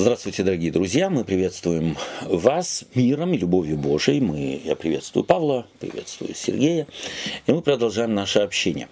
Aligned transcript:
Здравствуйте, 0.00 0.44
дорогие 0.44 0.72
друзья. 0.72 1.10
Мы 1.10 1.24
приветствуем 1.24 1.94
вас 2.22 2.86
миром 2.94 3.34
и 3.34 3.36
любовью 3.36 3.76
Божией. 3.76 4.22
Мы, 4.22 4.58
я 4.64 4.74
приветствую 4.74 5.24
Павла, 5.24 5.66
приветствую 5.78 6.34
Сергея. 6.34 6.86
И 7.46 7.52
мы 7.52 7.60
продолжаем 7.60 8.14
наше 8.14 8.38
общение. 8.38 8.88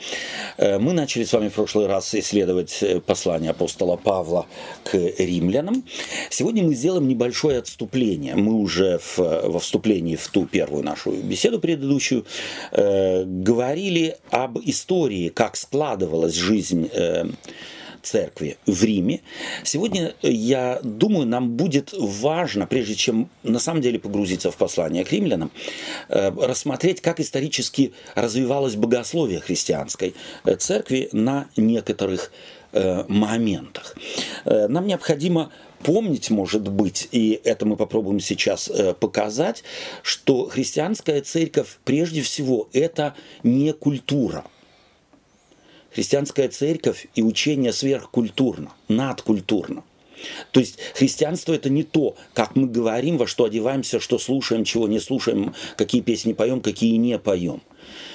Э, 0.58 0.78
мы 0.78 0.92
начали 0.92 1.24
с 1.24 1.32
вами 1.32 1.48
в 1.48 1.54
прошлый 1.54 1.86
раз 1.86 2.14
исследовать 2.14 2.82
э, 2.82 3.00
послание 3.00 3.52
апостола 3.52 3.96
Павла 3.96 4.44
к 4.84 4.98
римлянам. 4.98 5.82
Сегодня 6.28 6.62
мы 6.62 6.74
сделаем 6.74 7.08
небольшое 7.08 7.60
отступление. 7.60 8.34
Мы 8.36 8.52
уже 8.52 8.98
в, 8.98 9.16
во 9.16 9.58
вступлении 9.60 10.14
в 10.14 10.28
ту 10.28 10.44
первую 10.44 10.84
нашу 10.84 11.12
беседу 11.12 11.58
предыдущую 11.58 12.26
э, 12.70 13.24
говорили 13.24 14.18
об 14.28 14.58
истории, 14.58 15.30
как 15.30 15.56
складывалась 15.56 16.34
жизнь 16.34 16.90
э, 16.92 17.24
церкви 18.08 18.56
в 18.66 18.84
Риме. 18.84 19.20
Сегодня, 19.64 20.14
э, 20.22 20.30
я 20.30 20.80
думаю, 20.82 21.26
нам 21.26 21.50
будет 21.50 21.92
важно, 21.98 22.66
прежде 22.66 22.94
чем 22.94 23.28
на 23.42 23.58
самом 23.58 23.82
деле 23.82 23.98
погрузиться 23.98 24.50
в 24.50 24.56
послание 24.56 25.04
к 25.04 25.12
римлянам, 25.12 25.50
э, 26.08 26.30
рассмотреть, 26.30 27.00
как 27.02 27.20
исторически 27.20 27.92
развивалось 28.14 28.76
богословие 28.76 29.40
христианской 29.40 30.14
э, 30.44 30.56
церкви 30.56 31.08
на 31.12 31.48
некоторых 31.56 32.32
моментах. 33.08 33.96
Нам 34.44 34.86
необходимо 34.86 35.50
помнить, 35.82 36.28
может 36.28 36.68
быть, 36.68 37.08
и 37.12 37.40
это 37.44 37.64
мы 37.64 37.76
попробуем 37.76 38.20
сейчас 38.20 38.70
показать, 39.00 39.64
что 40.02 40.50
христианская 40.50 41.22
церковь 41.22 41.78
прежде 41.84 42.20
всего 42.20 42.68
это 42.74 43.14
не 43.42 43.72
культура– 43.72 44.44
Христианская 45.98 46.46
церковь 46.46 47.08
и 47.16 47.24
учение 47.24 47.72
сверхкультурно, 47.72 48.70
надкультурно. 48.86 49.82
То 50.52 50.60
есть 50.60 50.78
христианство 50.94 51.52
это 51.54 51.70
не 51.70 51.82
то, 51.82 52.14
как 52.34 52.54
мы 52.54 52.68
говорим, 52.68 53.18
во 53.18 53.26
что 53.26 53.46
одеваемся, 53.46 53.98
что 53.98 54.20
слушаем, 54.20 54.62
чего 54.62 54.86
не 54.86 55.00
слушаем, 55.00 55.56
какие 55.76 56.00
песни 56.00 56.34
поем, 56.34 56.60
какие 56.60 56.94
не 56.98 57.18
поем. 57.18 57.62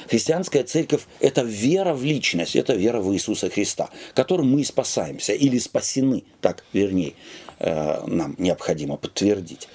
Христианская 0.09 0.63
церковь– 0.63 1.01
это 1.19 1.41
вера 1.41 1.93
в 1.93 2.05
личность, 2.05 2.55
это 2.55 2.73
вера 2.73 3.01
в 3.01 3.13
Иисуса 3.13 3.49
Христа, 3.49 3.89
которым 4.13 4.49
мы 4.49 4.61
и 4.61 4.63
спасаемся, 4.63 5.33
или 5.33 5.57
спасены, 5.57 6.23
так 6.39 6.63
вернее, 6.71 7.15
нам 7.63 8.35
необходимо 8.37 8.97
подтвердить. 8.97 9.67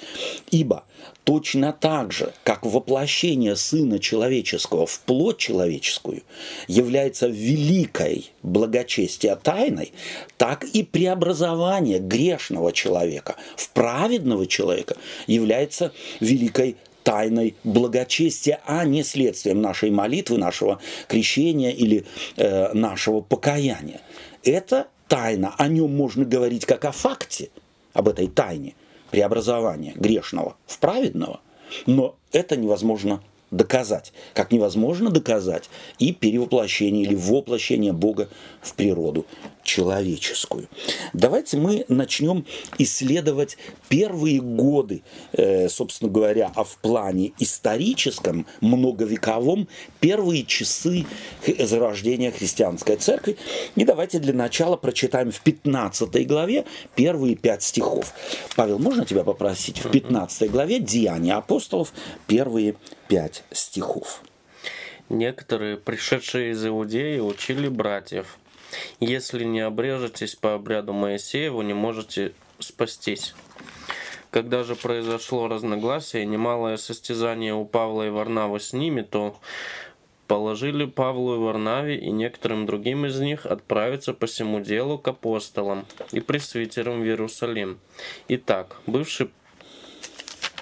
Ибо 0.51 0.85
точно 1.25 1.73
так 1.73 2.13
же, 2.13 2.33
как 2.43 2.65
воплощение 2.65 3.55
Сына 3.55 3.99
Человеческого 3.99 4.87
в 4.87 5.01
плоть 5.01 5.37
человеческую 5.37 6.23
является 6.69 7.29
великой 7.29 8.31
благочестия 8.43 9.37
тайной, 9.37 9.93
так 10.39 10.65
и 10.65 10.83
преобразование 10.83 11.99
грешного 11.99 12.73
человека 12.73 13.37
в 13.57 13.71
праведного 13.71 14.47
человека 14.47 14.97
является 15.27 15.93
великой 16.21 16.77
тайной 17.05 17.57
благочестия, 17.65 18.61
а 18.67 18.85
не 18.85 19.03
следствием 19.03 19.61
нашей 19.63 19.91
молитвы, 19.91 20.39
нашего 20.39 20.81
крещения 21.09 21.71
или 21.71 22.05
э, 22.37 22.73
нашего 22.73 23.21
покаяния. 23.21 24.01
Это 24.45 24.89
тайна, 25.09 25.55
о 25.59 25.69
нем 25.69 25.95
можно 25.95 26.25
говорить 26.25 26.65
как 26.65 26.85
о 26.85 26.93
факте, 26.93 27.51
об 27.93 28.09
этой 28.09 28.29
тайне– 28.29 28.75
преобразования 29.11 29.93
грешного 29.97 30.57
в 30.67 30.79
праведного, 30.79 31.41
но 31.87 32.17
это 32.33 32.57
невозможно 32.57 33.23
доказать. 33.51 34.13
Как 34.35 34.53
невозможно 34.53 35.11
доказать 35.11 35.71
и 35.99 36.13
перевоплощение 36.13 37.05
или 37.05 37.15
воплощение 37.15 37.93
Бога 37.93 38.29
в 38.61 38.75
природу 38.75 39.27
человеческую. 39.63 40.69
Давайте 41.13 41.59
мы 41.59 41.85
начнем 41.89 42.47
исследовать 42.79 43.59
первые 43.89 44.41
годы, 44.41 45.03
э, 45.33 45.69
собственно 45.69 46.11
говоря, 46.11 46.51
а 46.55 46.65
в 46.65 46.79
плане 46.79 47.33
историческом, 47.39 48.47
многовековом, 48.61 49.69
первые 50.01 50.45
часы 50.45 51.05
зарождения 51.59 52.31
христианской 52.31 52.97
церкви. 52.97 53.37
И 53.77 53.85
давайте 53.85 54.19
для 54.19 54.33
начала 54.33 54.77
прочитаем 54.77 55.31
в 55.31 55.41
15 55.43 56.27
главе 56.27 56.65
первые 56.95 57.37
пять 57.37 57.63
стихов. 57.63 58.15
Павел, 58.57 58.79
можно 58.79 59.05
тебя 59.05 59.23
попросить? 59.23 59.85
В 59.85 59.91
15 59.91 60.51
главе 60.51 60.81
Деяния 60.81 61.35
апостолов, 61.35 61.93
первые 62.27 62.75
пять 63.09 63.43
стихов. 63.51 64.23
Некоторые, 65.09 65.79
пришедшие 65.79 66.53
из 66.53 66.65
Иудеи, 66.65 67.19
учили 67.19 67.69
братьев. 67.69 68.37
Если 69.01 69.45
не 69.45 69.61
обрежетесь 69.61 70.35
по 70.35 70.55
обряду 70.55 70.93
Моисея, 70.93 71.51
вы 71.51 71.65
не 71.65 71.73
можете 71.73 72.33
спастись. 72.59 73.35
Когда 74.31 74.63
же 74.63 74.77
произошло 74.77 75.49
разногласие, 75.49 76.27
немалое 76.27 76.77
состязание 76.77 77.55
у 77.55 77.65
Павла 77.65 78.07
и 78.07 78.11
Варнавы 78.11 78.61
с 78.61 78.75
ними, 78.75 79.01
то 79.01 79.41
положили 80.27 80.85
Павлу 80.85 81.37
и 81.37 81.39
Варнаве 81.39 81.97
и 81.97 82.11
некоторым 82.11 82.67
другим 82.67 83.07
из 83.07 83.19
них 83.19 83.47
отправиться 83.47 84.13
по 84.13 84.27
всему 84.27 84.61
делу 84.61 84.99
к 84.99 85.09
апостолам 85.09 85.87
и 86.13 86.21
пресвитерам 86.21 87.01
в 87.01 87.05
Иерусалим. 87.05 87.79
Итак, 88.29 88.77
бывший 88.87 89.31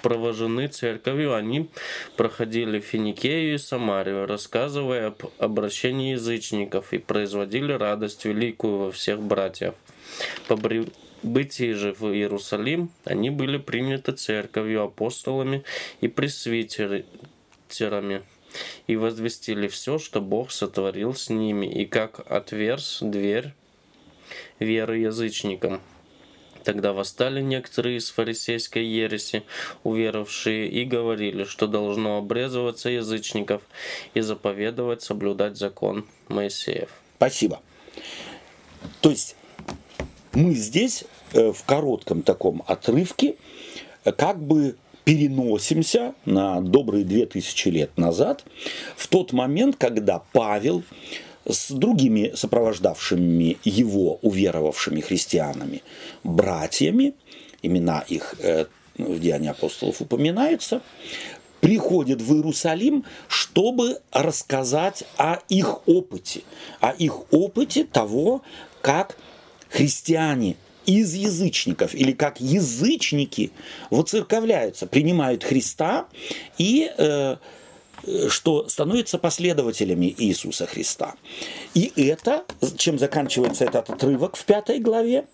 провожены 0.01 0.67
церковью, 0.67 1.35
они 1.35 1.69
проходили 2.15 2.79
Финикею 2.79 3.55
и 3.55 3.57
Самарию, 3.57 4.25
рассказывая 4.25 5.07
об 5.07 5.25
обращении 5.39 6.11
язычников 6.11 6.93
и 6.93 6.97
производили 6.97 7.73
радость 7.73 8.25
великую 8.25 8.77
во 8.77 8.91
всех 8.91 9.21
братьев. 9.21 9.75
По 10.47 10.55
прибытии 10.55 11.73
же 11.73 11.93
в 11.93 12.13
Иерусалим 12.13 12.89
они 13.05 13.29
были 13.29 13.57
приняты 13.57 14.13
церковью, 14.13 14.83
апостолами 14.83 15.63
и 16.01 16.07
пресвитерами 16.07 18.23
и 18.87 18.95
возвестили 18.95 19.67
все, 19.67 19.99
что 19.99 20.21
Бог 20.21 20.51
сотворил 20.51 21.13
с 21.13 21.29
ними, 21.29 21.65
и 21.65 21.85
как 21.85 22.19
отверз 22.31 22.99
дверь 23.01 23.53
веры 24.59 24.99
язычникам. 24.99 25.81
Тогда 26.67 26.91
восстали 26.91 27.39
некоторые 27.39 27.95
из 27.95 28.09
фарисейской 28.09 28.85
ереси, 28.85 29.43
уверовавшие, 29.85 30.67
и 30.67 30.83
говорили, 30.83 31.45
что 31.45 31.65
должно 31.65 32.17
обрезываться 32.17 32.89
язычников 32.89 33.61
и 34.13 34.19
заповедовать 34.19 35.01
соблюдать 35.01 35.55
закон 35.55 36.05
Моисеев. 36.27 36.89
Спасибо. 37.15 37.61
То 38.99 39.11
есть 39.11 39.37
мы 40.33 40.55
здесь 40.55 41.05
э, 41.31 41.53
в 41.53 41.63
коротком 41.63 42.21
таком 42.21 42.61
отрывке 42.67 43.37
э, 44.03 44.11
как 44.11 44.37
бы 44.37 44.75
переносимся 45.05 46.15
на 46.25 46.59
добрые 46.59 47.05
две 47.05 47.27
тысячи 47.27 47.69
лет 47.69 47.97
назад, 47.97 48.43
в 48.97 49.07
тот 49.07 49.31
момент, 49.31 49.77
когда 49.77 50.21
Павел 50.33 50.83
с 51.47 51.71
другими 51.71 52.31
сопровождавшими 52.35 53.57
его 53.63 54.19
уверовавшими 54.21 55.01
христианами 55.01 55.81
братьями, 56.23 57.13
имена 57.61 58.03
их 58.07 58.35
э, 58.39 58.65
в 58.97 59.19
Деянии 59.19 59.49
апостолов 59.49 60.01
упоминаются, 60.01 60.81
приходят 61.61 62.21
в 62.21 62.33
Иерусалим, 62.35 63.03
чтобы 63.27 63.99
рассказать 64.11 65.03
о 65.17 65.39
их 65.49 65.87
опыте, 65.87 66.41
о 66.79 66.91
их 66.91 67.31
опыте 67.31 67.83
того, 67.83 68.41
как 68.81 69.17
христиане 69.69 70.55
из 70.85 71.13
язычников 71.13 71.93
или 71.93 72.13
как 72.13 72.39
язычники 72.39 73.51
воцерковляются, 73.89 74.87
принимают 74.87 75.43
Христа 75.43 76.07
и 76.57 76.89
э, 76.97 77.37
что 78.29 78.67
становятся 78.69 79.17
последователями 79.17 80.13
Иисуса 80.17 80.65
Христа. 80.65 81.15
И 81.73 81.91
это, 81.95 82.45
чем 82.77 82.99
заканчивается 82.99 83.65
этот 83.65 83.89
отрывок 83.89 84.35
в 84.35 84.45
пятой 84.45 84.79
главе, 84.79 85.25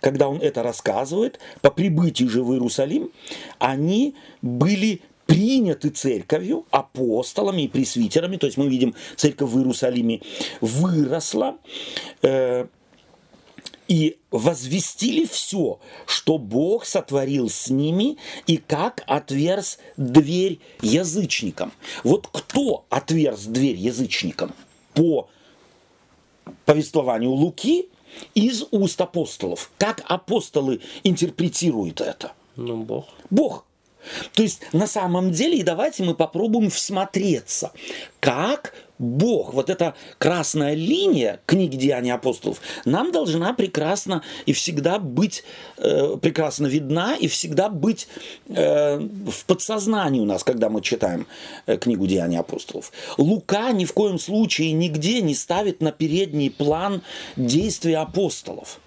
когда 0.00 0.28
он 0.28 0.38
это 0.38 0.62
рассказывает, 0.62 1.38
по 1.60 1.70
прибытии 1.70 2.24
же 2.24 2.42
в 2.42 2.52
Иерусалим, 2.52 3.10
они 3.58 4.14
были 4.42 5.00
приняты 5.26 5.90
церковью, 5.90 6.66
апостолами 6.70 7.62
и 7.62 7.68
пресвитерами, 7.68 8.36
то 8.36 8.46
есть 8.46 8.56
мы 8.56 8.68
видим, 8.68 8.94
церковь 9.16 9.50
в 9.50 9.58
Иерусалиме 9.58 10.20
выросла, 10.60 11.56
э, 12.22 12.66
и 13.88 14.18
возвестили 14.30 15.24
все, 15.26 15.78
что 16.06 16.38
Бог 16.38 16.84
сотворил 16.86 17.48
с 17.48 17.68
ними 17.68 18.18
и 18.46 18.56
как 18.56 19.04
отверз 19.06 19.78
дверь 19.96 20.60
язычникам. 20.80 21.72
Вот 22.04 22.26
кто 22.26 22.86
отверз 22.90 23.44
дверь 23.44 23.76
язычникам? 23.76 24.52
По 24.94 25.28
повествованию 26.64 27.30
Луки 27.30 27.88
из 28.34 28.64
уст 28.70 29.00
апостолов. 29.00 29.70
Как 29.78 30.02
апостолы 30.08 30.80
интерпретируют 31.04 32.00
это? 32.00 32.32
Ну, 32.56 32.82
Бог. 32.82 33.08
Бог. 33.30 33.64
То 34.34 34.42
есть 34.42 34.60
на 34.72 34.86
самом 34.86 35.30
деле, 35.30 35.58
и 35.58 35.62
давайте 35.62 36.02
мы 36.04 36.14
попробуем 36.14 36.70
всмотреться, 36.70 37.72
как 38.20 38.74
Бог, 38.98 39.52
вот 39.52 39.68
эта 39.68 39.94
красная 40.18 40.74
линия 40.74 41.40
книги 41.44 41.76
Деяний 41.76 42.12
апостолов, 42.12 42.60
нам 42.86 43.12
должна 43.12 43.52
прекрасно 43.52 44.22
и 44.46 44.52
всегда 44.52 44.98
быть 44.98 45.44
э, 45.76 46.16
прекрасно 46.20 46.66
видна 46.66 47.14
и 47.14 47.28
всегда 47.28 47.68
быть 47.68 48.08
э, 48.48 48.98
в 48.98 49.44
подсознании 49.44 50.20
у 50.20 50.24
нас, 50.24 50.44
когда 50.44 50.70
мы 50.70 50.80
читаем 50.80 51.26
э, 51.66 51.76
книгу 51.76 52.06
Деяний 52.06 52.38
апостолов. 52.38 52.90
Лука 53.18 53.70
ни 53.72 53.84
в 53.84 53.92
коем 53.92 54.18
случае 54.18 54.72
нигде 54.72 55.20
не 55.20 55.34
ставит 55.34 55.82
на 55.82 55.92
передний 55.92 56.50
план 56.50 57.02
действия 57.36 57.98
апостолов 57.98 58.80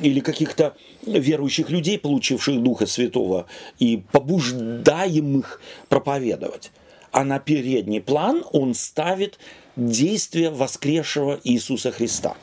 или 0.00 0.20
каких-то 0.20 0.74
верующих 1.06 1.70
людей, 1.70 1.98
получивших 1.98 2.62
Духа 2.62 2.86
Святого 2.86 3.46
и 3.78 4.02
побуждаемых 4.12 5.60
проповедовать. 5.88 6.70
А 7.10 7.24
на 7.24 7.38
передний 7.38 8.00
план 8.00 8.44
он 8.52 8.74
ставит 8.74 9.38
действия 9.76 10.50
воскресшего 10.50 11.40
Иисуса 11.44 11.90
Христа. 11.90 12.36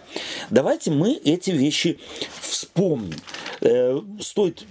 Давайте 0.49 0.89
мы 0.89 1.13
эти 1.13 1.51
вещи 1.51 1.99
вспомним. 2.41 3.19
Э, 3.61 4.01
стоит 4.19 4.65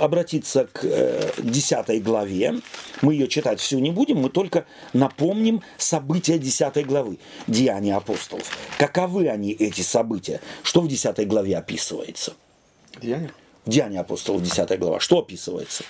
обратиться 0.00 0.66
к 0.72 0.82
10 1.38 1.88
э, 1.88 1.98
главе. 2.00 2.54
Мы 3.02 3.14
ее 3.14 3.28
читать 3.28 3.60
всю 3.60 3.78
не 3.78 3.90
будем, 3.90 4.18
мы 4.18 4.30
только 4.30 4.66
напомним 4.92 5.62
события 5.76 6.38
10 6.38 6.86
главы 6.86 7.18
Деяния 7.46 7.96
апостолов. 7.96 8.56
Каковы 8.78 9.28
они, 9.28 9.52
эти 9.52 9.82
события? 9.82 10.40
Что 10.62 10.80
в 10.80 10.88
10 10.88 11.26
главе 11.28 11.56
описывается? 11.56 12.34
Деяния? 13.00 13.32
Деяния 13.64 14.00
апостолов, 14.00 14.42
10 14.42 14.78
глава. 14.78 14.98
Что 14.98 15.18
описывается? 15.18 15.84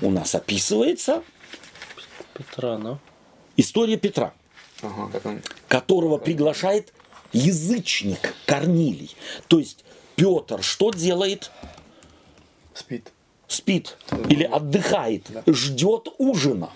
У 0.00 0.10
нас 0.10 0.34
описывается 0.34 1.22
Петра, 2.34 2.78
да? 2.78 2.98
История 3.56 3.96
Петра, 3.96 4.34
Ага, 4.82 5.08
как 5.12 5.26
он... 5.26 5.42
которого 5.68 6.18
приглашает 6.18 6.92
язычник 7.32 8.34
Корнилий. 8.46 9.16
То 9.48 9.58
есть 9.58 9.84
Петр 10.16 10.62
что 10.62 10.90
делает? 10.90 11.50
Спит. 12.74 13.12
Спит 13.46 13.96
или 14.28 14.44
отдыхает, 14.44 15.26
ждет 15.46 16.08
ужина. 16.18 16.70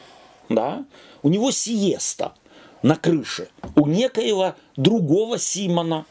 Да? 0.48 0.84
У 1.22 1.28
него 1.28 1.50
сиеста 1.50 2.34
на 2.82 2.96
крыше. 2.96 3.48
У 3.74 3.86
некоего 3.86 4.54
другого 4.76 5.38
Симона 5.38 6.06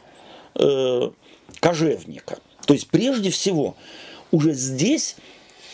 э, 0.54 1.10
кожевника. 1.60 2.38
То 2.66 2.74
есть 2.74 2.88
прежде 2.88 3.30
всего 3.30 3.76
уже 4.30 4.52
здесь 4.52 5.16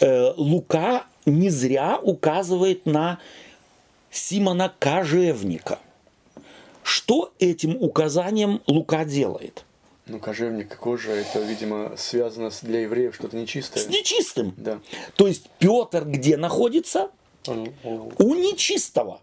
э, 0.00 0.32
Лука 0.36 1.06
не 1.26 1.50
зря 1.50 1.98
указывает 2.00 2.86
на 2.86 3.18
Симона 4.10 4.72
Кожевника. 4.78 5.80
Что 6.82 7.32
этим 7.38 7.76
указанием 7.80 8.60
Лука 8.66 9.04
делает? 9.04 9.64
Ну, 10.06 10.18
кожевник, 10.18 10.76
кожа, 10.76 11.12
это, 11.12 11.40
видимо, 11.40 11.96
связано 11.96 12.50
с, 12.50 12.60
для 12.60 12.80
евреев 12.80 13.14
что-то 13.14 13.36
нечистое. 13.36 13.82
С 13.82 13.88
нечистым. 13.88 14.52
Да. 14.56 14.80
То 15.16 15.26
есть 15.26 15.48
Петр 15.58 16.04
где 16.04 16.36
находится? 16.36 17.10
У 17.46 18.34
нечистого. 18.34 19.20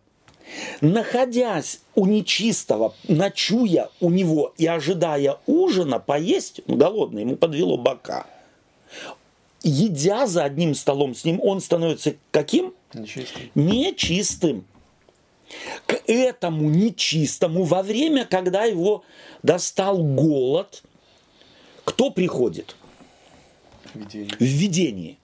Находясь 0.81 1.81
у 1.95 2.07
нечистого, 2.07 2.95
ночуя 3.07 3.89
у 4.00 4.10
него 4.10 4.54
и 4.57 4.66
ожидая 4.66 5.38
ужина, 5.45 6.00
поесть, 6.00 6.62
ну, 6.66 6.75
голодный, 6.75 7.22
ему 7.22 7.36
подвело 7.36 7.78
бока. 7.78 8.25
Едя 9.63 10.25
за 10.25 10.44
одним 10.44 10.74
столом 10.74 11.13
с 11.13 11.24
ним, 11.24 11.39
он 11.42 11.62
становится 11.62 12.16
каким? 12.31 12.74
Нечистым. 12.94 13.51
Нечистым 13.54 14.66
к 15.86 16.01
этому 16.07 16.69
нечистому 16.69 17.63
во 17.63 17.83
время, 17.83 18.25
когда 18.25 18.65
его 18.65 19.03
достал 19.44 20.03
голод, 20.03 20.83
кто 21.83 22.09
приходит? 22.12 22.75
Видение. 23.94 24.36
В 24.38 24.44
видении. 24.44 25.18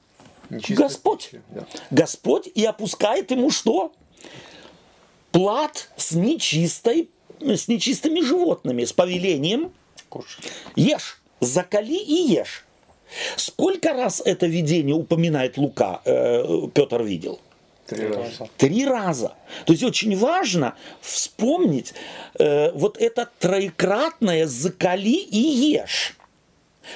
Нечистая 0.49 0.77
Господь. 0.77 1.31
Да. 1.49 1.67
Господь 1.91 2.49
и 2.53 2.65
опускает 2.65 3.31
ему 3.31 3.49
что? 3.49 3.93
Плат 5.31 5.89
с 5.97 6.13
нечистой, 6.13 7.09
с 7.39 7.67
нечистыми 7.67 8.21
животными, 8.21 8.85
с 8.85 8.93
повелением 8.93 9.71
Кушать. 10.09 10.45
ешь, 10.75 11.21
закали 11.41 11.95
и 11.95 12.33
ешь. 12.33 12.65
Сколько 13.35 13.93
раз 13.93 14.21
это 14.23 14.47
видение 14.47 14.95
упоминает 14.95 15.57
Лука, 15.57 16.01
э, 16.05 16.67
Петр 16.73 17.03
видел? 17.03 17.39
Три 17.87 18.07
раза. 18.07 18.49
Три 18.57 18.85
раза. 18.85 19.33
То 19.65 19.73
есть 19.73 19.83
очень 19.83 20.17
важно 20.17 20.75
вспомнить 20.99 21.93
э, 22.37 22.71
вот 22.73 22.97
это 22.97 23.29
троекратное 23.39 24.45
«закали 24.45 25.17
и 25.17 25.37
ешь». 25.37 26.17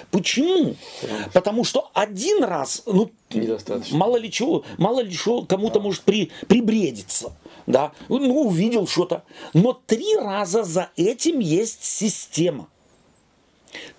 Почему? 0.09 0.75
Потому 1.33 1.63
что 1.63 1.91
один 1.93 2.43
раз, 2.43 2.83
ну, 2.85 3.11
мало 3.91 4.17
ли 4.17 4.31
чего, 4.31 4.63
мало 4.77 5.01
ли 5.01 5.11
чего 5.11 5.43
кому-то 5.43 5.79
может 5.79 6.03
при, 6.03 6.31
прибредиться, 6.47 7.33
да, 7.67 7.91
ну, 8.07 8.41
увидел 8.41 8.87
что-то. 8.87 9.23
Но 9.53 9.73
три 9.73 10.15
раза 10.15 10.63
за 10.63 10.89
этим 10.95 11.39
есть 11.39 11.83
система. 11.83 12.67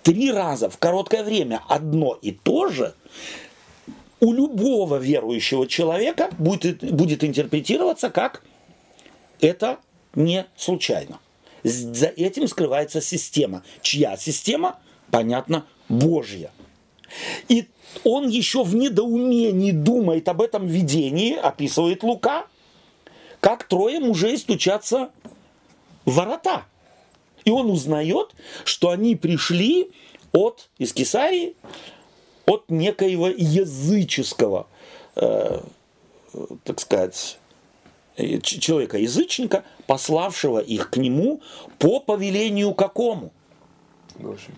Три 0.02 0.30
раза 0.30 0.68
в 0.68 0.78
короткое 0.78 1.24
время 1.24 1.62
одно 1.68 2.18
и 2.20 2.32
то 2.32 2.68
же 2.68 2.94
у 4.22 4.32
любого 4.32 4.98
верующего 4.98 5.66
человека 5.66 6.30
будет, 6.38 6.84
будет 6.94 7.24
интерпретироваться 7.24 8.08
как 8.08 8.44
это 9.40 9.78
не 10.14 10.46
случайно. 10.56 11.18
За 11.64 12.06
этим 12.06 12.46
скрывается 12.46 13.00
система. 13.00 13.64
Чья 13.80 14.16
система? 14.16 14.78
Понятно, 15.10 15.66
Божья. 15.88 16.52
И 17.48 17.66
он 18.04 18.28
еще 18.28 18.62
в 18.62 18.76
недоумении 18.76 19.72
думает 19.72 20.28
об 20.28 20.40
этом 20.40 20.68
видении, 20.68 21.34
описывает 21.34 22.04
Лука, 22.04 22.46
как 23.40 23.64
трое 23.64 23.98
мужей 23.98 24.38
стучатся 24.38 25.10
в 26.04 26.14
ворота. 26.14 26.62
И 27.44 27.50
он 27.50 27.68
узнает, 27.70 28.36
что 28.64 28.90
они 28.90 29.16
пришли 29.16 29.90
от 30.30 30.70
из 30.78 30.92
Кесарии, 30.92 31.56
от 32.46 32.70
некоего 32.70 33.28
языческого, 33.28 34.66
э, 35.16 35.60
так 36.64 36.80
сказать, 36.80 37.38
э, 38.16 38.40
человека-язычника, 38.40 39.64
пославшего 39.86 40.58
их 40.58 40.90
к 40.90 40.96
нему 40.96 41.40
по 41.78 42.00
повелению 42.00 42.74
какому? 42.74 43.32
Божий. 44.16 44.54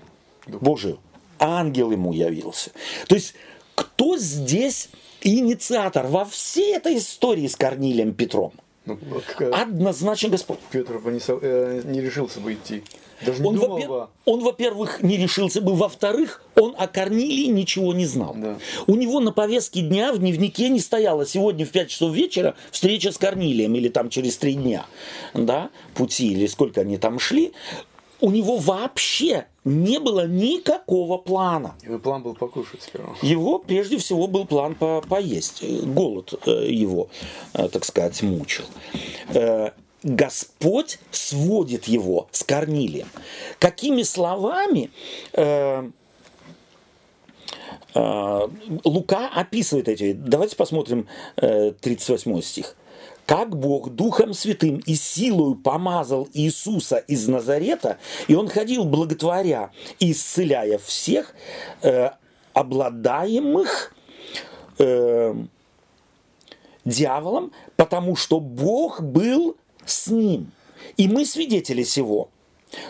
Дух. 0.47 0.63
Божию. 0.63 0.99
Ангел 1.39 1.91
ему 1.91 2.13
явился. 2.13 2.71
То 3.09 3.15
есть, 3.15 3.35
кто 3.75 4.17
здесь 4.17 4.89
инициатор 5.23 6.07
во 6.07 6.25
всей 6.25 6.77
этой 6.77 6.99
истории 6.99 7.47
с 7.47 7.57
Корнилием 7.57 8.15
Петром? 8.15 8.53
Ну, 8.87 8.99
как, 9.37 9.53
Однозначно 9.53 10.29
Господь. 10.29 10.59
Петр 10.71 11.01
не, 11.11 11.21
э, 11.27 11.83
не 11.85 12.01
решился 12.01 12.41
бы 12.41 12.53
идти. 12.53 12.85
Даже 13.25 13.43
не 13.43 13.49
Он, 13.49 13.55
думал 13.57 13.69
во-пер- 13.77 13.89
бы. 13.89 14.07
он, 14.25 14.41
во-первых, 14.41 15.03
не 15.03 15.17
решился 15.17 15.61
бы, 15.61 15.75
во-вторых, 15.75 16.43
он 16.57 16.75
о 16.79 16.87
Корнилии 16.87 17.47
ничего 17.47 17.93
не 17.95 18.07
знал. 18.07 18.35
Да. 18.37 18.59
У 18.87 18.95
него 18.97 19.21
на 19.21 19.33
повестке 19.33 19.81
дня 19.83 20.13
в 20.13 20.19
дневнике 20.19 20.69
не 20.69 20.81
стояло 20.81 21.27
сегодня 21.27 21.67
в 21.67 21.71
5 21.71 21.89
часов 21.91 22.13
вечера 22.15 22.55
встреча 22.71 23.13
с 23.13 23.19
Корнилием 23.19 23.75
или 23.75 23.89
там 23.89 24.09
через 24.11 24.37
3 24.39 24.55
дня, 24.55 24.87
да, 25.35 25.71
пути 25.95 26.33
или 26.33 26.47
сколько 26.47 26.81
они 26.83 26.97
там 26.97 27.19
шли. 27.19 27.53
У 28.21 28.31
него 28.31 28.57
вообще 28.57 29.47
не 29.65 29.99
было 29.99 30.27
никакого 30.27 31.19
плана. 31.19 31.75
Его 31.83 31.99
план 31.99 32.23
был 32.23 32.35
покушать 32.35 32.83
сперва. 32.83 33.15
Его 33.21 33.59
прежде 33.59 33.99
всего 33.99 34.27
был 34.29 34.47
план 34.47 34.75
по 34.77 35.03
поесть. 35.07 35.59
Э, 35.63 35.81
Голод 35.83 36.33
э, 36.47 36.69
его, 36.71 37.09
э, 37.53 37.69
так 37.69 37.85
сказать, 37.85 38.23
мучил. 38.23 38.65
Господь 40.05 40.99
сводит 41.11 41.85
его 41.85 42.29
с 42.31 42.45
Корнилием. 42.45 43.09
Какими 43.59 44.03
словами 44.03 44.91
э, 45.33 45.91
э, 47.95 48.49
Лука 48.85 49.31
описывает 49.35 49.89
эти. 49.89 50.13
Давайте 50.13 50.57
посмотрим 50.57 51.09
э, 51.37 51.73
38 51.81 52.43
стих. 52.43 52.77
Как 53.25 53.57
Бог 53.57 53.89
Духом 53.95 54.35
Святым 54.35 54.83
и 54.85 54.95
силою 54.95 55.55
помазал 55.55 56.29
Иисуса 56.35 56.99
из 56.99 57.27
Назарета, 57.27 57.97
и 58.29 58.35
Он 58.35 58.49
ходил 58.49 58.85
благотворя 58.85 59.71
и 59.99 60.13
исцеляя 60.13 60.77
всех 60.77 61.35
э, 61.81 62.11
обладаемых 62.53 63.95
э, 64.79 65.35
дьяволом, 66.85 67.53
потому 67.77 68.17
что 68.17 68.41
Бог 68.41 69.01
был 69.01 69.57
с 69.87 70.09
ним. 70.09 70.53
И 70.97 71.09
мы 71.09 71.25
свидетели 71.25 71.83
сего, 71.83 72.29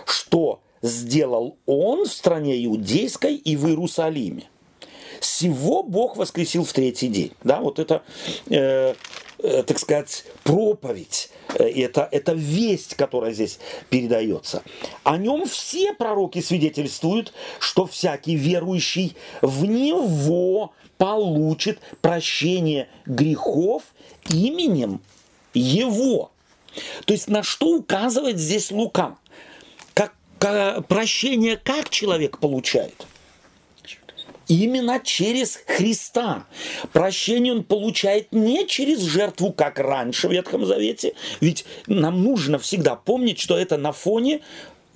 что 0.06 0.60
сделал 0.82 1.56
Он 1.66 2.04
в 2.04 2.12
стране 2.12 2.64
иудейской 2.64 3.36
и 3.36 3.56
в 3.56 3.66
Иерусалиме. 3.68 4.44
всего 5.20 5.82
Бог 5.82 6.16
воскресил 6.16 6.64
в 6.64 6.72
третий 6.72 7.08
день. 7.08 7.32
Да, 7.42 7.60
вот 7.60 7.78
это, 7.78 8.02
э, 8.50 8.94
э, 9.38 9.62
так 9.62 9.78
сказать, 9.78 10.24
проповедь, 10.42 11.30
э, 11.54 11.64
это, 11.64 12.06
это 12.10 12.32
весть, 12.32 12.94
которая 12.94 13.32
здесь 13.32 13.58
передается. 13.88 14.62
О 15.02 15.16
нем 15.16 15.46
все 15.46 15.94
пророки 15.94 16.40
свидетельствуют, 16.40 17.32
что 17.58 17.86
всякий 17.86 18.36
верующий 18.36 19.16
в 19.40 19.64
него 19.64 20.72
получит 20.98 21.80
прощение 22.02 22.88
грехов 23.06 23.82
именем 24.28 25.00
его. 25.54 26.30
То 27.04 27.12
есть 27.12 27.28
на 27.28 27.42
что 27.42 27.76
указывает 27.76 28.38
здесь 28.38 28.70
Лука? 28.70 29.16
Как, 29.94 30.14
как, 30.38 30.86
прощение 30.86 31.56
как 31.56 31.90
человек 31.90 32.38
получает? 32.38 33.06
Именно 34.46 35.00
через 35.02 35.58
Христа. 35.66 36.44
Прощение 36.92 37.54
он 37.54 37.64
получает 37.64 38.32
не 38.32 38.66
через 38.66 39.00
жертву, 39.00 39.52
как 39.52 39.78
раньше 39.78 40.28
в 40.28 40.32
Ветхом 40.32 40.66
Завете. 40.66 41.14
Ведь 41.40 41.64
нам 41.86 42.22
нужно 42.22 42.58
всегда 42.58 42.94
помнить, 42.94 43.40
что 43.40 43.56
это 43.56 43.78
на 43.78 43.92
фоне 43.92 44.42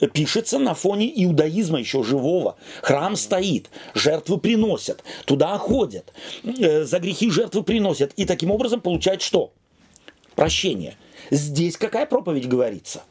пишется 0.07 0.59
на 0.59 0.75
фоне 0.75 1.11
иудаизма 1.25 1.81
еще 1.81 2.05
живого. 2.05 2.57
Храм 2.83 3.17
стоит, 3.17 3.69
жертвы 3.95 4.39
приносят, 4.39 5.03
туда 5.25 5.59
ходят, 5.59 6.13
э, 6.45 6.85
за 6.85 6.99
грехи 7.01 7.31
жертвы 7.31 7.65
приносят. 7.65 8.13
И 8.17 8.25
таким 8.25 8.51
образом 8.51 8.81
получают 8.81 9.23
что? 9.23 9.53
Прощение. 10.37 10.97
Здесь 11.31 11.77
какая 11.77 12.07
проповедь 12.07 12.49
говорится? 12.49 13.03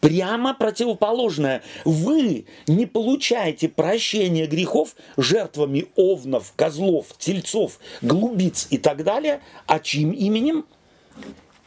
Прямо 0.00 0.54
противоположное. 0.54 1.62
Вы 1.84 2.46
не 2.66 2.86
получаете 2.86 3.68
прощения 3.68 4.46
грехов 4.46 4.94
жертвами 5.16 5.86
овнов, 5.96 6.52
козлов, 6.56 7.06
тельцов, 7.18 7.78
голубиц 8.02 8.66
и 8.70 8.78
так 8.78 9.04
далее. 9.04 9.40
А 9.66 9.78
чьим 9.78 10.10
именем? 10.10 10.66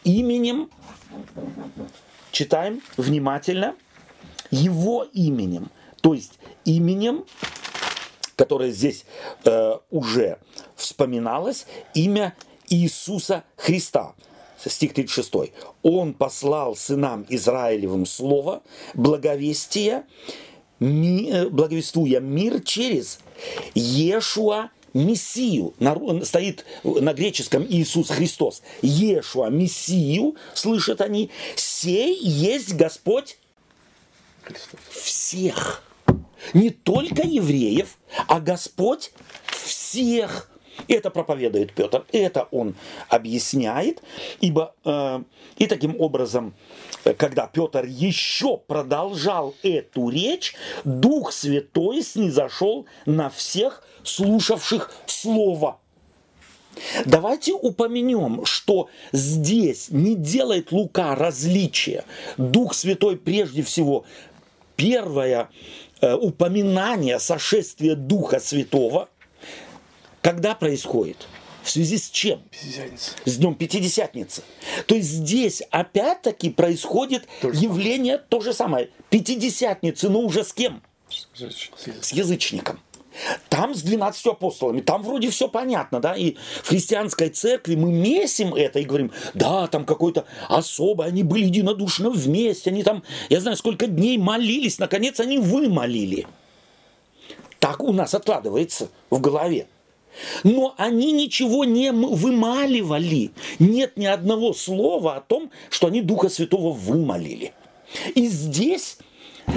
Именем, 0.04 0.70
читаем 2.32 2.82
внимательно, 2.96 3.76
его 4.52 5.08
именем. 5.14 5.72
То 6.02 6.14
есть 6.14 6.34
именем, 6.64 7.26
которое 8.36 8.70
здесь 8.70 9.06
э, 9.46 9.78
уже 9.90 10.38
вспоминалось, 10.76 11.66
имя 11.96 12.36
Иисуса 12.70 13.44
Христа 13.56 14.14
стих 14.68 14.94
36. 14.94 15.52
«Он 15.84 16.14
послал 16.14 16.76
сынам 16.76 17.26
Израилевым 17.30 18.06
слово, 18.06 18.64
благовестия, 18.94 20.06
э, 20.80 21.50
благовествуя 21.50 22.20
мир 22.20 22.62
через 22.62 23.20
Ешуа 23.74 24.70
Мессию, 24.94 25.74
на, 25.80 26.24
стоит 26.24 26.66
на 26.84 27.14
греческом 27.14 27.66
Иисус 27.68 28.10
Христос, 28.10 28.62
Ешуа 28.82 29.50
Мессию, 29.50 30.36
слышат 30.54 31.02
они, 31.02 31.30
сей 31.56 32.18
есть 32.18 32.76
Господь 32.76 33.38
всех. 34.90 35.84
Не 36.54 36.70
только 36.70 37.24
евреев, 37.24 37.98
а 38.28 38.40
Господь 38.40 39.12
всех 39.48 40.50
это 40.88 41.10
проповедует 41.10 41.74
Петр, 41.74 42.06
это 42.12 42.48
он 42.52 42.76
объясняет, 43.10 44.02
ибо 44.42 44.74
э, 44.84 45.22
и 45.58 45.68
таким 45.68 46.00
образом, 46.00 46.54
когда 47.18 47.48
Петр 47.48 47.86
еще 47.86 48.58
продолжал 48.58 49.56
эту 49.64 50.10
речь, 50.10 50.56
Дух 50.84 51.32
Святой 51.32 52.02
снизошел 52.02 52.86
на 53.06 53.30
всех 53.30 53.84
слушавших 54.04 54.92
Слово. 55.06 55.80
Давайте 57.06 57.54
упомянем, 57.54 58.46
что 58.46 58.90
здесь 59.14 59.90
не 59.90 60.16
делает 60.16 60.72
Лука 60.72 61.16
различия. 61.16 62.04
Дух 62.38 62.74
Святой 62.74 63.18
прежде 63.18 63.64
всего 63.64 64.04
первое 64.76 65.50
э, 66.02 66.14
упоминание 66.14 67.20
сошествия 67.20 67.96
Духа 67.96 68.40
Святого– 68.40 69.10
когда 70.26 70.56
происходит? 70.56 71.28
В 71.62 71.70
связи 71.70 72.00
с 72.00 72.10
чем? 72.10 72.42
С 73.26 73.38
днем 73.38 73.54
Пятидесятницы. 73.54 74.42
То 74.88 74.96
есть 74.96 75.08
здесь 75.08 75.62
опять-таки 75.70 76.50
происходит 76.50 77.28
то 77.42 77.50
явление 77.50 78.18
то 78.18 78.42
же 78.42 78.52
самое. 78.52 78.90
Пятидесятницы, 79.12 80.10
но 80.10 80.22
уже 80.22 80.44
с 80.44 80.52
кем? 80.52 80.82
С 82.02 82.12
язычником. 82.12 82.80
Там 83.50 83.76
с 83.76 83.84
12 83.84 84.26
апостолами, 84.26 84.82
там 84.82 85.04
вроде 85.04 85.30
все 85.30 85.48
понятно, 85.48 86.00
да, 86.00 86.16
и 86.16 86.36
в 86.64 86.70
христианской 86.70 87.30
церкви 87.30 87.76
мы 87.76 87.92
месим 87.92 88.56
это 88.56 88.80
и 88.80 88.84
говорим, 88.84 89.12
да, 89.36 89.68
там 89.68 89.86
какой-то 89.86 90.26
особый, 90.50 91.08
они 91.08 91.22
были 91.22 91.46
единодушно 91.46 92.10
вместе, 92.10 92.72
они 92.72 92.82
там, 92.82 93.04
я 93.30 93.40
знаю, 93.40 93.56
сколько 93.58 93.86
дней 93.86 94.18
молились, 94.18 94.80
наконец 94.80 95.20
они 95.20 95.38
вымолили. 95.38 96.26
Так 97.60 97.82
у 97.82 97.94
нас 97.94 98.16
откладывается 98.16 98.90
в 99.12 99.22
голове. 99.22 99.68
Но 100.44 100.74
они 100.78 101.12
ничего 101.12 101.66
не 101.66 101.92
вымаливали. 101.92 103.32
Нет 103.60 103.98
ни 103.98 104.06
одного 104.06 104.54
слова 104.54 105.16
о 105.16 105.22
том, 105.22 105.52
что 105.70 105.88
они 105.88 106.02
Духа 106.02 106.30
Святого 106.30 106.72
вымолили. 106.72 107.54
И 108.14 108.28
здесь 108.28 108.98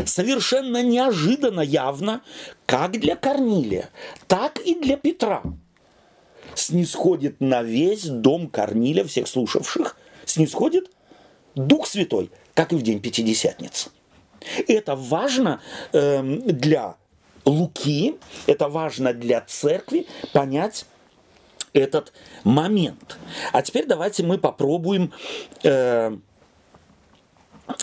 совершенно 0.05 0.83
неожиданно 0.83 1.61
явно, 1.61 2.23
как 2.67 2.93
для 2.93 3.17
Корнилия, 3.17 3.91
так 4.27 4.61
и 4.61 4.75
для 4.75 4.97
Петра, 4.97 5.43
снисходит 6.55 7.41
на 7.41 7.62
весь 7.62 8.05
дом 8.05 8.49
Корнилия, 8.49 9.05
всех 9.05 9.29
слушавших, 9.29 9.97
снисходит 10.25 10.91
Дух 11.55 11.87
Святой, 11.87 12.31
как 12.55 12.73
и 12.73 12.77
в 12.77 12.83
день 12.83 13.00
Пятидесятницы. 13.00 13.91
Это 14.67 14.95
важно 14.95 15.61
э, 15.93 16.23
для 16.23 16.97
Луки, 17.45 18.16
это 18.47 18.68
важно 18.68 19.12
для 19.12 19.40
церкви 19.40 20.07
понять 20.33 20.87
этот 21.73 22.12
момент. 22.45 23.18
А 23.52 23.62
теперь 23.62 23.87
давайте 23.87 24.23
мы 24.23 24.38
попробуем... 24.38 25.12
Э, 25.64 26.16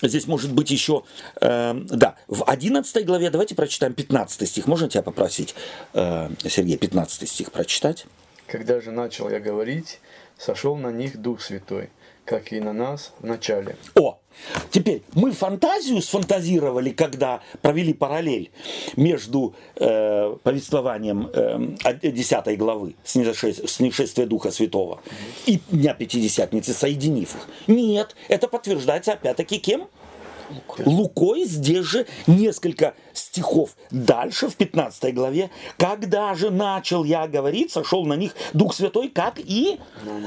Здесь 0.01 0.25
может 0.25 0.51
быть 0.51 0.71
еще, 0.71 1.03
э, 1.41 1.73
да, 1.75 2.15
в 2.27 2.43
11 2.43 3.05
главе, 3.05 3.29
давайте 3.29 3.53
прочитаем 3.53 3.93
15 3.93 4.49
стих. 4.49 4.65
Можно 4.65 4.89
тебя 4.89 5.03
попросить, 5.03 5.53
э, 5.93 6.29
Сергей, 6.39 6.77
15 6.77 7.29
стих 7.29 7.51
прочитать? 7.51 8.07
Когда 8.47 8.81
же 8.81 8.89
начал 8.91 9.29
я 9.29 9.39
говорить, 9.39 9.99
сошел 10.39 10.75
на 10.75 10.91
них 10.91 11.17
Дух 11.17 11.39
Святой, 11.39 11.91
как 12.25 12.51
и 12.51 12.59
на 12.59 12.73
нас 12.73 13.13
в 13.19 13.25
начале. 13.25 13.77
О, 13.95 14.19
Теперь 14.69 15.01
мы 15.13 15.31
фантазию 15.31 16.01
сфантазировали, 16.01 16.89
когда 16.89 17.41
провели 17.61 17.93
параллель 17.93 18.51
между 18.95 19.55
э, 19.77 20.35
повествованием 20.43 21.29
э, 21.33 22.01
10 22.01 22.57
главы 22.57 22.95
снишествия 23.03 24.25
Духа 24.25 24.51
Святого 24.51 25.01
и 25.45 25.61
Дня 25.71 25.93
Пятидесятницы, 25.93 26.73
соединив 26.73 27.35
их. 27.35 27.47
Нет, 27.67 28.15
это 28.27 28.47
подтверждается 28.47 29.13
опять-таки 29.13 29.59
кем? 29.59 29.87
Лукой 30.85 31.45
здесь 31.45 31.85
же 31.85 32.05
несколько 32.27 32.93
стихов 33.13 33.75
дальше, 33.91 34.47
в 34.47 34.55
15 34.55 35.13
главе, 35.13 35.49
когда 35.77 36.33
же 36.35 36.49
начал 36.49 37.03
я 37.03 37.27
говорить, 37.27 37.71
сошел 37.71 38.05
на 38.05 38.13
них 38.13 38.33
Дух 38.53 38.73
Святой, 38.73 39.09
как 39.09 39.39
и 39.39 39.79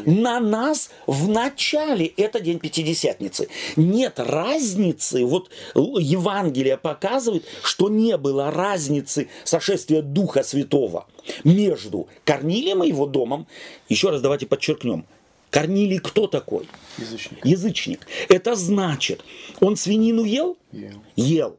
на 0.06 0.40
нас 0.40 0.90
в 1.06 1.28
начале. 1.28 2.06
Это 2.06 2.40
день 2.40 2.58
Пятидесятницы. 2.58 3.48
Нет 3.76 4.18
разницы, 4.18 5.24
вот 5.24 5.50
Евангелие 5.74 6.76
показывает, 6.76 7.44
что 7.62 7.88
не 7.88 8.16
было 8.16 8.50
разницы 8.50 9.28
сошествия 9.44 10.02
Духа 10.02 10.42
Святого 10.42 11.06
между 11.44 12.08
Корнилием 12.24 12.82
и 12.82 12.88
его 12.88 13.06
домом. 13.06 13.46
Еще 13.88 14.10
раз 14.10 14.20
давайте 14.20 14.46
подчеркнем, 14.46 15.06
Корнилий 15.50 15.98
кто 15.98 16.26
такой? 16.26 16.68
Язычник. 16.98 17.44
Язычник. 17.44 18.06
Это 18.28 18.54
значит, 18.54 19.24
он 19.60 19.76
свинину 19.76 20.24
ел? 20.24 20.56
Ел. 20.72 21.02
Ел. 21.16 21.58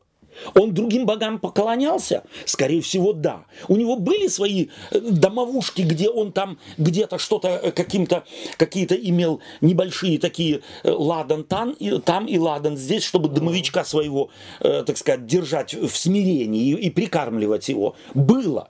Он 0.53 0.74
другим 0.74 1.05
богам 1.05 1.39
поклонялся? 1.39 2.24
Скорее 2.46 2.81
всего, 2.81 3.13
да. 3.13 3.46
У 3.67 3.75
него 3.75 3.96
были 3.98 4.27
свои 4.27 4.67
э, 4.91 5.00
домовушки, 5.00 5.81
где 5.81 6.10
он 6.10 6.31
там 6.31 6.60
где-то 6.77 7.17
что-то 7.17 7.50
э, 7.50 7.72
каким-то, 7.72 8.24
какие-то 8.58 8.96
имел 8.96 9.41
небольшие 9.62 10.19
такие 10.19 10.62
э, 10.84 10.91
ладан 10.91 11.43
там 11.43 11.72
и, 11.72 12.00
там 12.00 12.25
и 12.25 12.38
ладан 12.38 12.77
здесь, 12.77 13.03
чтобы 13.03 13.29
домовичка 13.29 13.84
своего, 13.84 14.29
так 14.60 14.98
сказать, 14.98 15.25
держать 15.25 15.74
в 15.74 15.96
смирении 15.96 16.72
и, 16.72 16.88
и 16.88 16.89
прикармливать 16.89 17.69
его. 17.69 17.96
Было. 18.13 18.69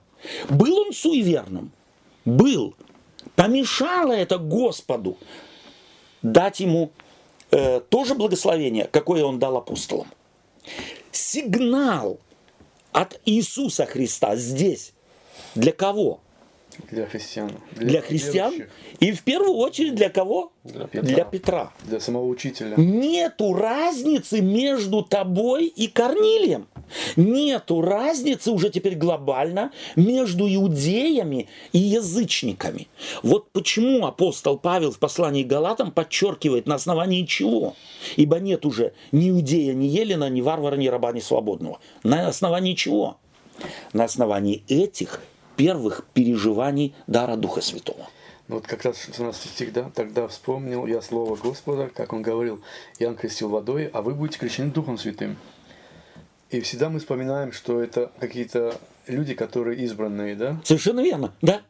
Был 0.49 0.77
он 0.79 0.93
суеверным? 0.93 1.71
Был. 2.25 2.75
Помешало 3.39 4.11
это 4.11 4.37
Господу 4.37 5.17
дать 6.21 6.59
ему 6.59 6.91
э, 7.51 7.79
тоже 7.79 8.13
благословение, 8.13 8.89
какое 8.91 9.23
он 9.23 9.39
дал 9.39 9.55
апостолам. 9.55 10.11
Сигнал 11.13 12.19
от 12.91 13.17
Иисуса 13.23 13.85
Христа 13.85 14.35
здесь 14.35 14.91
для 15.55 15.71
кого? 15.71 16.19
Для 16.91 17.05
христиан. 17.05 17.51
Для 17.75 18.01
христиан 18.01 18.51
верующих, 18.51 18.73
и 18.99 19.11
в 19.11 19.23
первую 19.23 19.53
очередь 19.53 19.95
для 19.95 20.09
кого? 20.09 20.51
Для 20.63 20.85
Петра. 20.85 21.01
Для 21.01 21.23
Петра. 21.25 21.73
Для 21.83 21.99
самого 21.99 22.25
учителя. 22.25 22.75
Нету 22.77 23.53
разницы 23.53 24.41
между 24.41 25.03
тобой 25.03 25.67
и 25.67 25.87
Корнилием. 25.87 26.67
Нету 27.15 27.81
разницы 27.81 28.51
уже 28.51 28.69
теперь 28.69 28.95
глобально 28.95 29.71
между 29.95 30.47
иудеями 30.47 31.47
и 31.71 31.77
язычниками. 31.77 32.87
Вот 33.21 33.51
почему 33.51 34.05
апостол 34.05 34.57
Павел 34.57 34.91
в 34.91 34.99
послании 34.99 35.43
к 35.43 35.47
Галатам 35.47 35.91
подчеркивает, 35.91 36.65
на 36.65 36.75
основании 36.75 37.25
чего? 37.25 37.75
Ибо 38.15 38.39
нет 38.39 38.65
уже 38.65 38.93
ни 39.11 39.29
иудея, 39.29 39.73
ни 39.73 39.85
елена, 39.85 40.29
ни 40.29 40.41
варвара, 40.41 40.75
ни 40.75 40.87
раба, 40.87 41.11
ни 41.11 41.19
свободного. 41.19 41.79
На 42.03 42.27
основании 42.27 42.73
чего? 42.73 43.17
На 43.93 44.05
основании 44.05 44.63
этих 44.67 45.21
первых 45.59 46.05
переживаний 46.13 46.95
дара 47.05 47.35
Духа 47.35 47.59
Святого. 47.59 48.07
Ну 48.47 48.55
Вот 48.55 48.65
как 48.65 48.85
раз 48.85 48.97
16 49.03 49.51
стих, 49.51 49.73
да, 49.73 49.91
тогда 49.93 50.25
вспомнил 50.29 50.87
я 50.87 51.01
слово 51.01 51.35
Господа, 51.35 51.89
как 51.93 52.13
он 52.13 52.21
говорил, 52.21 52.61
Иоанн 52.97 53.17
крестил 53.17 53.49
водой, 53.49 53.89
а 53.91 54.01
вы 54.01 54.15
будете 54.15 54.39
крещены 54.39 54.71
Духом 54.71 54.97
Святым. 54.97 55.35
И 56.49 56.61
всегда 56.61 56.87
мы 56.87 56.99
вспоминаем, 56.99 57.51
что 57.51 57.81
это 57.81 58.09
какие-то 58.21 58.79
люди, 59.05 59.33
которые 59.33 59.77
избранные, 59.79 60.37
да? 60.37 60.61
Совершенно 60.63 61.01
верно, 61.01 61.33
да, 61.41 61.61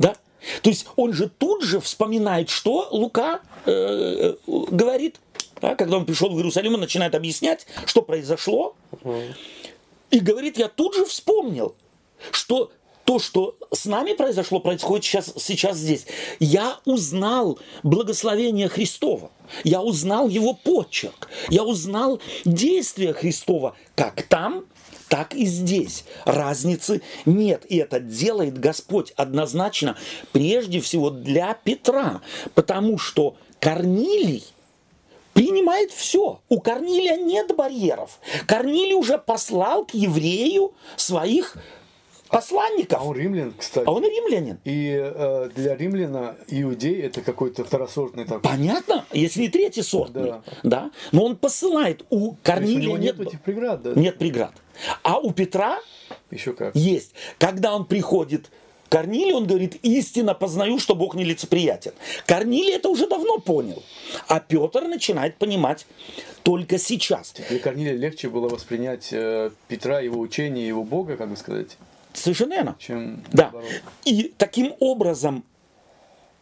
да. 0.00 0.16
То 0.62 0.70
есть 0.70 0.88
он 0.96 1.12
же 1.12 1.28
тут 1.28 1.62
же 1.62 1.78
вспоминает, 1.78 2.50
что 2.50 2.88
Лука 2.90 3.42
э, 3.64 3.70
э, 3.70 4.34
говорит, 4.72 5.20
да, 5.60 5.76
когда 5.76 5.98
он 5.98 6.04
пришел 6.04 6.30
в 6.30 6.36
Иерусалим, 6.36 6.74
он 6.74 6.80
начинает 6.80 7.14
объяснять, 7.14 7.68
что 7.84 8.02
произошло, 8.02 8.74
и 10.10 10.18
говорит, 10.18 10.58
я 10.58 10.66
тут 10.66 10.96
же 10.96 11.04
вспомнил, 11.04 11.76
что 12.32 12.72
то, 13.06 13.20
что 13.20 13.56
с 13.72 13.86
нами 13.86 14.12
произошло, 14.14 14.58
происходит 14.58 15.04
сейчас, 15.04 15.32
сейчас 15.38 15.76
здесь. 15.78 16.06
Я 16.40 16.80
узнал 16.84 17.58
благословение 17.84 18.68
Христова. 18.68 19.30
Я 19.62 19.80
узнал 19.80 20.28
его 20.28 20.54
почерк. 20.54 21.28
Я 21.48 21.62
узнал 21.62 22.20
действие 22.44 23.12
Христова 23.12 23.76
как 23.94 24.22
там, 24.22 24.66
так 25.08 25.34
и 25.34 25.46
здесь. 25.46 26.04
Разницы 26.24 27.00
нет. 27.24 27.64
И 27.68 27.76
это 27.76 28.00
делает 28.00 28.58
Господь 28.58 29.12
однозначно, 29.12 29.96
прежде 30.32 30.80
всего 30.80 31.10
для 31.10 31.54
Петра. 31.54 32.22
Потому 32.54 32.98
что 32.98 33.36
Корнилий 33.60 34.44
принимает 35.32 35.92
все. 35.92 36.40
У 36.48 36.60
Корнилия 36.60 37.18
нет 37.18 37.54
барьеров. 37.54 38.18
Корнилий 38.48 38.94
уже 38.94 39.16
послал 39.16 39.84
к 39.84 39.94
еврею 39.94 40.74
своих 40.96 41.56
посланников. 42.28 43.00
А 43.00 43.04
он 43.04 43.16
римлян, 43.16 43.54
кстати. 43.56 43.86
А 43.86 43.90
он 43.90 44.04
римлянин. 44.04 44.58
И 44.64 44.94
э, 45.02 45.50
для 45.54 45.76
римляна 45.76 46.36
иудей 46.48 47.00
это 47.00 47.22
какой-то 47.22 47.64
второсортный 47.64 48.24
такой. 48.24 48.42
Понятно, 48.42 49.04
если 49.12 49.42
не 49.42 49.48
третий 49.48 49.82
сорт. 49.82 50.12
Да. 50.12 50.42
да. 50.62 50.90
Но 51.12 51.24
он 51.24 51.36
посылает. 51.36 52.04
У 52.10 52.26
у 52.26 52.36
Корнилия 52.42 52.82
него 52.82 52.98
нет, 52.98 53.18
нет 53.18 53.28
этих 53.28 53.40
преград, 53.40 53.82
да? 53.82 53.92
нет 53.94 54.18
преград. 54.18 54.52
А 55.02 55.18
у 55.18 55.30
Петра 55.32 55.78
Еще 56.30 56.52
как. 56.52 56.74
есть. 56.74 57.12
Когда 57.38 57.74
он 57.74 57.84
приходит 57.84 58.50
к 58.88 58.92
Корнилию, 58.92 59.36
он 59.36 59.46
говорит, 59.46 59.76
истинно 59.82 60.34
познаю, 60.34 60.78
что 60.78 60.94
Бог 60.94 61.14
нелицеприятен. 61.14 61.92
Корнилий 62.26 62.74
это 62.74 62.88
уже 62.88 63.08
давно 63.08 63.38
понял. 63.38 63.82
А 64.28 64.40
Петр 64.40 64.82
начинает 64.82 65.36
понимать 65.36 65.86
только 66.42 66.78
сейчас. 66.78 67.34
Для 67.48 67.58
Корнилия 67.58 67.94
легче 67.94 68.28
было 68.28 68.48
воспринять 68.48 69.08
э, 69.12 69.50
Петра, 69.68 70.00
его 70.00 70.20
учение, 70.20 70.66
его 70.66 70.84
Бога, 70.84 71.16
как 71.16 71.28
бы 71.30 71.36
сказать, 71.36 71.76
Совершенно 72.16 72.54
верно. 72.54 72.76
чем 72.78 73.22
Да. 73.32 73.52
И 74.04 74.34
таким 74.36 74.74
образом 74.80 75.44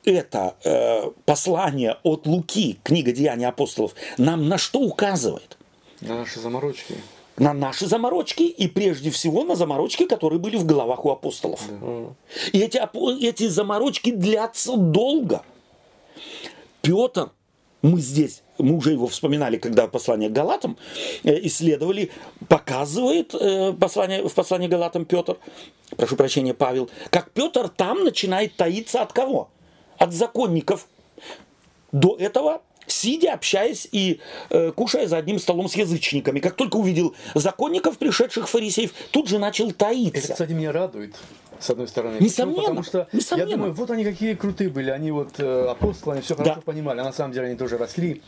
это 0.05 0.55
э, 0.65 1.11
послание 1.25 1.99
от 2.03 2.27
Луки, 2.27 2.79
книга 2.83 3.13
Деяний 3.13 3.47
апостолов, 3.47 3.95
нам 4.19 4.49
на 4.49 4.59
что 4.59 4.81
указывает? 4.81 5.57
На 6.01 6.19
наши 6.19 6.41
заморочки. 6.41 6.97
На 7.37 7.53
наши 7.53 7.87
заморочки 7.87 8.43
и 8.43 8.69
прежде 8.69 9.11
всего 9.11 9.43
на 9.43 9.57
заморочки, 9.57 10.07
которые 10.07 10.39
были 10.39 10.57
в 10.57 10.65
головах 10.65 11.05
у 11.05 11.11
апостолов. 11.11 11.63
И 12.53 12.61
эти, 12.61 12.81
эти 13.25 13.49
заморочки 13.49 14.13
длятся 14.13 14.77
долго. 14.77 15.43
Петр, 16.83 17.31
мы 17.85 18.01
здесь, 18.01 18.43
мы 18.59 18.77
уже 18.77 18.93
его 18.93 19.07
вспоминали, 19.07 19.59
когда 19.59 19.87
послание 19.87 20.31
к 20.31 20.33
Галатам 20.33 20.79
э, 21.23 21.39
исследовали, 21.47 22.11
показывает 22.49 23.35
э, 23.35 23.75
послание, 23.75 24.27
в 24.27 24.33
послании 24.33 24.69
к 24.69 24.71
Галатам 24.71 25.05
Петр, 25.05 25.37
прошу 25.95 26.17
прощения, 26.17 26.55
Павел, 26.55 26.89
как 27.11 27.31
Петр 27.33 27.69
там 27.69 28.03
начинает 28.03 28.57
таиться 28.57 29.03
от 29.03 29.13
кого? 29.13 29.51
От 29.99 30.15
законников. 30.15 30.89
До 31.93 32.17
этого 32.17 32.63
сидя, 32.87 33.35
общаясь 33.35 33.87
и 33.93 34.21
э, 34.51 34.73
кушая 34.73 35.07
за 35.07 35.19
одним 35.19 35.39
столом 35.39 35.69
с 35.69 35.75
язычниками. 35.75 36.41
Как 36.41 36.55
только 36.55 36.77
увидел 36.77 37.15
законников, 37.35 37.99
пришедших 37.99 38.49
фарисеев, 38.49 38.93
тут 39.11 39.29
же 39.29 39.39
начал 39.39 39.69
Это, 39.69 39.79
таиться. 39.79 40.33
кстати, 40.33 40.53
меня 40.53 40.73
радует, 40.73 41.15
с 41.65 41.71
одной 41.71 41.89
стороны. 41.89 42.19
Несомненно, 42.21 42.57
Почему? 42.61 42.83
Потому 42.83 42.83
что 42.85 43.09
несомненно. 43.17 43.49
я 43.49 43.57
думаю, 43.57 43.73
вот 43.73 43.91
они 43.91 44.05
какие 44.05 44.35
крутые 44.35 44.69
были. 44.71 44.91
Они 44.91 45.11
вот 45.11 45.31
э, 45.39 45.67
апостолы, 45.71 46.15
они 46.15 46.23
все 46.23 46.35
хорошо 46.37 46.57
Да. 46.57 46.61
понимали. 46.61 47.01
А 47.01 47.05
на 47.05 47.13
самом 47.13 47.33
деле 47.33 47.47
они 47.47 47.57
тоже 47.57 47.79
росли. 47.79 48.23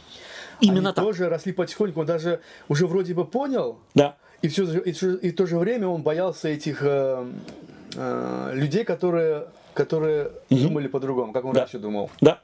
Именно 0.60 0.88
они 0.90 0.94
так. 0.94 1.04
тоже 1.04 1.28
росли 1.28 1.52
потихоньку. 1.52 2.00
Он 2.00 2.06
даже 2.06 2.40
уже 2.68 2.86
вроде 2.86 3.12
бы 3.14 3.24
понял, 3.26 3.78
Да. 3.94 4.16
и, 4.42 4.48
все, 4.48 4.64
и, 4.80 4.92
в- 4.92 5.02
и 5.16 5.30
в 5.30 5.36
то 5.36 5.46
же 5.46 5.58
время 5.58 5.86
он 5.88 6.02
боялся 6.02 6.48
этих 6.48 6.78
э, 6.82 7.26
э, 7.94 8.50
людей, 8.54 8.84
которые, 8.84 9.48
которые 9.74 10.30
думали 10.50 10.88
по-другому, 10.88 11.32
как 11.32 11.44
он 11.44 11.52
Да. 11.52 11.60
раньше 11.60 11.78
думал. 11.78 12.10
Да. 12.20 12.40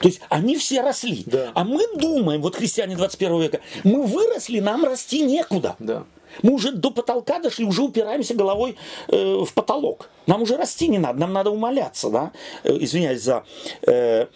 То 0.00 0.08
есть 0.08 0.20
они 0.28 0.56
все 0.56 0.82
росли. 0.82 1.22
Да. 1.26 1.52
А 1.54 1.62
мы 1.64 1.86
думаем, 1.96 2.42
вот 2.42 2.56
христиане 2.56 2.96
21 2.96 3.40
века, 3.40 3.60
мы 3.84 4.04
выросли, 4.04 4.58
нам 4.60 4.84
расти 4.84 5.22
некуда. 5.24 5.76
Да. 5.78 6.04
Мы 6.42 6.52
уже 6.52 6.72
до 6.72 6.90
потолка 6.90 7.38
дошли, 7.38 7.64
уже 7.64 7.82
упираемся 7.82 8.34
головой 8.34 8.76
э, 9.08 9.44
в 9.44 9.52
потолок. 9.54 10.08
Нам 10.26 10.42
уже 10.42 10.56
расти 10.56 10.88
не 10.88 10.98
надо, 10.98 11.20
нам 11.20 11.32
надо 11.32 11.50
умоляться, 11.50 12.10
да? 12.10 12.32
Э, 12.64 12.76
извиняюсь 12.78 13.22
за... 13.22 13.44
э, 13.86 14.26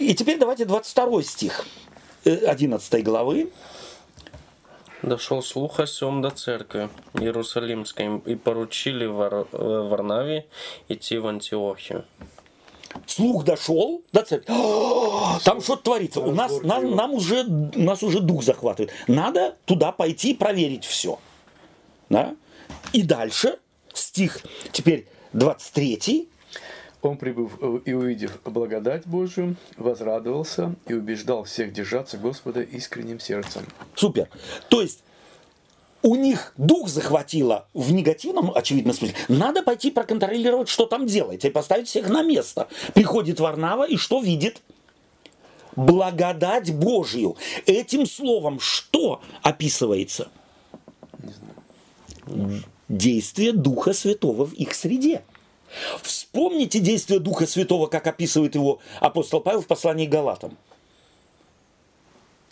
и 0.00 0.14
теперь 0.14 0.38
давайте 0.38 0.64
22 0.64 1.22
стих 1.22 1.66
э, 2.24 2.46
11 2.46 3.04
главы. 3.04 3.50
Дошел 5.02 5.42
слух 5.42 5.80
о 5.80 5.86
сем 5.86 6.20
до 6.20 6.30
церкви 6.30 6.90
Иерусалимской, 7.14 8.18
и 8.26 8.34
поручили 8.36 9.06
Вар- 9.06 9.46
э, 9.52 9.88
Варнаве 9.88 10.46
идти 10.88 11.16
в 11.18 11.26
Антиохию. 11.26 12.04
Слух 13.10 13.44
дошел 13.44 14.04
до 14.12 14.22
церкви. 14.22 14.54
Там 15.44 15.60
что-то 15.60 15.82
творится. 15.82 16.20
У 16.20 16.30
нас, 16.30 16.62
нам, 16.62 16.94
нам 16.94 17.12
уже, 17.12 17.42
нас 17.42 18.04
уже 18.04 18.20
дух 18.20 18.44
захватывает. 18.44 18.92
Надо 19.08 19.56
туда 19.64 19.90
пойти 19.90 20.30
и 20.30 20.34
проверить 20.34 20.84
все. 20.84 21.18
Да? 22.08 22.36
И 22.92 23.02
дальше 23.02 23.58
стих 23.92 24.38
теперь 24.70 25.08
23. 25.32 26.28
Он, 27.02 27.16
прибыв 27.16 27.58
э, 27.60 27.80
и 27.84 27.94
увидев 27.94 28.40
благодать 28.44 29.06
Божию, 29.06 29.56
возрадовался 29.76 30.76
и 30.86 30.94
убеждал 30.94 31.42
всех 31.42 31.72
держаться 31.72 32.16
Господа 32.16 32.60
искренним 32.60 33.18
сердцем. 33.18 33.66
Супер. 33.96 34.28
То 34.68 34.82
есть 34.82 35.02
у 36.02 36.14
них 36.14 36.52
дух 36.56 36.88
захватило 36.88 37.66
в 37.74 37.92
негативном, 37.92 38.52
очевидно, 38.54 38.92
смысле. 38.92 39.16
Надо 39.28 39.62
пойти 39.62 39.90
проконтролировать, 39.90 40.68
что 40.68 40.86
там 40.86 41.06
делается, 41.06 41.48
и 41.48 41.50
поставить 41.50 41.88
всех 41.88 42.08
на 42.08 42.22
место. 42.22 42.68
Приходит 42.94 43.40
Варнава 43.40 43.84
и 43.84 43.96
что 43.96 44.20
видит? 44.20 44.62
Благодать 45.76 46.72
Божью. 46.74 47.36
Этим 47.66 48.06
словом 48.06 48.60
что 48.60 49.20
описывается? 49.42 50.28
Действие 52.88 53.52
Духа 53.52 53.92
Святого 53.92 54.46
в 54.46 54.52
их 54.54 54.74
среде. 54.74 55.22
Вспомните 56.02 56.80
действие 56.80 57.20
Духа 57.20 57.46
Святого, 57.46 57.86
как 57.86 58.06
описывает 58.06 58.54
его 58.54 58.80
апостол 59.00 59.40
Павел 59.40 59.60
в 59.60 59.66
послании 59.66 60.06
к 60.06 60.10
Галатам. 60.10 60.56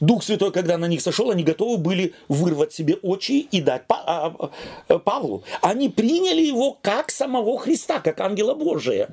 Дух 0.00 0.22
Святой, 0.22 0.52
когда 0.52 0.78
на 0.78 0.87
них 0.87 1.00
сошел, 1.00 1.30
они 1.30 1.42
готовы 1.42 1.78
были 1.78 2.14
вырвать 2.28 2.72
себе 2.72 2.94
очи 2.96 3.48
и 3.50 3.61
дать 3.61 3.82
а, 3.88 4.32
а, 4.88 4.98
Павлу. 4.98 5.42
Они 5.61 5.88
приняли 5.88 6.42
его 6.42 6.78
как 6.80 7.11
самого 7.11 7.58
Христа, 7.58 8.00
как 8.00 8.20
ангела 8.20 8.54
Божия. 8.54 9.08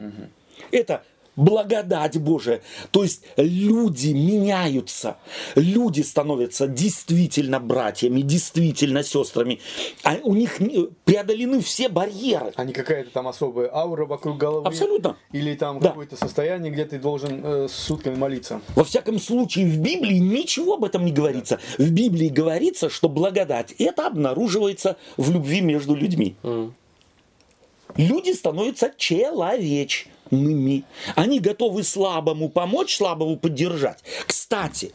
Это 0.71 1.03
благодать 1.35 2.17
Божия. 2.19 2.61
То 2.91 3.03
есть 3.03 3.23
люди 3.37 4.09
меняются, 4.09 5.17
люди 5.55 6.01
становятся 6.01 6.67
действительно 6.67 7.59
братьями, 7.59 8.21
действительно 8.21 9.03
сестрами. 9.03 9.59
А 10.03 10.17
у 10.23 10.33
них 10.33 10.59
преодолены 11.03 11.61
все 11.61 11.89
барьеры. 11.89 12.53
А 12.55 12.63
не 12.63 12.73
какая-то 12.73 13.09
там 13.11 13.27
особая 13.27 13.69
аура 13.73 14.05
вокруг 14.05 14.37
головы. 14.37 14.67
Абсолютно. 14.67 15.17
Или 15.31 15.55
там 15.55 15.79
Да. 15.79 15.89
какое-то 15.89 16.15
состояние, 16.15 16.71
где 16.71 16.85
ты 16.85 16.99
должен 16.99 17.41
э, 17.43 17.67
сутками 17.69 18.15
молиться. 18.15 18.61
Во 18.75 18.83
всяком 18.83 19.19
случае, 19.19 19.65
в 19.65 19.79
Библии 19.79 20.17
ничего 20.17 20.75
об 20.75 20.83
этом 20.85 21.05
не 21.05 21.11
говорится. 21.11 21.59
В 21.77 21.91
Библии 21.91 22.29
говорится, 22.29 22.89
что 22.89 23.09
благодать 23.09 23.73
это 23.77 24.07
обнаруживается 24.07 24.97
в 25.17 25.31
любви 25.31 25.61
между 25.61 25.95
людьми. 25.95 26.35
Люди 27.95 28.31
становятся 28.31 28.91
человечными. 28.97 30.14
Они 30.31 31.39
готовы 31.39 31.83
слабому 31.83 32.49
помочь, 32.49 32.97
слабому 32.97 33.37
поддержать. 33.37 34.03
Кстати, 34.25 34.93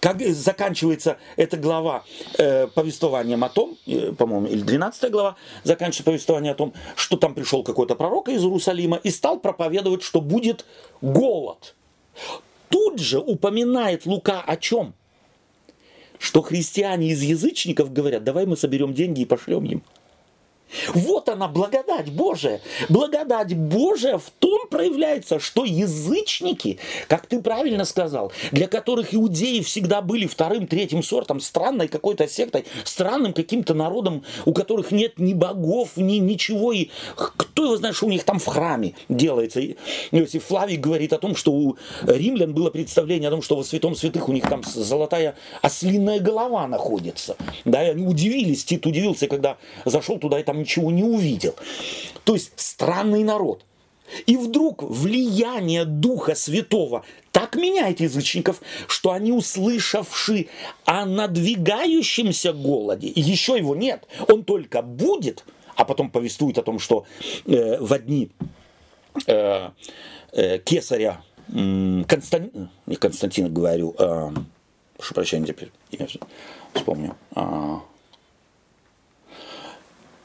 как 0.00 0.20
заканчивается 0.20 1.18
эта 1.36 1.56
глава 1.56 2.04
э, 2.38 2.66
повествованием 2.68 3.42
о 3.44 3.48
том, 3.48 3.76
э, 3.86 4.12
по-моему, 4.12 4.46
или 4.46 4.60
12 4.60 5.10
глава, 5.10 5.36
заканчивается 5.64 6.04
повествование 6.04 6.52
о 6.52 6.54
том, 6.54 6.72
что 6.96 7.16
там 7.16 7.34
пришел 7.34 7.62
какой-то 7.62 7.94
пророк 7.94 8.28
из 8.28 8.42
Иерусалима 8.42 8.98
и 9.02 9.10
стал 9.10 9.40
проповедовать, 9.40 10.02
что 10.02 10.20
будет 10.20 10.64
голод. 11.00 11.74
Тут 12.68 13.00
же 13.00 13.18
упоминает 13.18 14.06
Лука 14.06 14.40
о 14.40 14.56
чем? 14.56 14.94
Что 16.18 16.42
христиане 16.42 17.10
из 17.10 17.22
язычников 17.22 17.92
говорят, 17.92 18.24
давай 18.24 18.46
мы 18.46 18.56
соберем 18.56 18.94
деньги 18.94 19.22
и 19.22 19.24
пошлем 19.24 19.64
им. 19.64 19.82
Вот 20.94 21.28
она, 21.28 21.48
благодать 21.48 22.10
Божия. 22.10 22.60
Благодать 22.88 23.54
Божия 23.54 24.18
в 24.18 24.30
том 24.38 24.68
проявляется, 24.68 25.38
что 25.38 25.64
язычники, 25.64 26.78
как 27.08 27.26
ты 27.26 27.40
правильно 27.40 27.84
сказал, 27.84 28.32
для 28.52 28.68
которых 28.68 29.14
иудеи 29.14 29.60
всегда 29.60 30.00
были 30.00 30.26
вторым, 30.26 30.66
третьим 30.66 31.02
сортом, 31.02 31.40
странной 31.40 31.88
какой-то 31.88 32.28
сектой, 32.28 32.64
странным 32.84 33.32
каким-то 33.32 33.74
народом, 33.74 34.24
у 34.44 34.52
которых 34.52 34.92
нет 34.92 35.18
ни 35.18 35.34
богов, 35.34 35.96
ни 35.96 36.16
ничего. 36.16 36.72
И 36.72 36.90
кто 37.16 37.64
его 37.64 37.76
знает, 37.76 37.96
что 37.96 38.06
у 38.06 38.10
них 38.10 38.24
там 38.24 38.38
в 38.38 38.46
храме 38.46 38.94
делается. 39.08 39.60
Иосиф 40.10 40.44
Флавий 40.44 40.76
говорит 40.76 41.12
о 41.12 41.18
том, 41.18 41.36
что 41.36 41.52
у 41.52 41.76
римлян 42.06 42.54
было 42.54 42.70
представление 42.70 43.28
о 43.28 43.32
том, 43.32 43.42
что 43.42 43.56
во 43.56 43.64
святом 43.64 43.94
святых 43.94 44.28
у 44.28 44.32
них 44.32 44.48
там 44.48 44.62
золотая 44.64 45.34
ослиная 45.62 46.20
голова 46.20 46.66
находится. 46.66 47.36
Да, 47.64 47.84
и 47.84 47.90
они 47.90 48.06
удивились, 48.06 48.64
Тит 48.64 48.86
удивился, 48.86 49.26
когда 49.26 49.56
зашел 49.84 50.18
туда 50.18 50.40
и 50.40 50.42
там 50.42 50.59
ничего 50.60 50.90
не 50.90 51.02
увидел. 51.02 51.54
То 52.24 52.34
есть 52.34 52.52
странный 52.56 53.24
народ. 53.24 53.64
И 54.26 54.36
вдруг 54.36 54.82
влияние 54.82 55.84
Духа 55.84 56.34
Святого 56.34 57.04
так 57.32 57.54
меняет 57.56 58.00
язычников, 58.00 58.60
что 58.88 59.12
они, 59.12 59.32
услышавши 59.32 60.48
о 60.84 61.06
надвигающемся 61.06 62.52
голоде, 62.52 63.08
еще 63.14 63.56
его 63.56 63.76
нет, 63.76 64.04
он 64.28 64.44
только 64.44 64.82
будет, 64.82 65.44
а 65.76 65.84
потом 65.84 66.10
повествует 66.10 66.58
о 66.58 66.62
том, 66.62 66.78
что 66.78 67.06
э, 67.46 67.78
в 67.78 67.92
одни 67.92 68.30
э, 69.26 69.70
э, 70.32 70.58
кесаря 70.58 71.22
э, 71.48 72.02
Константин, 72.06 72.68
не 72.86 72.96
Константина 72.96 73.48
говорю, 73.48 73.94
э, 73.96 74.30
прошу 74.96 75.14
прощения 75.14 75.46
теперь, 75.46 75.70
я 75.92 76.06
вспомню, 76.74 77.16
э, 77.36 77.76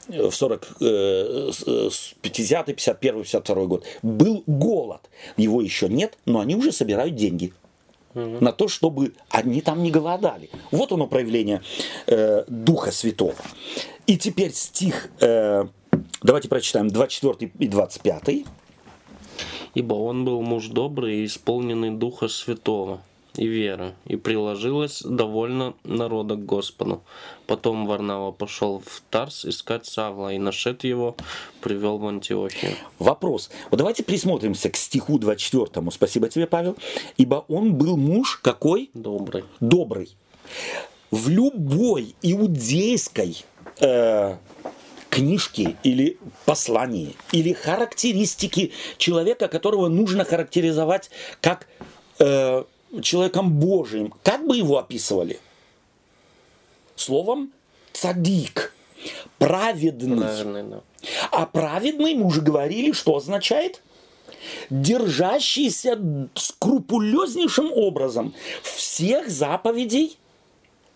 в 0.08 0.30
40, 0.30 0.76
50 0.78 2.66
51 2.66 3.22
52 3.22 3.64
год, 3.66 3.84
был 4.02 4.42
голод. 4.46 5.00
Его 5.36 5.60
еще 5.60 5.88
нет, 5.88 6.18
но 6.26 6.40
они 6.40 6.54
уже 6.54 6.72
собирают 6.72 7.14
деньги 7.14 7.52
угу. 8.14 8.38
на 8.40 8.52
то, 8.52 8.68
чтобы 8.68 9.12
они 9.30 9.60
там 9.60 9.82
не 9.82 9.90
голодали. 9.90 10.50
Вот 10.70 10.92
оно 10.92 11.06
проявление 11.06 11.62
э, 12.06 12.44
Духа 12.48 12.90
Святого. 12.90 13.34
И 14.06 14.16
теперь 14.16 14.52
стих, 14.52 15.10
э, 15.20 15.64
давайте 16.22 16.48
прочитаем 16.48 16.88
24 16.88 17.52
и 17.58 17.68
25. 17.68 18.44
Ибо 19.74 19.94
он 19.94 20.24
был 20.24 20.40
муж 20.40 20.68
добрый 20.68 21.18
и 21.18 21.26
исполненный 21.26 21.90
Духа 21.90 22.28
Святого 22.28 23.02
и 23.38 23.46
веры, 23.46 23.94
и 24.06 24.16
приложилось 24.16 25.02
довольно 25.02 25.74
народа 25.84 26.34
к 26.36 26.44
Господу. 26.44 27.02
Потом 27.46 27.86
Варнава 27.86 28.32
пошел 28.32 28.82
в 28.84 29.02
Тарс 29.10 29.44
искать 29.44 29.86
Савла, 29.86 30.32
и 30.32 30.38
нашед 30.38 30.84
его 30.84 31.16
привел 31.60 31.98
в 31.98 32.06
Антиохию. 32.06 32.72
Вопрос. 32.98 33.50
Вот 33.70 33.78
давайте 33.78 34.02
присмотримся 34.02 34.70
к 34.70 34.76
стиху 34.76 35.18
24. 35.18 35.90
Спасибо 35.90 36.28
тебе, 36.28 36.46
Павел. 36.46 36.76
Ибо 37.16 37.44
он 37.48 37.74
был 37.74 37.96
муж 37.96 38.40
какой? 38.42 38.90
Добрый. 38.94 39.44
Добрый. 39.60 40.16
В 41.10 41.28
любой 41.28 42.14
иудейской 42.22 43.44
э, 43.80 44.36
книжке 45.10 45.76
или 45.82 46.18
послании, 46.44 47.14
или 47.32 47.52
характеристики 47.52 48.72
человека, 48.98 49.48
которого 49.48 49.88
нужно 49.88 50.24
характеризовать 50.24 51.10
как 51.40 51.68
э, 52.18 52.64
человеком 53.02 53.52
Божиим, 53.52 54.12
как 54.22 54.46
бы 54.46 54.56
его 54.56 54.78
описывали? 54.78 55.40
Словом 56.94 57.52
цадик, 57.92 58.74
праведный. 59.38 60.18
Правильный, 60.18 60.62
да. 60.64 60.80
А 61.30 61.46
праведный, 61.46 62.14
мы 62.14 62.24
уже 62.24 62.40
говорили, 62.40 62.92
что 62.92 63.16
означает? 63.16 63.82
Держащийся 64.70 65.98
скрупулезнейшим 66.34 67.72
образом 67.72 68.34
всех 68.62 69.28
заповедей 69.28 70.18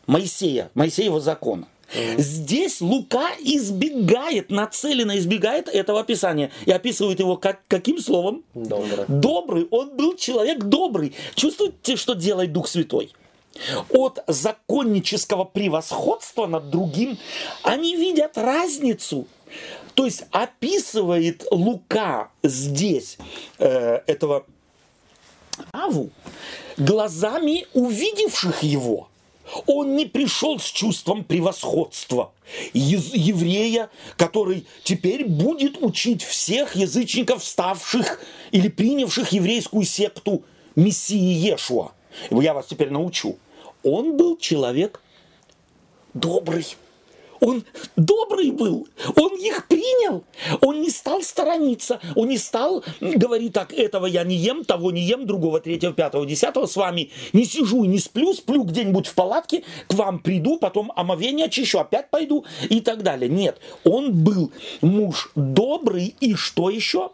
Моисея, 0.07 0.71
Моисеева 0.75 1.21
закона. 1.21 1.69
Здесь 1.92 2.81
Лука 2.81 3.31
избегает, 3.40 4.50
нацеленно 4.50 5.18
избегает 5.18 5.68
этого 5.68 6.00
описания. 6.00 6.50
И 6.66 6.70
описывает 6.70 7.20
его 7.20 7.37
как, 7.37 7.61
каким 7.68 7.98
словом? 7.98 8.44
Добрый. 8.55 9.05
Добрый. 9.09 9.68
Он 9.70 9.96
был 9.96 10.16
человек 10.16 10.64
добрый. 10.64 11.14
Чувствуете, 11.35 11.96
что 11.96 12.14
делает 12.14 12.53
Дух 12.53 12.68
Святой? 12.68 13.12
От 13.90 14.22
законнического 14.29 15.44
превосходства 15.44 16.46
над 16.46 16.70
другим 16.70 17.18
они 17.62 17.96
видят 17.96 18.38
разницу. 18.38 19.26
То 19.94 20.05
есть 20.05 20.24
описывает 20.31 21.44
Лука 21.50 22.31
здесь 22.42 23.18
э, 23.59 24.00
этого 24.07 24.46
Аву 25.72 26.11
глазами 26.76 27.66
увидевших 27.74 28.62
его. 28.62 29.10
Он 29.67 29.97
не 29.97 30.07
пришел 30.07 30.59
с 30.59 30.65
чувством 30.65 31.25
превосходства 31.25 32.33
еврея, 32.73 33.91
который 34.17 34.67
теперь 34.85 35.25
будет 35.27 35.83
учить 35.83 36.23
всех 36.23 36.77
язычников, 36.77 37.45
ставших 37.45 38.21
или 38.51 38.69
принявших 38.69 39.33
еврейскую 39.33 39.85
секту 39.85 40.43
Мессии 40.77 41.51
Ешуа. 41.51 41.93
Я 42.31 42.55
вас 42.55 42.67
теперь 42.67 42.91
научу. 42.91 43.39
Он 43.83 44.17
был 44.17 44.37
человек 44.37 45.01
добрый. 46.15 46.67
Он 47.40 47.64
добрый 47.96 48.50
был, 48.50 48.87
он 49.16 49.37
их 49.37 49.66
принял, 49.66 50.24
он 50.61 50.81
не 50.81 50.90
стал 50.90 51.22
сторониться, 51.22 52.00
он 52.14 52.29
не 52.29 52.38
стал 52.38 52.85
говорить 53.00 53.55
так, 53.55 53.72
этого 53.72 54.07
я 54.07 54.24
не 54.24 54.37
ем, 54.37 54.64
того 54.64 54.90
не 54.90 55.03
ем, 55.03 55.26
другого, 55.26 55.61
третьего, 55.61 55.92
пятого, 55.92 56.26
десятого 56.26 56.66
с 56.66 56.76
вами 56.76 57.11
не 57.33 57.44
сижу 57.44 57.85
и 57.85 57.88
не 57.88 57.98
сплю, 57.98 58.35
сплю 58.35 58.64
где-нибудь 58.64 59.07
в 59.07 59.14
палатке, 59.14 59.64
к 59.88 59.94
вам 59.94 60.18
приду, 60.18 60.59
потом 60.59 60.92
омовение 60.94 61.46
очищу, 61.46 61.79
опять 61.79 62.11
пойду 62.11 62.44
и 62.68 62.81
так 62.81 63.03
далее. 63.03 63.31
Нет, 63.31 63.59
он 63.85 64.12
был 64.12 64.53
муж 64.83 65.31
добрый 65.35 66.14
и 66.20 66.35
что 66.35 66.70
еще? 66.70 67.11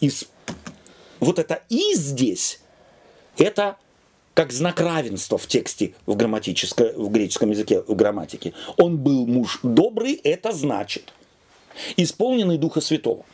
Из... 0.00 0.26
Вот 1.20 1.38
это 1.38 1.62
«и» 1.68 1.94
здесь, 1.94 2.60
это 3.36 3.76
как 4.38 4.52
знак 4.52 4.80
равенства 4.80 5.36
в 5.36 5.48
тексте 5.48 5.94
в, 6.06 6.14
грамматическом, 6.14 6.90
в 6.94 7.10
греческом 7.10 7.50
языке, 7.50 7.82
в 7.82 7.96
грамматике. 7.96 8.52
Он 8.76 8.96
был 8.96 9.26
муж 9.26 9.58
добрый, 9.64 10.12
это 10.12 10.52
значит 10.52 11.12
исполненный 11.96 12.56
Духа 12.56 12.80
Святого. 12.80 13.24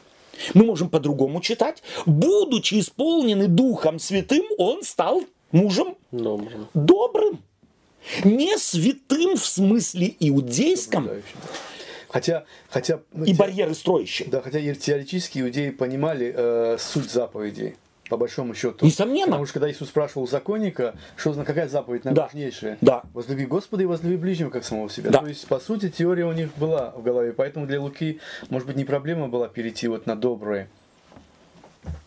Мы 0.54 0.64
можем 0.64 0.88
по-другому 0.88 1.42
читать. 1.42 1.82
Будучи 2.06 2.80
исполненный 2.80 3.48
Духом 3.48 3.98
Святым, 3.98 4.44
он 4.56 4.82
стал 4.82 5.24
мужем 5.52 5.94
добрым. 6.10 6.68
добрым. 6.72 7.38
Не 8.24 8.56
святым 8.56 9.36
в 9.36 9.44
смысле 9.44 10.14
иудейском, 10.20 11.10
Хотя, 12.08 12.44
хотя, 12.70 13.00
и 13.26 13.34
барьеры 13.34 13.74
строящие. 13.74 14.28
Да, 14.30 14.40
хотя 14.40 14.58
теоретически 14.74 15.40
иудеи 15.40 15.68
понимали 15.68 16.32
э, 16.34 16.78
суть 16.78 17.10
заповедей 17.10 17.74
по 18.08 18.16
большому 18.16 18.54
счету. 18.54 18.84
Несомненно. 18.84 19.26
Потому 19.26 19.46
что 19.46 19.54
когда 19.54 19.70
Иисус 19.70 19.88
спрашивал 19.88 20.26
законника, 20.28 20.94
что 21.16 21.32
какая 21.44 21.68
заповедь 21.68 22.04
наиважнейшая? 22.04 22.78
Да. 22.80 23.02
Возлюби 23.12 23.46
Господа 23.46 23.82
и 23.82 23.86
возлюби 23.86 24.16
ближнего, 24.16 24.50
как 24.50 24.64
самого 24.64 24.90
себя. 24.90 25.10
Да. 25.10 25.20
То 25.20 25.26
есть, 25.26 25.46
по 25.46 25.58
сути, 25.58 25.88
теория 25.88 26.26
у 26.26 26.32
них 26.32 26.50
была 26.56 26.90
в 26.90 27.02
голове. 27.02 27.32
Поэтому 27.32 27.66
для 27.66 27.80
Луки, 27.80 28.20
может 28.50 28.66
быть, 28.66 28.76
не 28.76 28.84
проблема 28.84 29.28
была 29.28 29.48
перейти 29.48 29.88
вот 29.88 30.06
на 30.06 30.16
доброе. 30.16 30.68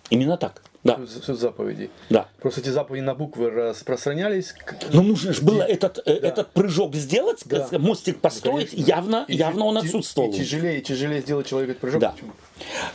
Именно 0.10 0.38
так. 0.38 0.62
Да. 0.88 1.00
Суть 1.22 1.40
заповедей. 1.40 1.90
Да. 2.10 2.28
Просто 2.40 2.62
эти 2.62 2.70
заповеди 2.70 3.04
на 3.04 3.14
буквы 3.14 3.50
распространялись. 3.50 4.56
Но 4.94 5.02
нужно 5.02 5.34
же 5.34 5.42
было 5.42 5.62
этот, 5.62 6.00
э, 6.06 6.20
да. 6.20 6.28
этот 6.28 6.52
прыжок 6.52 6.96
сделать, 6.96 7.42
да. 7.46 7.68
мостик 7.78 8.22
построить, 8.22 8.72
Конечно. 8.72 8.90
явно, 8.90 9.26
и, 9.28 9.36
явно 9.36 9.66
он 9.66 9.78
отсутствовал. 9.78 10.32
И 10.32 10.38
тяжелее, 10.38 10.82
тяжелее 10.82 11.22
сделать 11.22 11.48
человек 11.48 11.72
этот 11.72 11.82
прыжок. 11.82 12.02
Да. 12.02 12.12
Почему? 12.12 12.32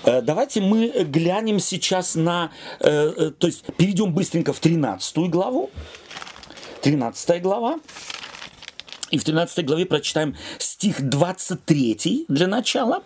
Э, 0.04 0.22
давайте 0.22 0.62
мы 0.62 0.88
глянем 1.04 1.58
сейчас 1.58 2.14
на, 2.14 2.50
э, 2.80 3.30
то 3.38 3.46
есть 3.46 3.64
перейдем 3.76 4.14
быстренько 4.14 4.52
в 4.52 4.60
13 4.60 5.28
главу. 5.28 5.70
13 6.80 7.42
глава. 7.42 7.78
И 9.10 9.18
в 9.18 9.24
13 9.24 9.66
главе 9.66 9.84
прочитаем 9.84 10.34
стих 10.58 11.02
23 11.02 12.24
для 12.28 12.46
начала. 12.46 13.02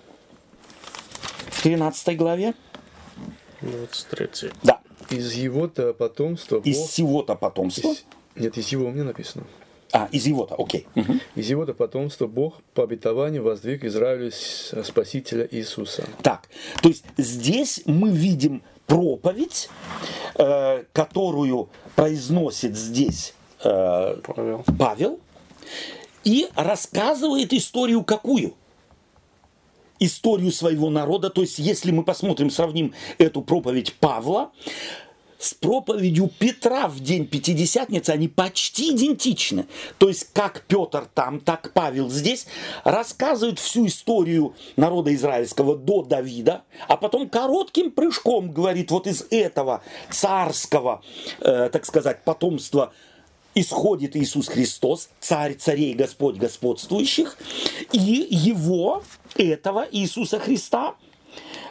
13 1.63 2.17
главе. 2.17 2.55
23. 3.61 4.51
Да. 4.63 4.81
Из 5.11 5.33
его-то 5.35 5.93
потомства 5.95 6.61
Из 6.65 6.79
Бог... 6.79 6.89
всего-то 6.89 7.35
потомства. 7.37 7.89
из- 7.93 8.05
Нет, 8.35 8.57
из 8.59 8.69
его 8.69 8.87
у 8.87 8.91
меня 8.91 9.05
написано. 9.05 9.45
А, 9.93 10.09
из 10.11 10.27
его-то, 10.27 10.57
окей. 10.57 10.87
Мгм. 10.95 11.21
Из 11.37 11.49
его-то 11.49 11.73
потомства 11.73 12.27
Бог 12.27 12.55
по 12.75 12.83
обетованию 12.83 13.43
воздвиг 13.43 13.85
Израилю 13.85 14.31
Спасителя 14.33 15.47
Иисуса. 15.51 16.05
Так, 16.23 16.49
то 16.83 16.89
есть 16.89 17.05
здесь 17.17 17.83
мы 17.87 18.11
видим 18.11 18.63
проповедь, 18.87 19.69
э, 20.35 20.85
которую 20.93 21.69
произносит 21.95 22.77
здесь 22.77 23.33
э, 23.65 24.17
Павел. 24.25 24.65
Павел 24.79 25.21
и 26.25 26.49
рассказывает 26.57 27.53
историю 27.53 28.03
какую? 28.03 28.55
Историю 29.99 30.53
своего 30.53 30.91
народа. 30.91 31.31
То 31.31 31.41
есть, 31.43 31.59
если 31.59 31.91
мы 31.91 32.05
посмотрим, 32.05 32.51
сравним 32.51 32.95
эту 33.19 33.43
проповедь 33.43 33.95
Павла 33.95 34.51
с 35.39 35.55
проповедью 35.55 36.31
Петра 36.39 36.89
в 36.89 37.01
день 37.01 37.27
Пятидесятницы, 37.27 38.11
они 38.11 38.29
почти 38.29 38.91
идентичны. 38.91 39.67
То 39.99 40.09
есть, 40.09 40.33
как 40.33 40.63
Петр 40.63 41.07
там, 41.15 41.41
так 41.41 41.73
Павел 41.75 42.09
здесь 42.11 42.47
рассказывают 42.85 43.59
всю 43.59 43.87
историю 43.87 44.55
народа 44.77 45.15
израильского 45.15 45.77
до 45.77 46.03
Давида, 46.03 46.63
а 46.89 46.97
потом 46.97 47.29
коротким 47.29 47.91
прыжком 47.91 48.51
говорит, 48.51 48.91
вот 48.91 49.07
из 49.07 49.27
этого 49.31 49.83
царского, 50.11 51.03
э, 51.41 51.69
так 51.71 51.85
сказать, 51.85 52.25
потомства 52.25 52.93
исходит 53.57 54.15
Иисус 54.17 54.49
Христос, 54.49 55.09
царь 55.19 55.55
царей, 55.55 55.95
Господь 55.95 56.37
господствующих, 56.37 57.37
и 57.91 58.29
его, 58.31 59.03
этого 59.35 59.89
Иисуса 59.91 60.39
Христа, 60.39 60.95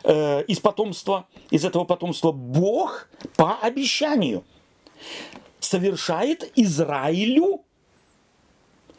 э, 0.03 0.43
из 0.45 0.59
потомства, 0.59 1.27
из 1.51 1.63
этого 1.63 1.85
потомства 1.85 2.31
Бог 2.31 3.07
по 3.35 3.59
обещанию 3.61 4.43
совершает 5.59 6.51
Израилю 6.55 7.61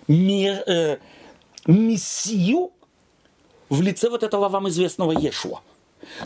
э, 0.09 0.99
мессию 1.66 2.70
в 3.68 3.81
лице 3.83 4.09
вот 4.09 4.22
этого 4.22 4.49
вам 4.49 4.68
известного 4.68 5.11
Иешуа. 5.12 5.61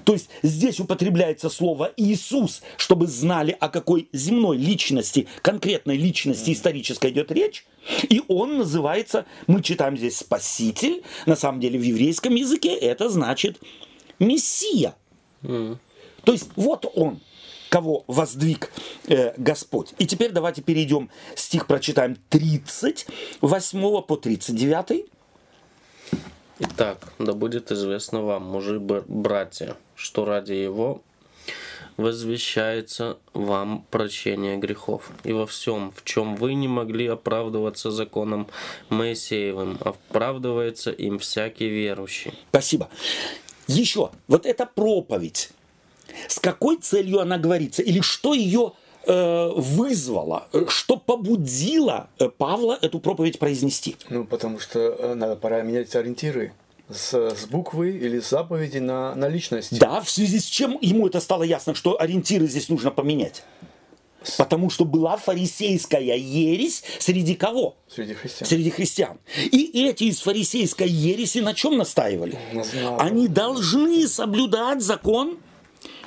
То 0.04 0.12
есть 0.12 0.30
здесь 0.42 0.80
употребляется 0.80 1.48
слово 1.48 1.92
Иисус, 1.96 2.62
чтобы 2.76 3.06
знали, 3.06 3.56
о 3.58 3.68
какой 3.68 4.08
земной 4.12 4.56
личности, 4.56 5.28
конкретной 5.42 5.96
личности 5.96 6.52
исторической 6.52 7.10
идет 7.10 7.30
речь. 7.32 7.66
И 8.08 8.22
он 8.28 8.58
называется, 8.58 9.26
мы 9.46 9.62
читаем 9.62 9.96
здесь 9.96 10.18
Спаситель, 10.18 11.02
на 11.26 11.36
самом 11.36 11.60
деле 11.60 11.78
в 11.78 11.82
еврейском 11.82 12.34
языке 12.34 12.74
это 12.74 13.08
значит 13.08 13.58
Мессия. 14.18 14.94
То 15.42 16.32
есть 16.32 16.48
вот 16.56 16.90
он, 16.94 17.20
кого 17.70 18.04
воздвиг 18.06 18.70
э, 19.06 19.32
Господь. 19.38 19.94
И 19.98 20.06
теперь 20.06 20.32
давайте 20.32 20.60
перейдем, 20.60 21.08
стих 21.34 21.66
прочитаем 21.66 22.16
30, 22.28 23.06
8 23.40 24.02
по 24.02 24.16
39. 24.16 25.06
Итак, 26.62 26.98
да 27.18 27.32
будет 27.32 27.72
известно 27.72 28.20
вам, 28.20 28.42
мужи 28.42 28.78
братья, 28.78 29.78
что 29.94 30.26
ради 30.26 30.52
его 30.52 31.00
возвещается 31.96 33.16
вам 33.32 33.86
прощение 33.90 34.58
грехов. 34.58 35.10
И 35.24 35.32
во 35.32 35.46
всем, 35.46 35.90
в 35.96 36.04
чем 36.04 36.36
вы 36.36 36.52
не 36.52 36.68
могли 36.68 37.06
оправдываться 37.06 37.90
законом 37.90 38.46
Моисеевым, 38.90 39.78
оправдывается 39.80 40.90
им 40.90 41.18
всякий 41.18 41.68
верующий. 41.68 42.34
Спасибо. 42.50 42.90
Еще, 43.66 44.10
вот 44.28 44.44
эта 44.44 44.66
проповедь, 44.66 45.52
с 46.28 46.38
какой 46.38 46.76
целью 46.76 47.20
она 47.20 47.38
говорится? 47.38 47.82
Или 47.82 48.02
что 48.02 48.34
ее 48.34 48.74
вызвало, 49.06 50.48
э, 50.52 50.66
что 50.68 50.96
побудило 50.96 52.08
э, 52.18 52.28
Павла 52.28 52.78
эту 52.80 53.00
проповедь 53.00 53.38
произнести? 53.38 53.96
Ну, 54.08 54.24
потому 54.24 54.58
что 54.58 54.78
э, 54.78 55.14
надо, 55.14 55.36
пора 55.36 55.62
менять 55.62 55.94
ориентиры 55.96 56.52
с, 56.88 57.14
с 57.14 57.46
буквы 57.46 57.90
или 57.90 58.20
с 58.20 58.28
заповеди 58.28 58.78
на, 58.78 59.14
на 59.14 59.28
личность. 59.28 59.78
Да, 59.78 60.00
в 60.00 60.10
связи 60.10 60.38
с 60.40 60.44
чем 60.44 60.78
ему 60.80 61.06
это 61.06 61.20
стало 61.20 61.44
ясно, 61.44 61.74
что 61.74 62.00
ориентиры 62.00 62.46
здесь 62.46 62.68
нужно 62.68 62.90
поменять? 62.90 63.42
Потому 64.36 64.68
что 64.68 64.84
была 64.84 65.16
фарисейская 65.16 66.16
ересь 66.16 66.84
среди 66.98 67.34
кого? 67.34 67.76
Среди 67.88 68.12
христиан. 68.14 68.48
Среди 68.48 68.70
христиан. 68.70 69.18
И 69.50 69.86
эти 69.86 70.04
из 70.04 70.20
фарисейской 70.20 70.88
ереси 70.88 71.38
на 71.38 71.54
чем 71.54 71.78
настаивали? 71.78 72.38
Они 72.98 73.28
должны 73.28 74.06
соблюдать 74.06 74.82
закон 74.82 75.38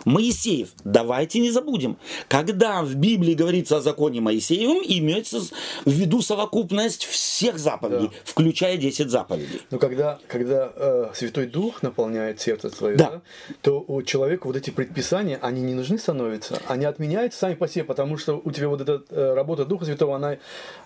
Моисеев. 0.06 0.70
Давайте 0.84 1.40
не 1.40 1.52
забудем. 1.52 1.98
Когда 2.28 2.82
в 2.84 2.96
Библии 2.96 3.34
говорится 3.34 3.78
о 3.78 3.82
законе 3.82 4.22
Моисеевом, 4.22 4.78
имеется 4.84 5.40
в 5.86 5.90
виду 5.92 6.22
совокупность 6.22 7.06
всех 7.06 7.58
заповедей, 7.60 8.08
Да. 8.08 8.14
включая 8.26 8.78
10 8.78 9.10
заповедей. 9.10 9.62
Но 9.72 9.80
когда, 9.80 10.20
когда 10.28 10.72
э, 10.76 11.12
Святой 11.14 11.48
Дух 11.48 11.82
наполняет 11.84 12.40
сердце 12.42 12.70
твое, 12.70 12.96
Да. 12.98 13.10
да, 13.12 13.22
то 13.62 13.84
у 13.88 14.02
человека 14.04 14.48
вот 14.48 14.56
эти 14.56 14.70
предписания, 14.70 15.38
они 15.42 15.62
не 15.62 15.74
нужны 15.74 15.98
становятся, 15.98 16.62
они 16.68 16.86
отменяются 16.86 17.40
сами 17.40 17.56
по 17.56 17.68
себе, 17.68 17.84
потому 17.84 18.18
что 18.18 18.42
у 18.44 18.52
тебя 18.52 18.70
вот 18.70 18.82
эта 18.82 19.04
э, 19.10 19.34
работа 19.34 19.66
Духа 19.66 19.86
Святого, 19.86 20.16
она 20.16 20.38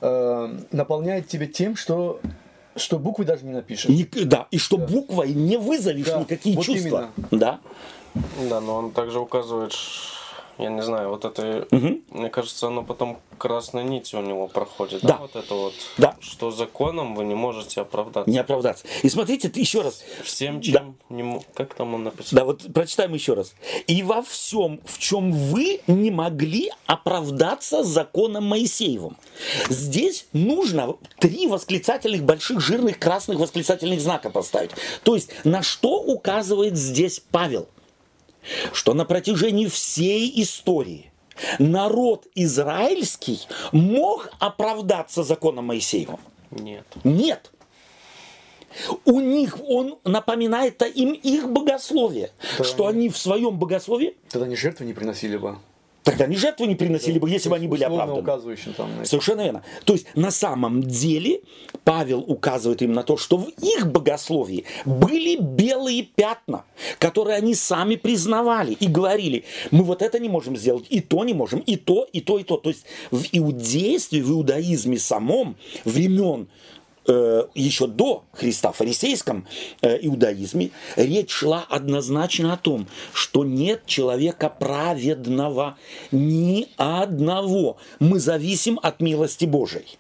э, 0.02 0.58
наполняет 0.72 1.28
тебя 1.28 1.48
тем, 1.48 1.76
что, 1.76 2.20
что 2.76 3.00
буквы 3.00 3.26
даже 3.26 3.46
не 3.46 3.52
напишешь. 3.52 3.90
Ник- 3.90 4.26
да, 4.26 4.48
и 4.52 4.58
что 4.58 4.78
буквой 4.78 5.34
не 5.34 5.58
вызовешь 5.58 6.06
Да, 6.06 6.20
никакие 6.20 6.56
вот 6.56 6.66
чувства. 6.66 7.10
именно. 7.18 7.28
Да. 7.32 7.60
Да, 8.50 8.62
но 8.62 8.76
он 8.76 8.92
также 8.92 9.20
указывает, 9.20 9.74
я 10.58 10.70
не 10.70 10.82
знаю, 10.82 11.10
вот 11.10 11.26
это, 11.26 11.68
мне 11.72 12.30
кажется, 12.30 12.68
оно 12.68 12.84
потом 12.84 13.20
красной 13.38 13.84
нитью 13.84 14.20
у 14.20 14.24
него 14.24 14.48
проходит, 14.48 15.02
да, 15.04 15.10
Да. 15.10 15.18
вот 15.20 15.36
это 15.36 15.54
вот, 15.54 15.74
Да. 15.98 16.16
что 16.20 16.50
законом 16.50 17.14
вы 17.14 17.26
не 17.26 17.36
можете 17.36 17.82
оправдаться. 17.82 18.30
Не 18.32 18.40
оправдаться. 18.40 18.86
И 19.04 19.10
смотрите, 19.10 19.52
еще 19.54 19.82
раз. 19.82 20.04
Всем, 20.24 20.58
Да. 20.58 20.64
чем 20.64 20.96
не 21.10 21.22
мо- 21.22 21.44
Как 21.54 21.76
там 21.76 21.94
он 21.94 22.04
написал? 22.06 22.38
Да, 22.38 22.46
вот 22.46 22.64
прочитаем 22.74 23.14
еще 23.14 23.34
раз. 23.36 23.54
И 23.86 24.02
во 24.02 24.24
всем, 24.24 24.80
в 24.86 24.98
чем 24.98 25.32
вы 25.32 25.82
не 25.86 26.10
могли 26.10 26.72
оправдаться 26.88 27.84
законом 27.84 28.46
Моисеевым. 28.46 29.18
Здесь 29.70 30.26
нужно 30.34 30.96
три 31.20 31.46
восклицательных, 31.46 32.24
больших, 32.24 32.60
жирных, 32.62 32.98
красных 32.98 33.38
восклицательных 33.40 34.02
знака 34.02 34.32
поставить. 34.32 34.72
То 35.04 35.14
есть, 35.14 35.30
на 35.44 35.62
что 35.62 36.00
указывает 36.02 36.76
здесь 36.76 37.22
Павел? 37.32 37.68
Что 38.74 38.94
на 38.94 39.06
протяжении 39.06 39.68
всей 39.68 40.42
истории 40.42 41.12
народ 41.60 42.28
израильский 42.36 43.42
мог 43.72 44.30
оправдаться 44.40 45.24
законом 45.24 45.66
Моисеевым. 45.66 46.20
Нет. 46.52 46.86
Нет. 47.04 47.52
У 49.06 49.20
них 49.22 49.58
он 49.68 49.98
напоминает 50.04 50.82
им 50.96 51.14
их 51.14 51.50
богословие, 51.50 52.32
Да. 52.58 52.64
что 52.64 52.88
они 52.88 53.10
в 53.10 53.18
своем 53.18 53.58
богословии 53.58 54.16
Тогда 54.30 54.46
они 54.46 54.56
жертвы 54.56 54.86
не 54.86 54.94
приносили 54.94 55.38
бы. 55.38 55.58
Тогда 56.08 56.26
ни 56.26 56.36
жертвы 56.36 56.68
не 56.68 56.76
приносили 56.76 57.20
бы, 57.20 57.30
если 57.30 57.50
бы 57.50 57.58
они 57.58 57.68
были 57.68 57.84
оправданы. 57.84 58.22
указывающим 58.22 58.74
там 58.74 58.98
на. 58.98 59.06
Совершенно 59.06 59.42
верно. 59.42 59.64
То 59.84 59.94
есть 59.94 60.08
на 60.16 60.32
самом 60.32 60.82
деле 60.84 61.42
Павел 61.84 62.20
указывает 62.20 62.82
им 62.82 62.94
на 62.94 63.04
то, 63.04 63.18
что 63.18 63.38
в 63.38 63.50
их 63.62 63.92
богословии 63.92 64.64
были 64.86 65.38
белые 65.38 66.04
пятна, 66.04 66.64
которые 66.98 67.36
они 67.38 67.56
сами 67.56 67.96
признавали 67.96 68.74
и 68.74 68.88
говорили, 68.88 69.44
мы 69.72 69.84
вот 69.84 70.02
это 70.02 70.18
не 70.20 70.30
можем 70.30 70.56
сделать, 70.56 70.86
и 70.90 71.02
то 71.02 71.26
не 71.26 71.34
можем, 71.34 71.60
и 71.60 71.76
то, 71.76 72.08
и 72.14 72.22
то, 72.22 72.40
и 72.40 72.44
то. 72.44 72.58
То 72.58 72.70
есть 72.70 72.86
в 73.12 73.26
иудействе, 73.32 74.24
в 74.24 74.32
иудаизме 74.32 74.98
самом 74.98 75.58
времен 75.84 76.48
еще 77.54 77.88
до 77.88 78.24
Христа, 78.34 78.72
в 78.72 78.78
фарисейском 78.78 79.48
э, 79.82 79.98
иудаизме, 80.02 80.72
речь 80.96 81.32
шла 81.32 81.66
однозначно 81.70 82.54
о 82.54 82.58
том, 82.58 82.88
что 83.14 83.46
нет 83.46 83.86
человека 83.86 84.50
праведного 84.50 85.78
ни 86.12 86.68
одного. 86.78 87.78
Мы 88.00 88.20
зависим 88.20 88.80
от 88.82 89.02
милости 89.02 89.46
Божией. 89.46 89.98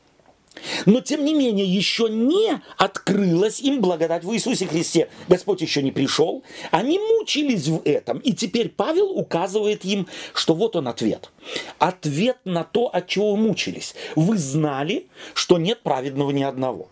Но, 0.85 1.01
тем 1.01 1.25
не 1.25 1.33
менее, 1.33 1.65
еще 1.65 2.09
не 2.09 2.61
открылась 2.77 3.59
им 3.59 3.81
благодать 3.81 4.23
в 4.23 4.33
Иисусе 4.33 4.65
Христе. 4.65 5.09
Господь 5.27 5.61
еще 5.61 5.81
не 5.81 5.91
пришел. 5.91 6.43
Они 6.71 6.99
мучились 6.99 7.67
в 7.67 7.81
этом. 7.85 8.19
И 8.19 8.33
теперь 8.33 8.69
Павел 8.69 9.11
указывает 9.11 9.85
им, 9.85 10.07
что 10.33 10.53
вот 10.53 10.75
он 10.75 10.87
ответ. 10.87 11.31
Ответ 11.79 12.37
на 12.45 12.63
то, 12.63 12.87
от 12.87 13.07
чего 13.07 13.31
вы 13.31 13.37
мучились. 13.37 13.95
Вы 14.15 14.37
знали, 14.37 15.07
что 15.33 15.57
нет 15.57 15.81
праведного 15.83 16.31
ни 16.31 16.43
одного. 16.43 16.89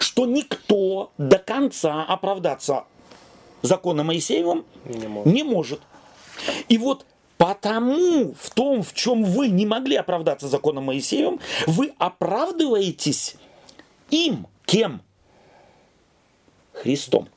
Что 0.00 0.26
никто 0.26 1.12
до 1.18 1.38
конца 1.38 2.04
оправдаться 2.04 2.84
законом 3.62 4.06
Моисеевым 4.06 4.64
Не 4.84 5.08
может. 5.08 5.32
не 5.32 5.42
может. 5.42 5.80
И 6.68 6.78
вот 6.78 7.04
потому 7.36 8.34
в 8.34 8.50
том, 8.50 8.82
в 8.82 8.94
чем 8.94 9.24
вы 9.24 9.48
не 9.48 9.66
могли 9.66 9.96
оправдаться 9.96 10.48
законом 10.48 10.84
Моисеевым, 10.84 11.40
вы 11.66 11.94
оправдываетесь 11.98 13.36
им. 14.10 14.46
Кем? 14.66 15.00
Христом. 16.72 17.28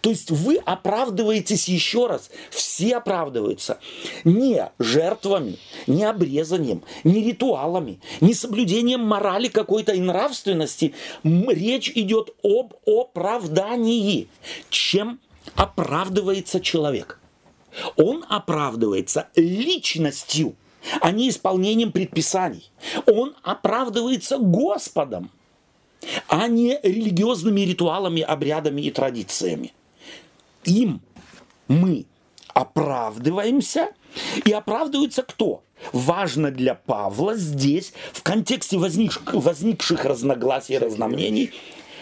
То 0.00 0.10
есть 0.10 0.30
вы 0.30 0.56
оправдываетесь 0.56 1.68
еще 1.68 2.06
раз, 2.06 2.30
все 2.50 2.96
оправдываются 2.96 3.78
не 4.24 4.70
жертвами, 4.78 5.58
не 5.86 6.04
обрезанием, 6.04 6.82
не 7.04 7.22
ритуалами, 7.24 8.00
не 8.20 8.34
соблюдением 8.34 9.00
морали 9.00 9.48
какой-то 9.48 9.92
и 9.92 10.00
нравственности. 10.00 10.94
Речь 11.24 11.90
идет 11.94 12.30
об 12.42 12.74
оправдании. 12.86 14.28
Чем 14.70 15.20
оправдывается 15.54 16.60
человек? 16.60 17.18
Он 17.96 18.24
оправдывается 18.28 19.28
личностью, 19.34 20.54
а 21.00 21.10
не 21.10 21.30
исполнением 21.30 21.92
предписаний. 21.92 22.70
Он 23.06 23.34
оправдывается 23.42 24.36
Господом– 24.38 25.30
а 26.28 26.48
не 26.48 26.78
религиозными 26.82 27.60
ритуалами, 27.62 28.22
обрядами 28.22 28.82
и 28.82 28.90
традициями. 28.90 29.72
Им 30.64 31.00
мы 31.68 32.06
оправдываемся, 32.48 33.88
и 34.44 34.52
оправдывается 34.52 35.22
кто? 35.22 35.64
Важно 35.92 36.50
для 36.50 36.74
Павла 36.74 37.34
здесь, 37.34 37.92
в 38.12 38.22
контексте 38.22 38.78
возник, 38.78 39.20
возникших 39.32 40.04
разногласий 40.04 40.74
и 40.74 40.78
разномнений, 40.78 41.50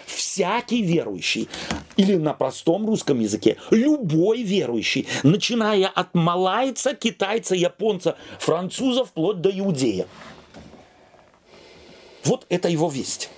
всякий 0.06 0.82
верующий, 0.82 1.48
или 1.96 2.16
на 2.16 2.34
простом 2.34 2.86
русском 2.86 3.20
языке, 3.20 3.56
любой 3.70 4.42
верующий, 4.42 5.06
начиная 5.22 5.86
от 5.86 6.14
малайца, 6.14 6.94
китайца, 6.94 7.54
японца, 7.54 8.16
француза, 8.38 9.04
вплоть 9.04 9.40
до 9.40 9.50
иудея. 9.50 10.06
Вот 12.24 12.44
это 12.48 12.68
его 12.68 12.88
весть. 12.88 13.30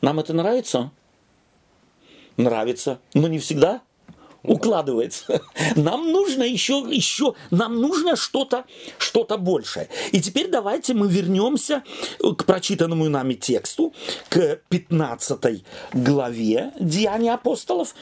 Нам 0.00 0.20
это 0.20 0.32
нравится? 0.32 0.90
Нравится, 2.36 3.00
но 3.14 3.28
не 3.28 3.38
всегда 3.38 3.82
укладывается. 4.46 5.40
Нам 5.76 6.10
нужно 6.12 6.44
еще, 6.44 6.84
еще, 6.88 7.34
нам 7.50 7.80
нужно 7.80 8.16
что-то, 8.16 8.64
что-то 8.98 9.38
большее. 9.38 9.88
И 10.12 10.20
теперь 10.20 10.48
давайте 10.48 10.94
мы 10.94 11.08
вернемся 11.08 11.82
к 12.20 12.44
прочитанному 12.44 13.08
нами 13.08 13.34
тексту, 13.34 13.92
к 14.28 14.60
15 14.68 15.64
главе 15.92 16.72
Деяния 16.78 17.34
апостолов. 17.34 17.94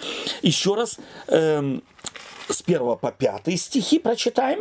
Еще 0.43 0.75
раз 0.75 0.99
эм, 1.29 1.83
с 2.49 2.63
1 2.63 2.97
по 2.97 3.11
5 3.11 3.59
стихи 3.59 3.99
прочитаем. 3.99 4.61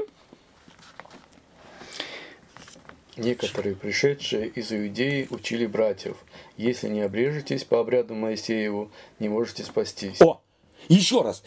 Некоторые, 3.17 3.75
пришедшие 3.75 4.47
из 4.47 4.71
Иудеи, 4.71 5.27
учили 5.29 5.67
братьев, 5.67 6.17
если 6.57 6.87
не 6.87 7.01
обрежетесь 7.01 7.63
по 7.63 7.79
обряду 7.79 8.15
Моисееву, 8.15 8.91
не 9.19 9.29
можете 9.29 9.63
спастись. 9.63 10.19
О, 10.19 10.41
еще 10.87 11.21
раз. 11.21 11.43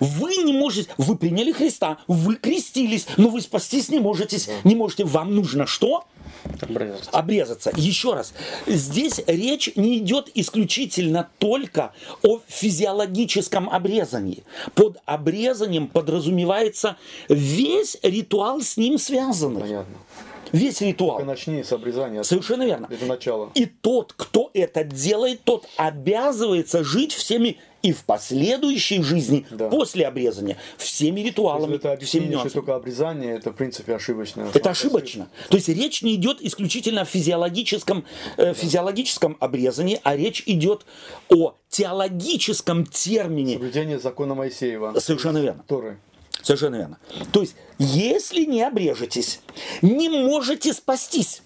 Вы 0.00 0.36
не 0.38 0.52
можете, 0.52 0.90
вы 0.98 1.16
приняли 1.16 1.52
Христа, 1.52 1.98
вы 2.08 2.34
крестились, 2.34 3.06
но 3.16 3.28
вы 3.28 3.40
спастись 3.40 3.88
не 3.90 4.00
можете, 4.00 4.38
не 4.64 4.74
можете. 4.74 5.04
Вам 5.04 5.34
нужно 5.36 5.66
что? 5.66 6.04
Обрезаться. 6.60 7.10
Обрезаться. 7.10 7.72
Еще 7.76 8.12
раз, 8.12 8.34
здесь 8.66 9.20
речь 9.26 9.70
не 9.76 9.98
идет 9.98 10.30
исключительно 10.34 11.30
только 11.38 11.92
о 12.22 12.40
физиологическом 12.48 13.70
обрезании. 13.70 14.42
Под 14.74 14.98
обрезанием 15.06 15.86
подразумевается 15.86 16.96
весь 17.28 17.96
ритуал 18.02 18.60
с 18.62 18.76
ним 18.76 18.98
связанный. 18.98 19.60
Понятно. 19.60 19.94
Весь 20.52 20.80
ритуал. 20.80 21.16
Только 21.18 21.26
начни 21.26 21.62
с 21.62 21.72
обрезания. 21.72 22.22
Совершенно 22.22 22.64
верно. 22.64 22.88
Это 22.90 23.06
начало. 23.06 23.50
И 23.54 23.66
тот, 23.66 24.12
кто 24.16 24.50
это 24.54 24.84
делает, 24.84 25.42
тот 25.44 25.66
обязывается 25.76 26.84
жить 26.84 27.12
всеми 27.12 27.58
и 27.82 27.92
в 27.92 28.04
последующей 28.04 29.02
жизни, 29.02 29.46
Да. 29.50 29.68
после 29.68 30.06
обрезания, 30.06 30.56
всеми 30.78 31.20
ритуалами, 31.20 31.74
это 31.74 31.98
всеми 31.98 32.28
нюансами. 32.28 32.52
только 32.52 32.74
обрезание, 32.76 33.34
это 33.36 33.50
в 33.52 33.56
принципе 33.56 33.94
ошибочно. 33.94 34.48
Это 34.54 34.70
ошибочно. 34.70 35.28
То 35.50 35.56
есть 35.56 35.68
речь 35.68 36.00
не 36.00 36.14
идет 36.14 36.38
исключительно 36.40 37.02
о 37.02 37.04
физиологическом, 37.04 38.04
э, 38.38 38.54
физиологическом 38.54 39.36
обрезании, 39.38 40.00
а 40.02 40.16
речь 40.16 40.42
идет 40.46 40.86
о 41.28 41.56
теологическом 41.68 42.86
термине. 42.86 43.54
Соблюдение 43.54 43.98
закона 43.98 44.34
Моисеева. 44.34 44.98
Совершенно 44.98 45.38
верно. 45.38 45.62
Торы. 45.68 45.98
Совершенно 46.44 46.76
верно. 46.76 46.98
То 47.32 47.40
есть, 47.40 47.56
если 47.78 48.44
не 48.44 48.62
обрежетесь, 48.62 49.40
не 49.80 50.10
можете 50.10 50.74
спастись. 50.74 51.42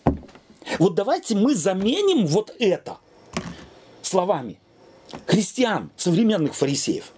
Вот 0.80 0.96
давайте 0.96 1.36
мы 1.36 1.54
заменим 1.54 2.26
вот 2.26 2.54
это 2.58 2.98
словами 4.02 4.58
христиан, 5.26 5.90
современных 5.96 6.54
фарисеев. 6.54 7.12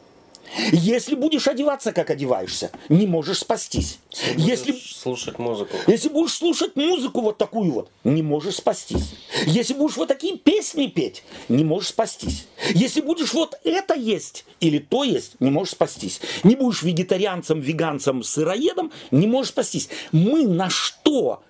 Если 0.73 1.15
будешь 1.15 1.47
одеваться, 1.47 1.93
как 1.93 2.11
одеваешься, 2.11 2.71
не 2.89 3.07
можешь 3.07 3.39
спастись. 3.39 3.99
Если, 4.37 4.73
Будешь 4.73 4.97
слушать 4.97 5.39
музыку. 5.39 5.77
если 5.87 6.09
будешь 6.09 6.33
слушать 6.33 6.77
музыку 6.77 7.21
вот 7.21 7.39
такую 7.39 7.73
вот, 7.73 7.91
не 8.05 8.23
можешь 8.23 8.57
спастись. 8.57 9.15
Если 9.47 9.75
будешь 9.75 9.97
вот 9.97 10.09
такие 10.09 10.37
песни 10.37 10.87
петь, 10.89 11.23
не 11.49 11.65
можешь 11.65 11.91
спастись. 11.91 12.47
Если 12.75 13.01
будешь 13.01 13.33
вот 13.33 13.59
это 13.65 13.95
есть 13.95 14.45
или 14.61 14.79
то 14.79 15.05
есть, 15.05 15.41
не 15.41 15.51
можешь 15.51 15.73
спастись. 15.73 16.21
Не 16.43 16.57
будешь 16.57 16.83
вегетарианцем, 16.83 17.61
веганцем, 17.61 18.23
сыроедом, 18.23 18.93
не 19.11 19.27
можешь 19.27 19.51
спастись. 19.51 19.89
Мы 20.13 20.47
на 20.47 20.69
что 20.69 21.43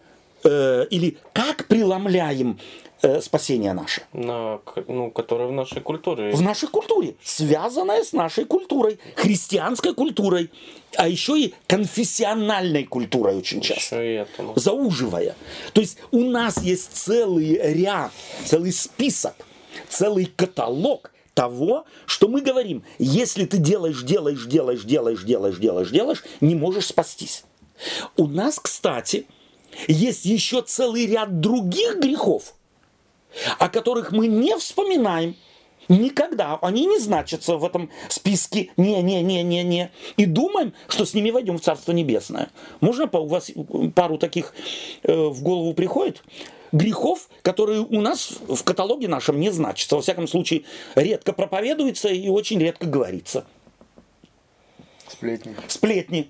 э, 0.45 0.87
или 0.91 1.19
как 1.33 1.67
преломляем 1.67 2.59
э, 3.03 3.21
спасение 3.21 3.73
наше? 3.73 4.03
На, 4.13 4.61
ну, 4.89 5.11
которые 5.11 5.49
в 5.49 5.53
нашей 5.53 5.81
культуре. 5.81 6.33
в 6.33 6.43
нашей 6.43 6.69
культуре, 6.69 7.15
связанная 7.23 8.03
с 8.05 8.13
нашей 8.13 8.45
культурой, 8.45 8.99
христианской 9.17 9.95
культурой, 9.95 10.51
а 10.97 11.09
еще 11.09 11.39
и 11.39 11.55
конфессиональной 11.67 12.85
культурой 12.85 13.37
очень 13.37 13.61
часто 13.61 13.97
Еще 13.97 14.13
и 14.13 14.17
это. 14.17 14.43
ну. 14.43 14.53
зауживая. 14.57 15.37
То 15.73 15.81
есть 15.81 15.99
у 16.11 16.25
нас 16.25 16.63
есть 16.63 16.93
целый 16.93 17.59
ряд, 17.75 18.13
целый 18.45 18.73
список, 18.73 19.35
целый 19.89 20.27
каталог 20.27 21.13
того, 21.35 21.85
что 22.07 22.29
мы 22.29 22.43
говорим, 22.43 22.83
если 22.99 23.47
ты 23.47 23.59
делаешь, 23.59 24.03
делаешь, 24.03 24.45
делаешь, 24.47 24.83
делаешь, 24.83 25.23
делаешь, 25.23 25.57
делаешь, 25.59 25.91
делаешь, 25.91 26.25
не 26.41 26.55
можешь 26.55 26.87
спастись. 26.87 27.45
У 28.17 28.27
нас, 28.27 28.59
кстати, 28.59 29.27
есть 29.89 30.25
еще 30.25 30.63
целый 30.63 31.07
ряд 31.07 31.41
других 31.41 31.99
грехов, 31.99 32.55
о 33.59 33.69
которых 33.69 34.13
мы 34.13 34.27
не 34.27 34.57
вспоминаем, 34.57 35.37
Никогда. 35.91 36.57
Они 36.63 36.87
не 36.87 37.01
значатся 37.01 37.57
в 37.57 37.65
этом 37.65 37.91
списке. 38.09 38.71
Не-не-не-не-не. 38.77 39.91
И 40.17 40.25
думаем, 40.25 40.73
что 40.87 41.05
с 41.05 41.15
ними 41.15 41.33
войдем 41.33 41.59
в 41.59 41.63
Царство 41.63 41.91
Небесное. 41.91 42.51
Можно 42.81 43.09
у 43.13 43.27
вас 43.27 43.51
пару 43.97 44.17
таких 44.17 44.55
э, 45.03 45.13
в 45.13 45.43
голову 45.43 45.75
приходит? 45.75 46.23
Грехов, 46.71 47.29
которые 47.43 47.81
у 47.81 48.01
нас 48.01 48.39
в 48.47 48.63
каталоге 48.63 49.09
нашем 49.09 49.41
не 49.41 49.51
значатся. 49.51 49.97
Во 49.97 50.03
всяком 50.03 50.29
случае, 50.29 50.63
редко 50.95 51.33
проповедуется 51.33 52.09
и 52.09 52.29
очень 52.29 52.61
редко 52.61 52.87
говорится. 52.87 53.45
Сплетни. 55.09 55.57
Сплетни. 55.67 56.29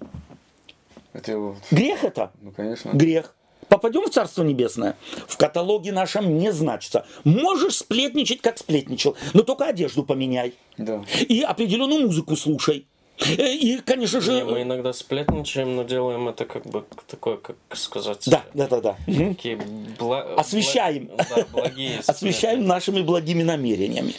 Это, 1.13 1.55
Грех 1.71 2.05
это? 2.05 2.33
ну, 2.41 2.53
конечно. 2.53 2.91
Грех. 2.93 3.35
Попадем 3.69 4.03
в 4.03 4.11
Царство 4.11 4.43
Небесное. 4.43 4.97
В 5.29 5.37
каталоге 5.37 5.93
нашем 5.93 6.39
не 6.39 6.53
значится. 6.53 7.07
Можешь 7.25 7.77
сплетничать, 7.79 8.41
как 8.41 8.59
сплетничал, 8.59 9.17
но 9.33 9.43
только 9.43 9.67
одежду 9.67 10.03
поменяй. 10.03 10.55
Да. 10.77 11.05
И 11.29 11.43
определенную 11.43 12.07
музыку 12.07 12.35
слушай. 12.37 12.87
Э, 13.21 13.53
И, 13.55 13.79
конечно 13.79 14.21
же... 14.21 14.33
Не, 14.33 14.45
мы 14.45 14.63
иногда 14.63 14.93
сплетничаем, 14.93 15.77
но 15.77 15.85
делаем 15.85 16.29
это 16.29 16.47
как 16.47 16.65
бы 16.67 16.85
такое, 17.07 17.37
как 17.37 17.57
сказать. 17.75 18.25
Да, 18.27 18.43
да, 18.55 18.67
да, 18.67 18.81
да. 18.81 18.97
Такие 19.07 19.57
бла- 19.99 20.35
Освещаем. 20.35 21.05
бла- 21.09 21.27
да, 21.37 21.47
благие 21.53 22.01
Освещаем 22.07 22.67
нашими 22.67 23.03
благими 23.03 23.43
намерениями. 23.43 24.15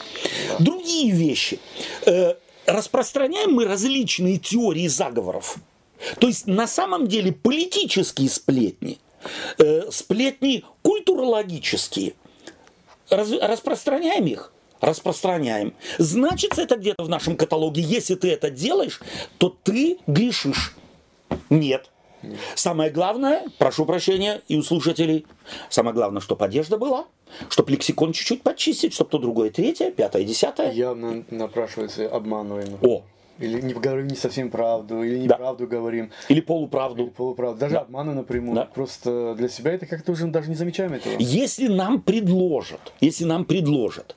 Другие 0.59 1.11
вещи. 1.11 1.59
Э, 2.05 2.35
Распространяем 2.67 3.53
мы 3.53 3.65
различные 3.65 4.37
теории 4.37 4.87
заговоров. 4.87 5.57
То 6.19 6.27
есть 6.27 6.47
на 6.47 6.67
самом 6.67 7.07
деле 7.07 7.31
политические 7.31 8.29
сплетни, 8.29 8.99
э, 9.57 9.89
сплетни 9.91 10.63
культурологические. 10.81 12.13
Раз- 13.09 13.31
распространяем 13.31 14.25
их? 14.25 14.53
Распространяем. 14.79 15.73
Значит, 15.99 16.57
это 16.57 16.75
где-то 16.75 17.03
в 17.03 17.09
нашем 17.09 17.35
каталоге. 17.35 17.81
Если 17.81 18.15
ты 18.15 18.31
это 18.31 18.49
делаешь, 18.49 18.99
то 19.37 19.55
ты 19.63 19.99
грешишь. 20.07 20.75
Нет. 21.49 21.89
Самое 22.55 22.91
главное, 22.91 23.43
прошу 23.57 23.85
прощения 23.85 24.41
и 24.47 24.55
у 24.55 24.63
слушателей, 24.63 25.25
самое 25.69 25.95
главное, 25.95 26.21
чтобы 26.21 26.45
одежда 26.45 26.77
была, 26.77 27.05
чтобы 27.49 27.71
лексикон 27.71 28.13
чуть-чуть 28.13 28.43
почистить, 28.43 28.93
чтобы 28.93 29.09
то 29.09 29.17
другое, 29.17 29.49
третье, 29.49 29.91
пятое, 29.91 30.23
десятое. 30.23 30.71
Явно 30.71 31.25
напрашивается 31.31 32.07
обманываем. 32.07 32.77
О, 32.81 33.03
Или 33.41 33.61
не 33.61 33.73
говорим 33.73 34.07
не 34.07 34.15
совсем 34.15 34.49
правду, 34.49 35.03
или 35.03 35.27
Да. 35.27 35.35
неправду 35.35 35.67
говорим, 35.67 36.11
или 36.29 36.37
или 36.37 36.41
полуправду. 36.41 37.07
полуправду. 37.07 37.59
Даже 37.59 37.77
обману 37.77 38.13
напрямую. 38.13 38.55
Да. 38.55 38.65
Просто 38.65 39.35
для 39.37 39.49
себя 39.49 39.71
это 39.73 39.85
как-то 39.85 40.11
уже 40.11 40.27
даже 40.27 40.49
не 40.49 40.55
замечаем 40.55 40.93
этого. 40.93 41.15
Если 41.19 41.67
нам 41.67 42.01
предложат, 42.01 42.93
если 43.01 43.25
нам 43.25 43.45
предложат 43.45 44.15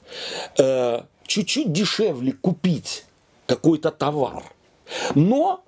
э, 0.59 1.01
чуть-чуть 1.27 1.73
дешевле 1.73 2.33
купить 2.33 3.05
какой-то 3.47 3.91
товар, 3.91 4.43
но 5.15 5.63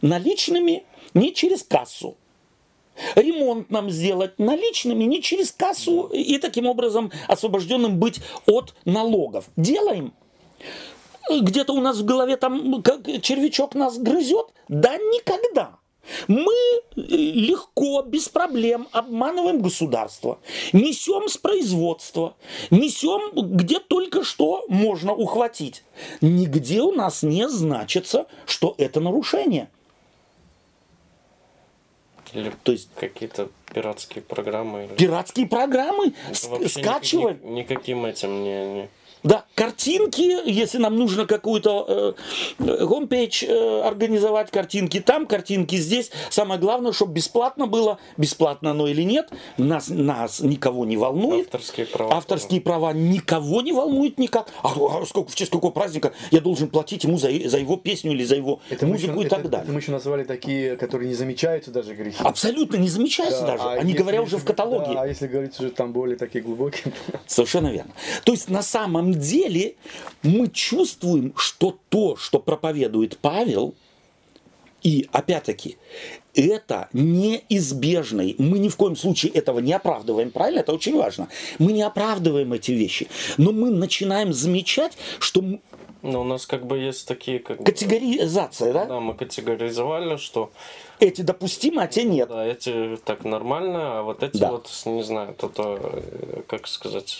наличными 0.00 0.84
не 1.14 1.34
через 1.34 1.62
кассу. 1.62 2.16
Ремонт 3.14 3.70
нам 3.70 3.90
сделать 3.90 4.38
наличными, 4.38 5.04
не 5.04 5.22
через 5.22 5.50
кассу 5.52 6.08
и 6.12 6.38
таким 6.38 6.66
образом 6.66 7.10
освобожденным 7.26 7.98
быть 7.98 8.20
от 8.46 8.74
налогов. 8.84 9.46
Делаем. 9.56 10.12
Где-то 11.30 11.72
у 11.72 11.80
нас 11.80 11.98
в 11.98 12.04
голове 12.04 12.36
там 12.36 12.82
как 12.82 13.04
червячок 13.22 13.74
нас 13.74 13.98
грызет? 13.98 14.46
Да 14.68 14.96
никогда. 14.96 15.78
Мы 16.26 16.52
э, 16.52 16.80
легко, 16.96 18.02
без 18.02 18.28
проблем 18.28 18.88
обманываем 18.92 19.62
государство, 19.62 20.40
несем 20.72 21.28
с 21.28 21.36
производства, 21.36 22.34
несем 22.70 23.30
где 23.34 23.78
только 23.78 24.24
что 24.24 24.64
можно 24.68 25.12
ухватить. 25.12 25.84
Нигде 26.20 26.80
у 26.80 26.92
нас 26.92 27.22
не 27.22 27.48
значится, 27.48 28.26
что 28.46 28.74
это 28.78 29.00
нарушение. 29.00 29.68
Или 32.32 32.52
То 32.62 32.72
есть 32.72 32.88
какие-то 32.96 33.50
пиратские 33.72 34.22
программы. 34.22 34.86
Или... 34.86 34.94
Пиратские 34.94 35.46
программы 35.46 36.14
скачиваем. 36.32 37.38
Никаким, 37.42 37.54
никаким 37.54 38.04
этим 38.06 38.42
не, 38.42 38.66
не 38.74 38.88
да, 39.22 39.44
картинки, 39.54 40.48
если 40.48 40.78
нам 40.78 40.96
нужно 40.96 41.26
какую-то 41.26 42.16
э, 42.58 42.84
гомпейдж 42.84 43.44
э, 43.44 43.82
организовать, 43.82 44.50
картинки 44.50 45.00
там, 45.00 45.26
картинки 45.26 45.76
здесь. 45.76 46.10
Самое 46.30 46.60
главное, 46.60 46.92
чтобы 46.92 47.14
бесплатно 47.14 47.66
было, 47.66 47.98
бесплатно 48.16 48.72
оно 48.72 48.88
или 48.88 49.02
нет, 49.02 49.30
нас, 49.58 49.88
нас 49.88 50.40
никого 50.40 50.84
не 50.84 50.96
волнует. 50.96 51.46
Авторские 51.46 51.86
права. 51.86 52.16
Авторские 52.16 52.60
права 52.60 52.92
никого 52.92 53.62
не 53.62 53.72
волнуют 53.72 54.18
никак. 54.18 54.48
А, 54.62 54.72
а 54.72 55.06
сколько, 55.06 55.30
в 55.30 55.34
честь 55.34 55.52
какого 55.52 55.70
праздника 55.70 56.12
я 56.30 56.40
должен 56.40 56.68
платить 56.68 57.04
ему 57.04 57.16
за, 57.16 57.28
за 57.48 57.58
его 57.58 57.76
песню 57.76 58.12
или 58.12 58.24
за 58.24 58.36
его 58.36 58.60
это 58.70 58.86
музыку 58.86 59.20
еще, 59.20 59.26
и 59.26 59.30
так 59.30 59.40
это, 59.40 59.48
далее. 59.48 59.64
Это 59.64 59.72
мы 59.72 59.80
еще 59.80 59.92
назвали 59.92 60.24
такие, 60.24 60.76
которые 60.76 61.08
не 61.08 61.14
замечаются 61.14 61.70
даже 61.70 61.94
грехи. 61.94 62.18
Абсолютно 62.20 62.76
не 62.76 62.88
замечаются 62.88 63.42
да, 63.42 63.52
даже, 63.52 63.64
а 63.64 63.72
они 63.74 63.92
говоря 63.92 64.22
уже 64.22 64.36
в 64.36 64.44
каталоге. 64.44 64.94
Да, 64.94 65.02
а 65.02 65.06
если 65.06 65.28
говорить 65.28 65.58
уже 65.60 65.70
там 65.70 65.92
более 65.92 66.16
такие 66.16 66.42
глубокие. 66.42 66.92
Совершенно 67.26 67.68
верно. 67.68 67.92
То 68.24 68.32
есть 68.32 68.50
на 68.50 68.62
самом 68.62 69.11
деле 69.14 69.76
мы 70.22 70.48
чувствуем, 70.48 71.32
что 71.36 71.78
то, 71.88 72.16
что 72.16 72.38
проповедует 72.38 73.18
Павел, 73.18 73.74
и 74.82 75.08
опять-таки, 75.12 75.76
это 76.34 76.88
неизбежный. 76.92 78.34
Мы 78.38 78.58
ни 78.58 78.68
в 78.68 78.76
коем 78.76 78.96
случае 78.96 79.32
этого 79.32 79.60
не 79.60 79.72
оправдываем, 79.72 80.30
правильно? 80.30 80.60
Это 80.60 80.72
очень 80.72 80.96
важно. 80.96 81.28
Мы 81.58 81.72
не 81.72 81.82
оправдываем 81.82 82.52
эти 82.52 82.72
вещи. 82.72 83.08
Но 83.36 83.52
мы 83.52 83.70
начинаем 83.70 84.32
замечать, 84.32 84.96
что... 85.18 85.42
Но 86.02 86.22
у 86.22 86.24
нас 86.24 86.46
как 86.46 86.66
бы 86.66 86.78
есть 86.78 87.06
такие... 87.06 87.38
Как 87.38 87.64
Категоризация, 87.64 88.72
да? 88.72 88.86
Да, 88.86 89.00
мы 89.00 89.14
категоризовали, 89.14 90.16
что... 90.16 90.50
Эти 90.98 91.22
допустимы, 91.22 91.82
а 91.82 91.86
те 91.86 92.02
нет. 92.02 92.28
Да, 92.28 92.44
эти 92.44 92.96
так 93.04 93.24
нормально, 93.24 94.00
а 94.00 94.02
вот 94.02 94.22
эти 94.22 94.38
да. 94.38 94.50
вот, 94.52 94.68
не 94.86 95.02
знаю, 95.02 95.34
то-то, 95.34 95.78
э, 95.80 96.42
как 96.48 96.66
сказать 96.66 97.18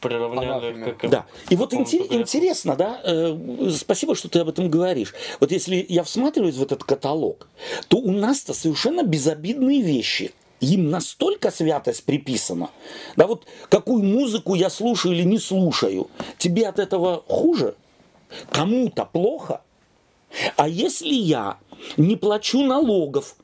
приравняли 0.00 0.90
как 0.90 1.10
Да. 1.10 1.26
И 1.50 1.56
вот 1.56 1.72
интер- 1.72 2.06
интересно, 2.10 2.76
да, 2.76 3.00
э, 3.04 3.70
спасибо, 3.76 4.14
что 4.14 4.28
ты 4.28 4.40
об 4.40 4.48
этом 4.48 4.70
говоришь. 4.70 5.14
Вот 5.40 5.52
если 5.52 5.84
я 5.88 6.02
всматриваюсь 6.02 6.56
в 6.56 6.62
этот 6.62 6.84
каталог, 6.84 7.48
то 7.88 7.98
у 7.98 8.12
нас-то 8.12 8.54
совершенно 8.54 9.02
безобидные 9.02 9.82
вещи. 9.82 10.32
Им 10.60 10.90
настолько 10.90 11.50
святость 11.50 12.04
приписана. 12.04 12.70
Да 13.16 13.26
вот 13.26 13.46
какую 13.68 14.02
музыку 14.02 14.54
я 14.54 14.70
слушаю 14.70 15.14
или 15.14 15.22
не 15.22 15.38
слушаю, 15.38 16.10
тебе 16.36 16.66
от 16.68 16.78
этого 16.78 17.22
хуже? 17.28 17.74
Кому-то 18.50 19.04
плохо? 19.04 19.62
А 20.56 20.68
если 20.68 21.14
я 21.14 21.58
не 21.96 22.16
плачу 22.16 22.62
налогов, 22.62 23.36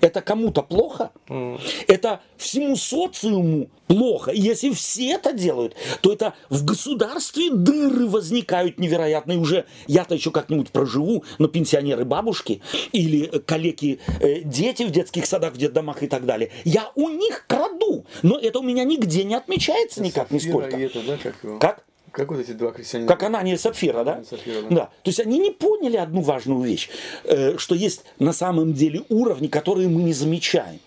это 0.00 0.20
кому-то 0.20 0.62
плохо? 0.62 1.10
Mm. 1.28 1.60
Это 1.88 2.20
всему 2.36 2.76
социуму 2.76 3.68
плохо. 3.86 4.30
И 4.30 4.40
если 4.40 4.70
все 4.70 5.12
это 5.12 5.32
делают, 5.32 5.74
то 6.00 6.12
это 6.12 6.34
в 6.48 6.64
государстве 6.64 7.50
дыры 7.50 8.06
возникают 8.06 8.78
невероятные. 8.78 9.38
Уже 9.38 9.66
я-то 9.86 10.14
еще 10.14 10.30
как-нибудь 10.30 10.70
проживу, 10.70 11.24
но 11.38 11.48
пенсионеры 11.48 12.04
бабушки 12.04 12.62
или 12.92 13.26
коллеги 13.26 14.00
э, 14.20 14.40
дети 14.42 14.84
в 14.84 14.90
детских 14.90 15.26
садах, 15.26 15.54
в 15.54 15.58
детдомах 15.58 16.02
и 16.02 16.06
так 16.06 16.24
далее. 16.24 16.50
Я 16.64 16.90
у 16.94 17.08
них 17.08 17.44
краду. 17.46 18.06
Но 18.22 18.38
это 18.38 18.60
у 18.60 18.62
меня 18.62 18.84
нигде 18.84 19.24
не 19.24 19.34
отмечается 19.34 20.02
никак, 20.02 20.30
нисколько. 20.30 20.76
Это, 20.76 21.00
да, 21.02 21.18
как, 21.22 21.58
как? 21.60 21.84
Как 22.12 22.30
вот 22.30 22.40
эти 22.40 22.52
два 22.52 22.72
крестьянина? 22.72 23.08
Как 23.08 23.22
Анания 23.22 23.54
и 23.54 23.58
Сапфира, 23.58 24.04
да? 24.04 24.22
Сапфира, 24.22 24.62
да? 24.62 24.68
да? 24.68 24.84
То 25.02 25.08
есть 25.08 25.20
они 25.20 25.38
не 25.38 25.50
поняли 25.50 25.96
одну 25.96 26.20
важную 26.20 26.60
вещь, 26.60 26.90
э, 27.24 27.56
что 27.56 27.74
есть 27.74 28.04
на 28.18 28.32
самом 28.32 28.74
деле 28.74 29.02
уровни, 29.08 29.48
которые 29.48 29.88
мы 29.88 30.02
не 30.02 30.12
замечаем. 30.12 30.78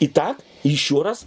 Итак, 0.00 0.38
еще 0.62 1.02
раз, 1.02 1.26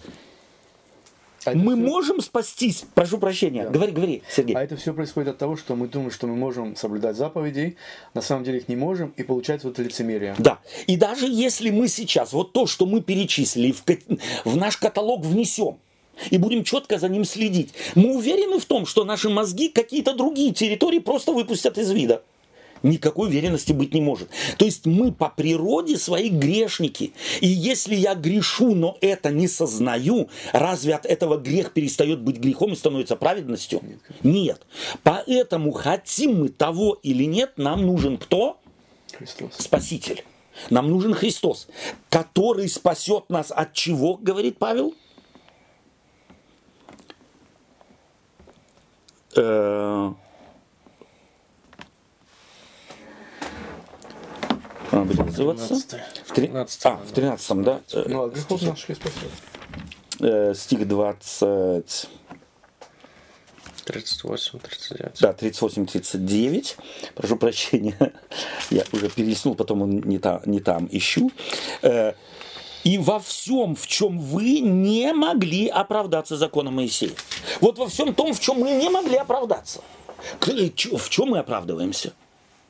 а 1.45 1.55
мы 1.55 1.73
все... 1.73 1.83
можем 1.83 2.21
спастись, 2.21 2.85
прошу 2.93 3.17
прощения, 3.17 3.63
да. 3.63 3.69
говори, 3.69 3.91
говори, 3.91 4.23
Сергей. 4.29 4.55
А 4.55 4.63
это 4.63 4.77
все 4.77 4.93
происходит 4.93 5.29
от 5.29 5.37
того, 5.37 5.57
что 5.57 5.75
мы 5.75 5.87
думаем, 5.87 6.11
что 6.11 6.27
мы 6.27 6.35
можем 6.35 6.75
соблюдать 6.75 7.15
заповеди, 7.15 7.77
на 8.13 8.21
самом 8.21 8.43
деле 8.43 8.59
их 8.59 8.67
не 8.67 8.75
можем, 8.75 9.13
и 9.17 9.23
получается 9.23 9.67
вот 9.67 9.79
лицемерие. 9.79 10.35
Да, 10.37 10.59
и 10.87 10.95
даже 10.95 11.27
если 11.27 11.69
мы 11.69 11.87
сейчас 11.87 12.33
вот 12.33 12.53
то, 12.53 12.67
что 12.67 12.85
мы 12.85 13.01
перечислили, 13.01 13.71
в, 13.71 13.83
в 14.45 14.57
наш 14.57 14.77
каталог 14.77 15.25
внесем, 15.25 15.79
и 16.29 16.37
будем 16.37 16.63
четко 16.63 16.99
за 16.99 17.09
ним 17.09 17.25
следить. 17.25 17.73
Мы 17.95 18.15
уверены 18.15 18.59
в 18.59 18.65
том, 18.65 18.85
что 18.85 19.03
наши 19.03 19.29
мозги 19.29 19.69
какие-то 19.69 20.13
другие 20.13 20.53
территории 20.53 20.99
просто 20.99 21.31
выпустят 21.31 21.77
из 21.77 21.91
вида. 21.91 22.23
Никакой 22.83 23.29
уверенности 23.29 23.71
быть 23.71 23.93
не 23.93 24.01
может. 24.01 24.29
То 24.57 24.65
есть 24.65 24.85
мы 24.85 25.13
по 25.13 25.29
природе 25.29 25.97
свои 25.97 26.27
грешники. 26.27 27.13
И 27.39 27.47
если 27.47 27.95
я 27.95 28.13
грешу, 28.13 28.75
но 28.75 28.97
это 28.99 29.31
не 29.31 29.47
сознаю, 29.47 30.27
разве 30.51 30.93
от 30.93 31.05
этого 31.05 31.37
грех 31.37 31.71
перестает 31.71 32.19
быть 32.19 32.37
грехом 32.39 32.73
и 32.73 32.75
становится 32.75 33.15
праведностью? 33.15 33.79
Нет. 33.81 33.99
нет. 34.23 34.61
Поэтому 35.01 35.71
хотим 35.71 36.41
мы 36.41 36.49
того 36.49 36.99
или 37.03 37.23
нет, 37.23 37.53
нам 37.55 37.85
нужен 37.85 38.17
кто? 38.17 38.57
Христос. 39.13 39.53
Спаситель. 39.57 40.25
Нам 40.69 40.89
нужен 40.89 41.13
Христос, 41.13 41.67
который 42.09 42.67
спасет 42.67 43.29
нас 43.29 43.49
от 43.49 43.73
чего, 43.73 44.15
говорит 44.15 44.57
Павел? 44.59 44.93
Э, 49.35 50.13
она 54.91 55.03
будет 55.05 55.25
называться? 55.25 55.75
В 56.25 56.33
13. 56.33 56.85
А, 56.85 56.95
в 56.97 57.11
13, 57.11 57.61
да? 57.63 57.81
Ну, 58.05 58.23
а 58.23 58.29
грехов 58.29 58.61
наших 58.61 58.95
спасет. 58.95 59.31
Э, 60.19 60.53
стих 60.55 60.87
20... 60.87 62.09
38, 63.85 64.59
39. 64.59 65.19
Да, 65.19 65.33
38, 65.33 65.85
39. 65.85 66.77
Прошу 67.15 67.35
прощения, 67.35 68.13
я 68.69 68.83
уже 68.93 69.09
перелистнул, 69.09 69.55
потом 69.55 69.81
он 69.81 69.99
не, 70.05 70.19
та, 70.19 70.41
не 70.45 70.59
там 70.59 70.87
ищу. 70.91 71.31
Э, 71.81 72.13
и 72.83 72.97
во 72.97 73.19
всем, 73.19 73.75
в 73.75 73.87
чем 73.87 74.19
вы 74.19 74.59
не 74.59 75.13
могли 75.13 75.67
оправдаться 75.67 76.37
законом 76.37 76.75
Моисея. 76.75 77.11
Вот 77.61 77.77
во 77.77 77.87
всем 77.87 78.13
том, 78.13 78.33
в 78.33 78.39
чем 78.39 78.59
мы 78.59 78.71
не 78.71 78.89
могли 78.89 79.15
оправдаться. 79.17 79.81
Э, 80.47 80.69
в 80.97 81.09
чем 81.09 81.29
мы 81.29 81.39
оправдываемся? 81.39 82.13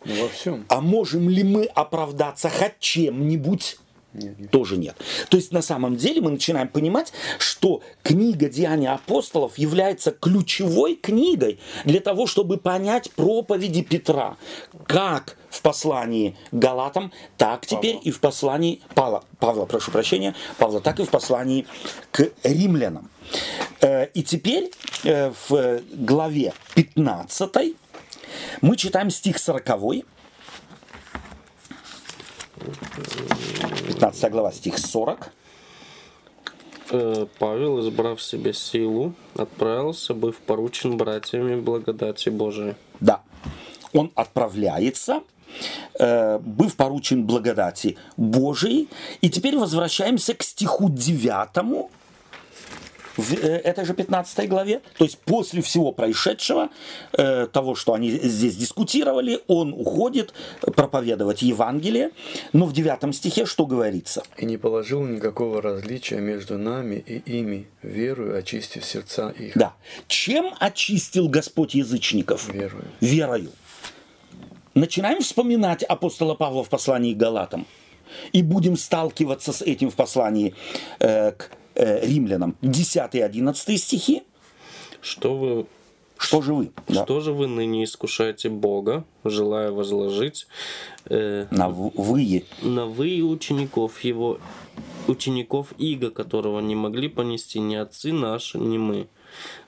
Ну, 0.06 0.22
во 0.22 0.30
всем. 0.30 0.66
А 0.70 0.82
можем 0.82 1.30
ли 1.30 1.44
мы 1.44 1.66
оправдаться 1.66 2.50
хоть 2.50 2.80
чем-нибудь? 2.80 3.78
Нет, 4.14 4.40
нет. 4.40 4.52
Тоже 4.52 4.78
нет. 4.78 4.96
То 5.30 5.38
есть 5.38 5.52
на 5.52 5.62
самом 5.62 5.98
деле 5.98 6.22
мы 6.22 6.32
начинаем 6.32 6.68
понимать, 6.68 7.14
что 7.40 7.82
книга 8.04 8.50
Деяния 8.50 8.92
апостолов 8.92 9.58
является 9.58 10.12
ключевой 10.12 10.96
книгой 10.96 11.60
для 11.86 12.00
того, 12.00 12.28
чтобы 12.28 12.58
понять 12.58 13.12
проповеди 13.12 13.82
Петра. 13.82 14.38
Как 14.86 15.38
в 15.50 15.62
послании 15.62 16.36
Галатам, 16.52 17.12
так 17.38 17.66
теперь 17.66 17.96
Павла. 17.96 18.08
и 18.08 18.12
в 18.12 18.20
послании 18.20 18.82
Павла, 18.96 19.24
Павла, 19.40 19.66
прошу 19.66 19.92
прощения, 19.92 20.36
Павла, 20.58 20.82
так 20.82 21.00
и 21.00 21.06
в 21.06 21.10
послании 21.10 21.68
к 22.12 22.30
римлянам. 22.44 23.10
Э, 23.82 24.08
и 24.08 24.24
теперь 24.24 24.72
э, 25.04 25.32
в 25.48 25.82
главе 25.94 26.54
15 26.76 27.76
мы 28.62 28.76
читаем 28.78 29.10
стих 29.10 29.38
40 29.38 30.04
15 33.88 34.32
глава, 34.32 34.52
стих 34.52 34.78
40. 34.78 35.32
Э, 36.92 37.26
Павел, 37.40 37.80
избрав 37.80 38.22
себе 38.22 38.54
силу, 38.54 39.14
отправился, 39.36 40.14
быв 40.14 40.36
поручен 40.46 40.98
братьями 40.98 41.60
благодати 41.60 42.30
Божией. 42.30 42.76
Да, 43.00 43.22
он 43.94 44.12
отправляется, 44.16 45.22
э, 46.00 46.40
быв 46.40 46.76
поручен 46.76 47.24
благодати 47.24 47.98
Божией. 48.18 48.88
И 49.22 49.30
теперь 49.30 49.58
возвращаемся 49.58 50.34
к 50.34 50.44
стиху 50.44 50.90
9. 50.90 51.90
В 53.18 53.34
э, 53.34 53.58
этой 53.58 53.86
же 53.86 53.94
15 53.94 54.50
главе. 54.50 54.82
То 54.98 55.06
есть 55.06 55.18
после 55.20 55.62
всего 55.62 55.92
происшедшего, 55.92 56.70
э, 57.14 57.48
того, 57.52 57.76
что 57.76 57.94
они 57.94 58.12
здесь 58.12 58.56
дискутировали, 58.56 59.40
он 59.48 59.74
уходит 59.74 60.34
проповедовать 60.62 61.42
Евангелие. 61.42 62.12
Но 62.54 62.66
в 62.66 62.74
9 62.74 63.16
стихе 63.16 63.46
что 63.46 63.66
говорится? 63.66 64.24
«И 64.38 64.46
не 64.46 64.58
положил 64.58 65.04
никакого 65.04 65.62
различия 65.62 66.20
между 66.20 66.58
нами 66.58 66.96
и 66.96 67.18
ими, 67.40 67.68
верую 67.82 68.38
очистив 68.38 68.86
сердца 68.86 69.30
их». 69.30 69.54
Да. 69.56 69.74
Чем 70.08 70.54
очистил 70.60 71.28
Господь 71.28 71.76
язычников? 71.76 72.54
Верою. 72.54 72.86
Верою. 73.02 73.52
Начинаем 74.74 75.22
вспоминать 75.22 75.84
апостола 75.84 76.34
Павла 76.34 76.64
в 76.64 76.70
послании 76.70 77.14
к 77.14 77.18
Галатам. 77.18 77.68
И 78.32 78.42
будем 78.44 78.78
сталкиваться 78.78 79.54
с 79.54 79.62
этим 79.62 79.90
в 79.90 79.96
послании 79.96 80.56
э, 81.00 81.32
к 81.32 81.52
э, 81.76 82.06
римлянам. 82.06 82.56
10 82.62 83.16
и 83.16 83.20
11 83.20 83.82
стихи. 83.82 84.24
Что 85.02 85.38
вы 85.38 85.66
Что 86.18 86.42
же 86.42 86.54
вы? 86.54 86.72
Да. 86.88 87.04
Что 87.04 87.20
же 87.20 87.34
вы 87.34 87.48
ныне 87.48 87.84
искушаете 87.84 88.50
Бога, 88.50 89.04
желая 89.26 89.72
возложить 89.72 90.48
э, 91.06 91.48
На 91.52 91.70
вы. 91.70 92.46
на 92.62 92.86
вы 92.86 93.22
учеников 93.22 94.04
его, 94.04 94.40
учеников 95.08 95.74
Иго, 95.78 96.12
которого 96.12 96.62
не 96.62 96.76
могли 96.76 97.10
понести 97.10 97.60
ни 97.60 97.76
отцы 97.76 98.14
наши, 98.14 98.58
ни 98.58 98.78
мы. 98.78 99.08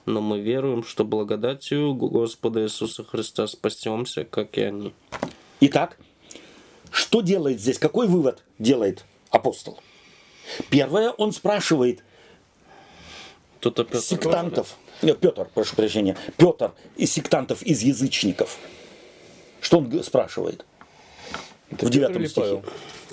Но 0.06 0.22
мы 0.22 0.39
веруем, 0.39 0.84
что 0.84 1.03
благодатью 1.03 1.93
Господа 1.95 2.64
Иисуса 2.64 3.03
Христа 3.03 3.47
спасемся, 3.47 4.24
как 4.24 4.58
и 4.58 4.62
они. 4.62 4.93
Итак, 5.60 5.97
что 6.91 7.22
делает 7.22 7.60
здесь? 7.60 7.80
Какой 7.80 8.08
вывод 8.08 8.43
делает 8.60 9.03
апостол? 9.32 9.80
Первое, 10.70 11.12
он 11.12 11.32
спрашивает 11.32 12.04
опять 13.66 14.04
сектантов, 14.04 14.76
Нет, 15.02 15.20
Петр, 15.20 15.48
прошу 15.54 15.76
прощения, 15.76 16.16
Петр 16.38 16.74
из 16.98 17.12
сектантов, 17.12 17.64
из 17.64 17.82
язычников. 17.82 18.58
Что 19.60 19.80
он 19.80 20.04
спрашивает? 20.04 20.66
Это 21.72 21.86
в 21.88 21.89
Петр 21.89 21.91
девятом 21.91 22.26
стихе. 22.28 22.41
Павел? 22.41 22.66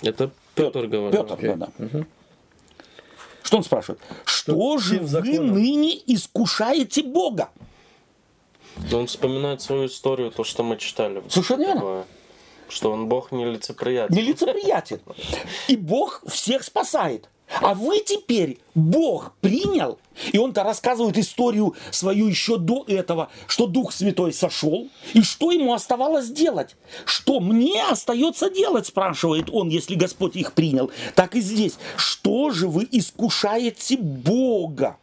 Это 0.03 0.31
Петр 0.55 0.87
говорит. 0.87 1.19
Петр, 1.19 1.57
да, 1.57 1.69
да. 1.79 2.05
Что 3.43 3.57
он 3.57 3.65
спрашивает? 3.65 4.01
Что 4.25 4.79
же 4.79 4.97
тем 4.97 5.05
вы 5.05 5.09
законом? 5.09 5.55
ныне 5.55 5.99
искушаете 6.07 7.03
Бога? 7.03 7.51
Он 8.93 9.07
вспоминает 9.07 9.61
свою 9.61 9.87
историю, 9.87 10.31
то, 10.31 10.45
что 10.45 10.63
мы 10.63 10.77
читали. 10.77 11.23
Совершенно 11.29 11.63
верно. 11.63 12.05
Что 12.73 12.91
он 12.91 13.07
Бог 13.07 13.33
нелицеприятен. 13.33 14.15
Нелицеприятен. 14.15 15.01
И 15.69 15.77
Бог 15.77 16.23
всех 16.27 16.65
спасает. 16.65 17.29
А 17.61 17.75
вы 17.75 18.01
теперь, 18.01 18.59
Бог 18.75 19.33
принял, 19.43 19.99
и 20.33 20.39
он-то 20.39 20.63
рассказывает 20.63 21.19
историю 21.19 21.75
свою 21.91 22.29
еще 22.29 22.57
до 22.57 22.85
этого, 22.89 23.29
что 23.47 23.67
Дух 23.67 23.93
Святой 23.93 24.33
сошел, 24.33 24.89
и 25.13 25.23
что 25.23 25.51
ему 25.51 25.75
оставалось 25.75 26.31
делать? 26.31 26.77
Что 27.05 27.41
мне 27.41 27.85
остается 27.85 28.49
делать, 28.49 28.87
спрашивает 28.87 29.51
он, 29.53 29.69
если 29.69 29.97
Господь 29.97 30.37
их 30.37 30.55
принял. 30.55 30.91
Так 31.15 31.35
и 31.35 31.43
здесь. 31.43 31.75
Что 31.97 32.51
же 32.51 32.69
вы 32.69 32.89
искушаете 32.91 33.99
Бога? 33.99 34.97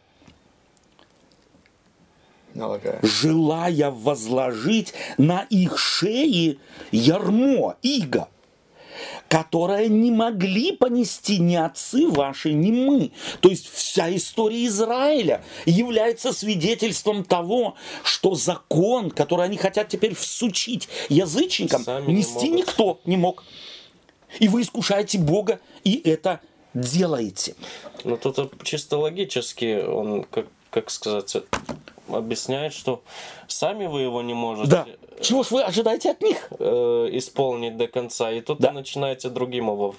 Налагая. 2.60 3.00
желая 3.02 3.90
возложить 3.90 4.94
на 5.18 5.46
их 5.50 5.78
шеи 5.78 6.58
ярмо, 6.92 7.76
иго, 7.82 8.28
которое 9.28 9.88
не 9.88 10.10
могли 10.10 10.72
понести 10.72 11.38
ни 11.38 11.54
отцы 11.54 12.08
ваши, 12.08 12.52
ни 12.52 12.70
мы. 12.70 13.12
То 13.40 13.48
есть 13.48 13.72
вся 13.72 14.14
история 14.14 14.66
Израиля 14.66 15.42
является 15.64 16.32
свидетельством 16.32 17.24
того, 17.24 17.76
что 18.02 18.34
закон, 18.34 19.10
который 19.10 19.44
они 19.46 19.56
хотят 19.56 19.88
теперь 19.88 20.14
всучить 20.14 20.88
язычникам, 21.08 21.84
Сами 21.84 22.06
не 22.08 22.14
нести 22.18 22.50
могут. 22.50 22.58
никто 22.58 23.00
не 23.04 23.16
мог. 23.16 23.44
И 24.38 24.48
вы 24.48 24.62
искушаете 24.62 25.18
Бога, 25.18 25.60
и 25.84 26.00
это 26.04 26.40
делаете. 26.74 27.54
Ну 28.04 28.16
тут 28.16 28.62
чисто 28.64 28.98
логически 28.98 29.82
он, 29.84 30.24
как, 30.24 30.46
как 30.70 30.90
сказать, 30.90 31.36
объясняет, 32.14 32.72
что 32.72 33.02
сами 33.48 33.86
вы 33.86 34.02
его 34.02 34.22
не 34.22 34.34
можете 34.34 34.70
Да. 34.70 34.86
Чего 35.20 35.42
ж 35.42 35.50
вы 35.50 35.62
ожидаете 35.62 36.10
от 36.12 36.22
них? 36.22 36.48
э, 36.58 37.08
исполнить 37.12 37.76
до 37.76 37.86
конца, 37.88 38.30
и 38.32 38.40
тут 38.40 38.58
Да. 38.58 38.68
вы 38.68 38.74
начинаете 38.76 39.28
другим 39.28 39.66
его 39.66 39.94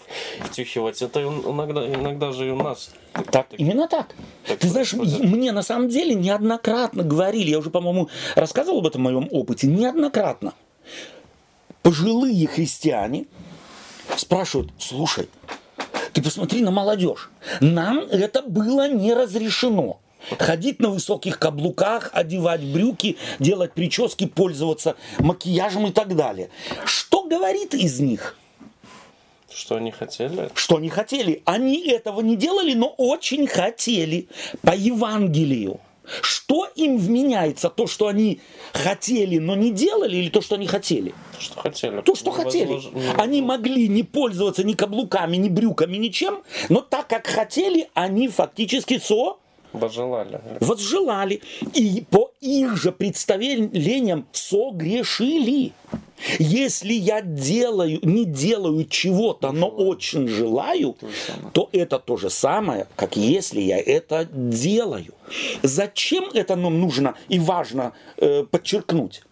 втюхивать. 0.45 1.01
Это 1.03 1.21
иногда, 1.21 1.85
иногда 1.87 2.31
же 2.31 2.47
и 2.47 2.49
у 2.51 2.55
нас. 2.55 2.91
Так, 3.31 3.47
именно 3.57 3.87
так. 3.87 4.15
так 4.47 4.57
Ты 4.59 4.67
знаешь, 4.67 4.91
происходит. 4.91 5.23
мне 5.31 5.51
на 5.51 5.61
самом 5.61 5.89
деле 5.89 6.15
неоднократно 6.15 7.03
говорили, 7.03 7.51
я 7.51 7.59
уже, 7.59 7.69
по-моему, 7.69 8.09
рассказывал 8.35 8.79
об 8.79 8.87
этом 8.87 9.01
моем 9.03 9.27
опыте, 9.31 9.67
неоднократно. 9.67 10.53
Пожилые 11.83 12.47
христиане 12.47 13.25
спрашивают, 14.15 14.71
слушай, 14.79 15.29
ты 16.13 16.21
посмотри 16.21 16.61
на 16.61 16.71
молодежь. 16.71 17.29
Нам 17.59 17.99
это 17.99 18.41
было 18.43 18.87
не 18.89 19.13
разрешено. 19.13 19.99
Ходить 20.37 20.79
на 20.79 20.89
высоких 20.89 21.39
каблуках, 21.39 22.09
одевать 22.13 22.63
брюки, 22.63 23.17
делать 23.39 23.73
прически, 23.73 24.25
пользоваться 24.25 24.95
макияжем 25.19 25.87
и 25.87 25.91
так 25.91 26.15
далее. 26.15 26.49
Что 26.85 27.23
говорит 27.23 27.73
из 27.73 27.99
них? 27.99 28.37
Что 29.53 29.75
они 29.75 29.91
хотели? 29.91 30.49
Что 30.55 30.77
они 30.77 30.89
хотели? 30.89 31.41
Они 31.45 31.87
этого 31.89 32.21
не 32.21 32.35
делали, 32.35 32.73
но 32.73 32.87
очень 32.97 33.47
хотели 33.47 34.27
по 34.61 34.75
Евангелию. 34.75 35.79
Что 36.21 36.67
им 36.75 36.97
вменяется? 36.97 37.69
То, 37.69 37.87
что 37.87 38.07
они 38.07 38.41
хотели, 38.73 39.37
но 39.37 39.55
не 39.55 39.71
делали, 39.71 40.17
или 40.17 40.29
то, 40.29 40.41
что 40.41 40.55
они 40.55 40.67
хотели? 40.67 41.13
Что 41.39 41.59
хотели? 41.59 42.01
То, 42.01 42.15
что 42.15 42.31
хотели. 42.31 42.81
Они 43.17 43.41
могли 43.41 43.87
не 43.87 44.03
пользоваться 44.03 44.63
ни 44.63 44.73
каблуками, 44.73 45.37
ни 45.37 45.49
брюками, 45.49 45.97
ничем, 45.97 46.43
но 46.69 46.81
так 46.81 47.07
как 47.07 47.27
хотели, 47.27 47.89
они 47.93 48.27
фактически 48.27 48.97
со 48.97 49.37
Возжелали. 49.73 50.41
возжелали. 50.59 51.41
И 51.73 52.05
по 52.09 52.31
их 52.41 52.75
же 52.77 52.91
представлениям 52.91 54.25
согрешили. 54.31 55.73
Если 56.37 56.93
я 56.93 57.21
делаю, 57.21 57.99
не 58.03 58.25
делаю 58.25 58.85
чего-то, 58.85 59.51
но 59.51 59.67
очень 59.67 60.27
желаю, 60.27 60.95
то 61.53 61.69
это 61.71 61.97
то 61.97 62.17
же 62.17 62.29
самое, 62.29 62.87
как 62.95 63.15
если 63.15 63.61
я 63.61 63.79
это 63.79 64.27
делаю. 64.31 65.13
Зачем 65.63 66.25
это 66.33 66.55
нам 66.55 66.79
нужно 66.79 67.15
и 67.27 67.39
важно 67.39 67.93
э, 68.17 68.43
подчеркнуть? 68.43 69.23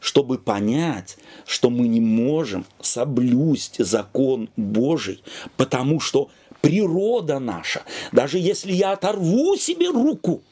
чтобы 0.00 0.38
понять, 0.38 1.18
что 1.44 1.70
мы 1.70 1.88
не 1.88 2.00
можем 2.00 2.64
соблюсть 2.80 3.84
закон 3.84 4.48
Божий, 4.56 5.22
потому 5.56 5.98
что 5.98 6.30
природа 6.60 7.38
наша, 7.38 7.82
даже 8.12 8.38
если 8.38 8.72
я 8.72 8.92
оторву 8.92 9.56
себе 9.56 9.88
руку 9.88 10.42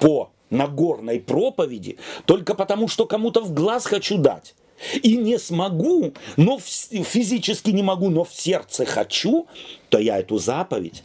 по 0.00 0.30
Нагорной 0.50 1.18
проповеди, 1.20 1.96
только 2.26 2.54
потому 2.54 2.86
что 2.88 3.06
кому-то 3.06 3.40
в 3.40 3.54
глаз 3.54 3.86
хочу 3.86 4.18
дать, 4.18 4.54
и 5.02 5.16
не 5.16 5.38
смогу, 5.38 6.12
но 6.36 6.58
в- 6.58 6.62
физически 6.62 7.70
не 7.70 7.82
могу, 7.82 8.10
но 8.10 8.24
в 8.24 8.34
сердце 8.34 8.84
хочу, 8.84 9.46
то 9.88 9.98
я 9.98 10.18
эту 10.18 10.38
заповедь 10.38 11.04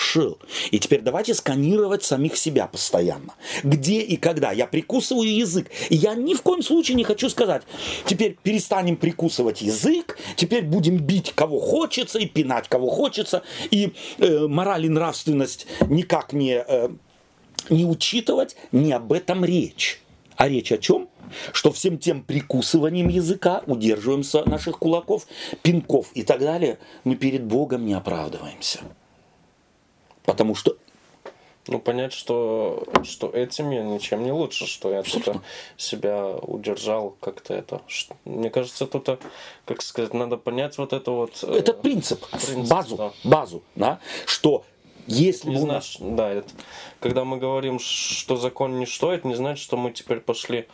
нарушил. 0.00 0.38
И 0.70 0.78
теперь 0.78 1.00
давайте 1.00 1.34
сканировать 1.34 2.02
самих 2.02 2.36
себя 2.36 2.66
постоянно. 2.66 3.34
Где 3.62 4.00
и 4.00 4.16
когда 4.16 4.52
я 4.52 4.66
прикусываю 4.66 5.34
язык. 5.34 5.70
И 5.90 5.96
я 5.96 6.14
ни 6.14 6.34
в 6.34 6.42
коем 6.42 6.62
случае 6.62 6.96
не 6.96 7.04
хочу 7.04 7.28
сказать, 7.28 7.62
теперь 8.06 8.36
перестанем 8.42 8.96
прикусывать 8.96 9.62
язык, 9.62 10.18
теперь 10.36 10.62
будем 10.62 10.98
бить 10.98 11.32
кого 11.34 11.60
хочется 11.60 12.18
и 12.18 12.26
пинать 12.26 12.68
кого 12.68 12.88
хочется, 12.90 13.42
и 13.70 13.92
э, 14.18 14.46
мораль 14.46 14.86
и 14.86 14.88
нравственность 14.88 15.66
никак 15.88 16.32
не, 16.32 16.64
э, 16.66 16.88
не 17.68 17.84
учитывать, 17.84 18.56
не 18.72 18.92
об 18.92 19.12
этом 19.12 19.44
речь. 19.44 20.00
А 20.36 20.48
речь 20.48 20.72
о 20.72 20.78
чем? 20.78 21.08
Что 21.52 21.70
всем 21.70 21.98
тем 21.98 22.22
прикусыванием 22.22 23.08
языка, 23.08 23.62
удерживаемся 23.66 24.48
наших 24.48 24.78
кулаков, 24.78 25.26
пинков 25.62 26.10
и 26.14 26.22
так 26.22 26.40
далее, 26.40 26.78
мы 27.04 27.14
перед 27.14 27.44
Богом 27.44 27.84
не 27.84 27.92
оправдываемся. 27.92 28.80
Потому 30.30 30.54
что 30.54 30.76
Ну, 31.66 31.78
понять, 31.78 32.12
что, 32.12 32.84
что 33.04 33.28
этим 33.30 33.70
я 33.70 33.82
ничем 33.82 34.24
не 34.24 34.32
лучше, 34.32 34.66
что 34.66 34.90
я 34.90 35.02
тут 35.02 35.24
себя 35.76 36.26
удержал 36.28 37.14
как-то 37.20 37.54
это. 37.54 37.82
Мне 38.24 38.48
кажется, 38.50 38.86
тут, 38.86 39.08
а, 39.08 39.18
как 39.66 39.82
сказать, 39.82 40.14
надо 40.14 40.36
понять 40.36 40.78
вот 40.78 40.92
это 40.92 41.10
вот... 41.10 41.44
э, 41.44 41.58
этот 41.58 41.82
принцип, 41.82 42.26
принцип, 42.30 42.70
базу, 42.70 42.96
да. 42.96 43.12
базу, 43.24 43.62
да, 43.76 44.00
что 44.26 44.64
если 45.06 45.50
Не 45.50 45.64
нас- 45.64 45.96
значит, 45.98 46.16
да, 46.16 46.30
это, 46.30 46.48
когда 46.98 47.24
мы 47.24 47.36
говорим, 47.36 47.78
что 47.78 48.36
закон 48.36 48.78
ничто, 48.80 49.12
это 49.12 49.28
не 49.28 49.34
значит, 49.34 49.62
что 49.62 49.76
мы 49.76 49.92
теперь 49.92 50.20
пошли 50.20 50.66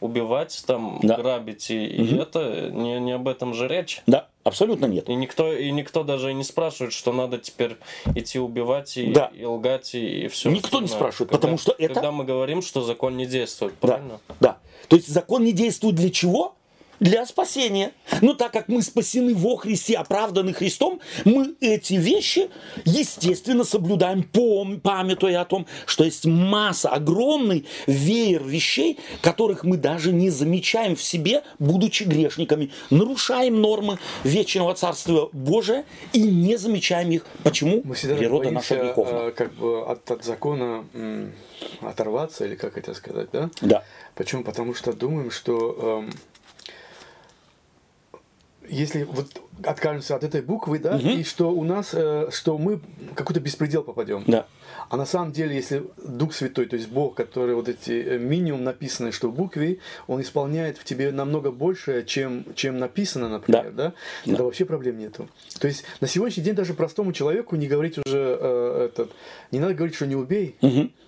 убивать, 0.00 0.62
там, 0.66 0.98
Да. 1.02 1.16
грабить 1.16 1.70
и, 1.70 1.86
и 1.86 2.16
это, 2.18 2.70
не, 2.70 2.98
не 3.00 3.12
об 3.12 3.28
этом 3.28 3.54
же 3.54 3.66
речь. 3.68 4.02
Да, 4.06 4.28
абсолютно 4.44 4.86
нет. 4.86 5.08
И 5.08 5.14
никто, 5.14 5.52
и 5.52 5.70
никто 5.70 6.02
даже 6.04 6.32
не 6.34 6.44
спрашивает, 6.44 6.92
что 6.92 7.12
надо 7.12 7.38
теперь 7.38 7.76
идти 8.14 8.38
убивать 8.38 8.96
и, 8.96 9.06
Да. 9.12 9.30
и 9.34 9.44
лгать 9.44 9.94
и, 9.94 10.24
и 10.24 10.28
все. 10.28 10.50
Никто 10.50 10.80
не 10.80 10.88
спрашивает, 10.88 11.30
потому 11.30 11.56
что 11.58 11.74
это- 11.78 11.94
Когда 11.94 12.12
мы 12.12 12.24
говорим, 12.24 12.62
что 12.62 12.82
закон 12.82 13.16
не 13.16 13.26
действует, 13.26 13.74
Да, 13.80 13.88
правильно? 13.88 14.20
да. 14.40 14.58
То 14.88 14.96
есть 14.96 15.08
закон 15.08 15.44
не 15.44 15.52
действует 15.52 15.94
для 15.94 16.10
чего? 16.10 16.55
Для 17.00 17.26
спасения. 17.26 17.92
Но 18.22 18.34
так 18.34 18.52
как 18.52 18.68
мы 18.68 18.82
спасены 18.82 19.34
во 19.34 19.56
Христе, 19.56 19.94
оправданы 19.96 20.52
Христом, 20.52 21.00
мы 21.24 21.54
эти 21.60 21.94
вещи, 21.94 22.48
естественно, 22.84 23.64
соблюдаем, 23.64 24.20
пом- 24.32 24.80
памятуя 24.80 25.42
о 25.42 25.44
том, 25.44 25.66
что 25.86 26.04
есть 26.04 26.24
масса, 26.24 26.88
огромный 26.88 27.66
веер 27.86 28.42
вещей, 28.44 28.98
которых 29.20 29.64
мы 29.64 29.76
даже 29.76 30.12
не 30.12 30.30
замечаем 30.30 30.96
в 30.96 31.02
себе, 31.02 31.42
будучи 31.58 32.04
грешниками. 32.04 32.70
Нарушаем 32.90 33.60
нормы 33.60 33.98
вечного 34.24 34.74
Царства 34.74 35.28
Божия 35.32 35.84
и 36.12 36.22
не 36.22 36.56
замечаем 36.56 37.10
их. 37.10 37.26
Почему? 37.44 37.82
Мы 37.84 37.94
всегда 37.94 38.16
Природа 38.16 38.50
наша 38.50 38.74
боимся 38.74 38.94
греховна. 38.94 39.18
э, 39.28 39.30
как 39.32 39.52
бы 39.54 39.82
от, 39.86 40.10
от 40.10 40.24
закона 40.24 40.84
оторваться, 41.80 42.44
или 42.44 42.54
как 42.54 42.78
это 42.78 42.94
сказать, 42.94 43.28
да? 43.32 43.50
Да. 43.60 43.84
Почему? 44.14 44.42
Потому 44.44 44.74
что 44.74 44.92
думаем, 44.92 45.30
что 45.30 46.02
эм, 46.06 46.12
если 48.68 49.04
вот 49.04 49.42
откажемся 49.64 50.14
от 50.16 50.24
этой 50.24 50.42
буквы, 50.42 50.78
да, 50.78 50.96
и 50.98 51.22
что 51.24 51.50
у 51.50 51.64
нас, 51.64 51.90
э, 51.92 52.28
что 52.30 52.58
мы 52.58 52.76
в 52.76 53.14
какой-то 53.14 53.40
беспредел 53.40 53.82
попадем. 53.82 54.24
Да. 54.26 54.46
А 54.88 54.96
на 54.96 55.06
самом 55.06 55.32
деле, 55.32 55.54
если 55.56 55.84
Дух 56.06 56.32
Святой, 56.34 56.66
то 56.66 56.76
есть 56.76 56.88
Бог, 56.88 57.14
который 57.14 57.54
вот 57.54 57.68
эти 57.68 57.90
э, 57.90 58.18
минимум 58.18 58.62
написанные, 58.64 59.12
что 59.12 59.28
в 59.28 59.34
букве, 59.34 59.78
он 60.06 60.20
исполняет 60.20 60.78
в 60.78 60.84
тебе 60.84 61.10
намного 61.10 61.50
больше, 61.50 62.04
чем, 62.06 62.44
чем 62.54 62.78
написано, 62.78 63.28
например, 63.28 63.72
да, 63.72 63.92
тогда 64.24 64.44
вообще 64.44 64.64
проблем 64.64 64.98
нету. 64.98 65.28
То 65.58 65.66
есть 65.68 65.84
на 66.00 66.06
сегодняшний 66.06 66.42
день 66.44 66.54
даже 66.54 66.74
простому 66.74 67.12
человеку 67.12 67.56
не 67.56 67.66
говорить 67.66 67.98
уже 67.98 68.38
э, 68.40 68.88
этот, 68.92 69.10
не 69.50 69.58
надо 69.58 69.74
говорить, 69.74 69.96
что 69.96 70.06
не 70.06 70.16
убей. 70.16 70.56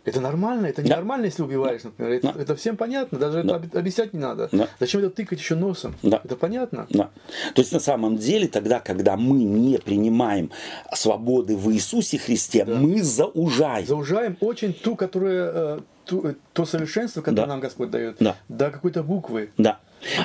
Это 0.04 0.22
нормально, 0.22 0.66
это 0.66 0.80
Да. 0.80 0.96
нормально, 0.96 1.26
если 1.26 1.42
убиваешь, 1.42 1.82
например. 1.84 2.12
Это, 2.14 2.32
Да. 2.32 2.40
это 2.40 2.56
всем 2.56 2.78
понятно, 2.78 3.18
даже 3.18 3.42
Да. 3.42 3.56
это 3.58 3.66
об- 3.66 3.76
объяснять 3.76 4.14
не 4.14 4.20
надо. 4.20 4.48
Да. 4.52 4.66
Зачем 4.80 5.00
это 5.02 5.10
тыкать 5.10 5.38
еще 5.38 5.54
носом? 5.54 5.94
Да. 6.02 6.22
Это 6.24 6.34
понятно. 6.34 6.86
Да. 6.88 7.10
То 7.54 7.60
есть 7.60 7.72
на 7.72 7.80
самом 7.80 8.16
деле 8.16 8.37
тогда, 8.46 8.80
когда 8.80 9.16
мы 9.16 9.42
не 9.44 9.78
принимаем 9.78 10.50
свободы 10.94 11.56
в 11.56 11.72
Иисусе 11.72 12.18
Христе, 12.18 12.64
мы 12.64 13.02
заужаем. 13.02 13.86
Заужаем 13.86 14.36
очень 14.40 14.72
ту, 14.72 14.96
которая 14.96 15.50
э, 15.52 15.80
ту- 16.04 16.26
э, 16.28 16.34
то 16.52 16.64
совершенство, 16.64 17.20
которое 17.22 17.42
Да. 17.42 17.46
нам 17.46 17.60
Господь 17.60 17.90
дает, 17.90 18.16
Да. 18.20 18.36
до 18.48 18.70
какой-то 18.70 19.02
буквы. 19.02 19.50
Да. 19.58 19.78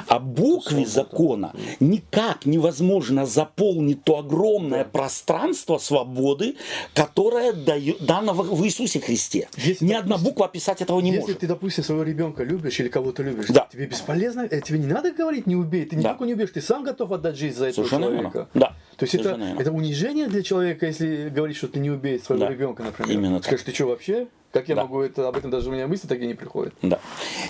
А 0.07 0.19
букве 0.19 0.86
закона 0.86 1.53
никак 1.80 2.45
невозможно 2.45 3.26
заполнить 3.26 4.03
то 4.03 4.19
огромное 4.19 4.86
пространство 4.86 5.78
свободы, 5.78 6.55
которое 6.93 7.53
дает, 7.53 8.05
дано 8.05 8.34
в 8.34 8.63
Иисусе 8.65 8.99
Христе. 8.99 9.47
Если, 9.57 9.86
Ни 9.86 9.93
одна 9.93 10.17
буква 10.17 10.45
описать 10.45 10.82
этого 10.82 10.99
не 10.99 11.09
Если 11.09 11.21
может. 11.21 11.39
ты, 11.39 11.47
допустим, 11.47 11.84
своего 11.84 12.03
ребенка 12.03 12.43
любишь 12.43 12.80
или 12.80 12.88
кого-то 12.89 13.24
любишь, 13.24 13.47
Да. 13.49 13.67
тебе 13.71 13.86
бесполезно, 13.86 14.41
э, 14.49 14.61
тебе 14.61 14.80
не 14.80 14.88
надо 14.88 15.11
говорить 15.11 15.47
не 15.47 15.55
убей, 15.55 15.86
ты 15.86 15.95
Да. 15.95 16.11
никого 16.11 16.26
не 16.26 16.34
убьешь, 16.34 16.51
ты 16.53 16.61
сам 16.61 16.84
готов 16.84 17.11
отдать 17.11 17.36
жизнь 17.38 17.57
за 17.57 17.65
этого 17.67 17.86
Совершенно 17.86 18.05
человека. 18.07 18.38
верно. 18.38 18.49
Да. 18.53 18.76
То 18.97 19.03
есть 19.05 19.15
это, 19.15 19.30
верно. 19.30 19.55
это 19.59 19.71
унижение 19.71 20.28
для 20.28 20.43
человека, 20.43 20.86
если 20.86 21.30
говорить, 21.30 21.57
что 21.57 21.67
ты 21.67 21.80
не 21.80 21.89
убей 21.89 22.19
своего 22.19 22.45
Да. 22.45 22.51
ребенка, 22.51 22.84
например. 22.84 23.11
Именно 23.11 23.38
так. 23.38 23.45
Скажешь, 23.47 23.65
ты 23.65 23.74
что 23.74 23.86
вообще? 23.88 24.28
Как 24.54 24.70
я 24.70 24.76
Да. 24.76 24.84
могу 24.84 25.01
это, 25.01 25.28
об 25.28 25.36
этом 25.36 25.49
даже 25.49 25.70
у 25.70 25.74
меня 25.74 25.88
мысли 25.88 26.08
такие 26.08 26.28
не 26.28 26.36
приходят. 26.36 26.76
Да. 26.84 26.99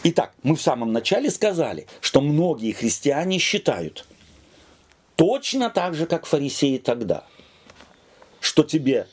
Итак, 0.04 0.32
мы 0.42 0.56
в 0.56 0.62
самом 0.62 0.94
начале 0.94 1.30
сказали, 1.30 1.86
что 2.00 2.22
многие 2.22 2.72
христиане 2.72 3.40
считают 3.40 4.06
точно 5.18 5.70
так 5.70 5.96
же, 5.96 6.06
как 6.06 6.26
фарисеи 6.26 6.78
тогда, 6.78 7.26
что 8.40 8.64
тебе, 8.64 9.08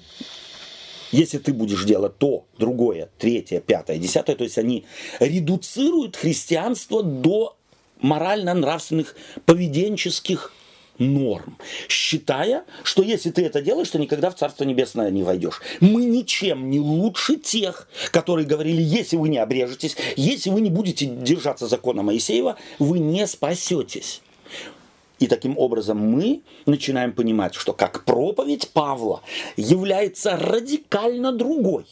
если 1.11 1.39
ты 1.39 1.53
будешь 1.53 1.85
делать 1.85 2.17
то, 2.17 2.47
другое, 2.59 3.11
третье, 3.19 3.59
пятое, 3.61 3.99
десятое, 3.99 4.37
то 4.37 4.45
есть 4.45 4.57
они 4.57 4.87
редуцируют 5.19 6.15
христианство 6.15 7.03
до 7.03 7.57
морально-нравственных 8.01 9.17
поведенческих 9.47 10.53
норм, 11.01 11.57
считая, 11.89 12.65
что 12.85 13.03
если 13.03 13.31
ты 13.31 13.45
это 13.45 13.61
делаешь, 13.61 13.91
то 13.91 13.99
никогда 13.99 14.31
в 14.31 14.37
Царство 14.37 14.65
Небесное 14.65 15.11
не 15.11 15.25
войдешь. 15.25 15.61
Мы 15.81 16.05
ничем 16.05 16.71
не 16.71 16.79
лучше 16.79 17.37
тех, 17.37 17.89
которые 18.13 18.47
говорили, 18.47 18.81
если 18.83 19.17
вы 19.17 19.29
не 19.29 19.39
обрежетесь, 19.39 19.97
если 20.17 20.51
вы 20.51 20.61
не 20.61 20.71
будете 20.71 21.07
держаться 21.07 21.67
закона 21.67 22.03
Моисеева, 22.03 22.57
вы 22.79 22.99
не 23.01 23.27
спасетесь. 23.27 24.21
И 25.19 25.27
таким 25.27 25.59
образом 25.59 25.99
мы 25.99 26.43
начинаем 26.67 27.13
понимать, 27.13 27.55
что 27.55 27.73
как 27.73 28.05
проповедь 28.05 28.71
Павла 28.71 29.23
является 29.57 30.37
радикально 30.37 31.33
другой 31.33 31.87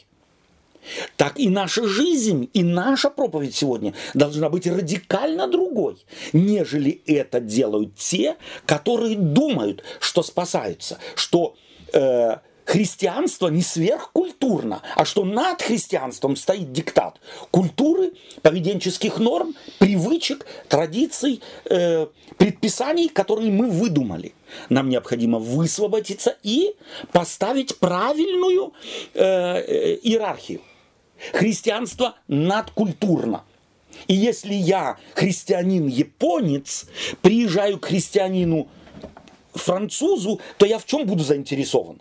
так 1.16 1.38
и 1.38 1.48
наша 1.48 1.86
жизнь, 1.86 2.48
и 2.52 2.62
наша 2.62 3.10
проповедь 3.10 3.54
сегодня 3.54 3.94
должна 4.14 4.48
быть 4.48 4.66
радикально 4.66 5.48
другой, 5.48 5.98
нежели 6.32 7.02
это 7.06 7.40
делают 7.40 7.96
те, 7.96 8.36
которые 8.66 9.16
думают, 9.16 9.82
что 10.00 10.22
спасаются, 10.22 10.98
что 11.14 11.56
э, 11.92 12.36
христианство 12.68 13.48
не 13.48 13.62
сверхкультурно, 13.62 14.82
а 14.94 15.04
что 15.06 15.24
над 15.24 15.62
христианством 15.62 16.36
стоит 16.36 16.70
диктат 16.70 17.18
культуры, 17.50 18.12
поведенческих 18.42 19.18
норм, 19.18 19.54
привычек, 19.78 20.46
традиций, 20.68 21.40
э, 21.64 22.06
предписаний, 22.36 23.08
которые 23.08 23.50
мы 23.50 23.70
выдумали. 23.70 24.34
Нам 24.68 24.90
необходимо 24.90 25.38
высвободиться 25.38 26.36
и 26.42 26.74
поставить 27.10 27.78
правильную 27.78 28.74
э, 29.14 29.22
э, 29.24 29.98
иерархию. 30.02 30.60
Христианство 31.32 32.14
надкультурно. 32.28 33.42
И 34.06 34.14
если 34.14 34.54
я 34.54 34.96
христианин-японец, 35.14 36.86
приезжаю 37.20 37.78
к 37.78 37.86
христианину-французу, 37.86 40.40
то 40.56 40.66
я 40.66 40.78
в 40.78 40.86
чем 40.86 41.04
буду 41.06 41.24
заинтересован? 41.24 42.00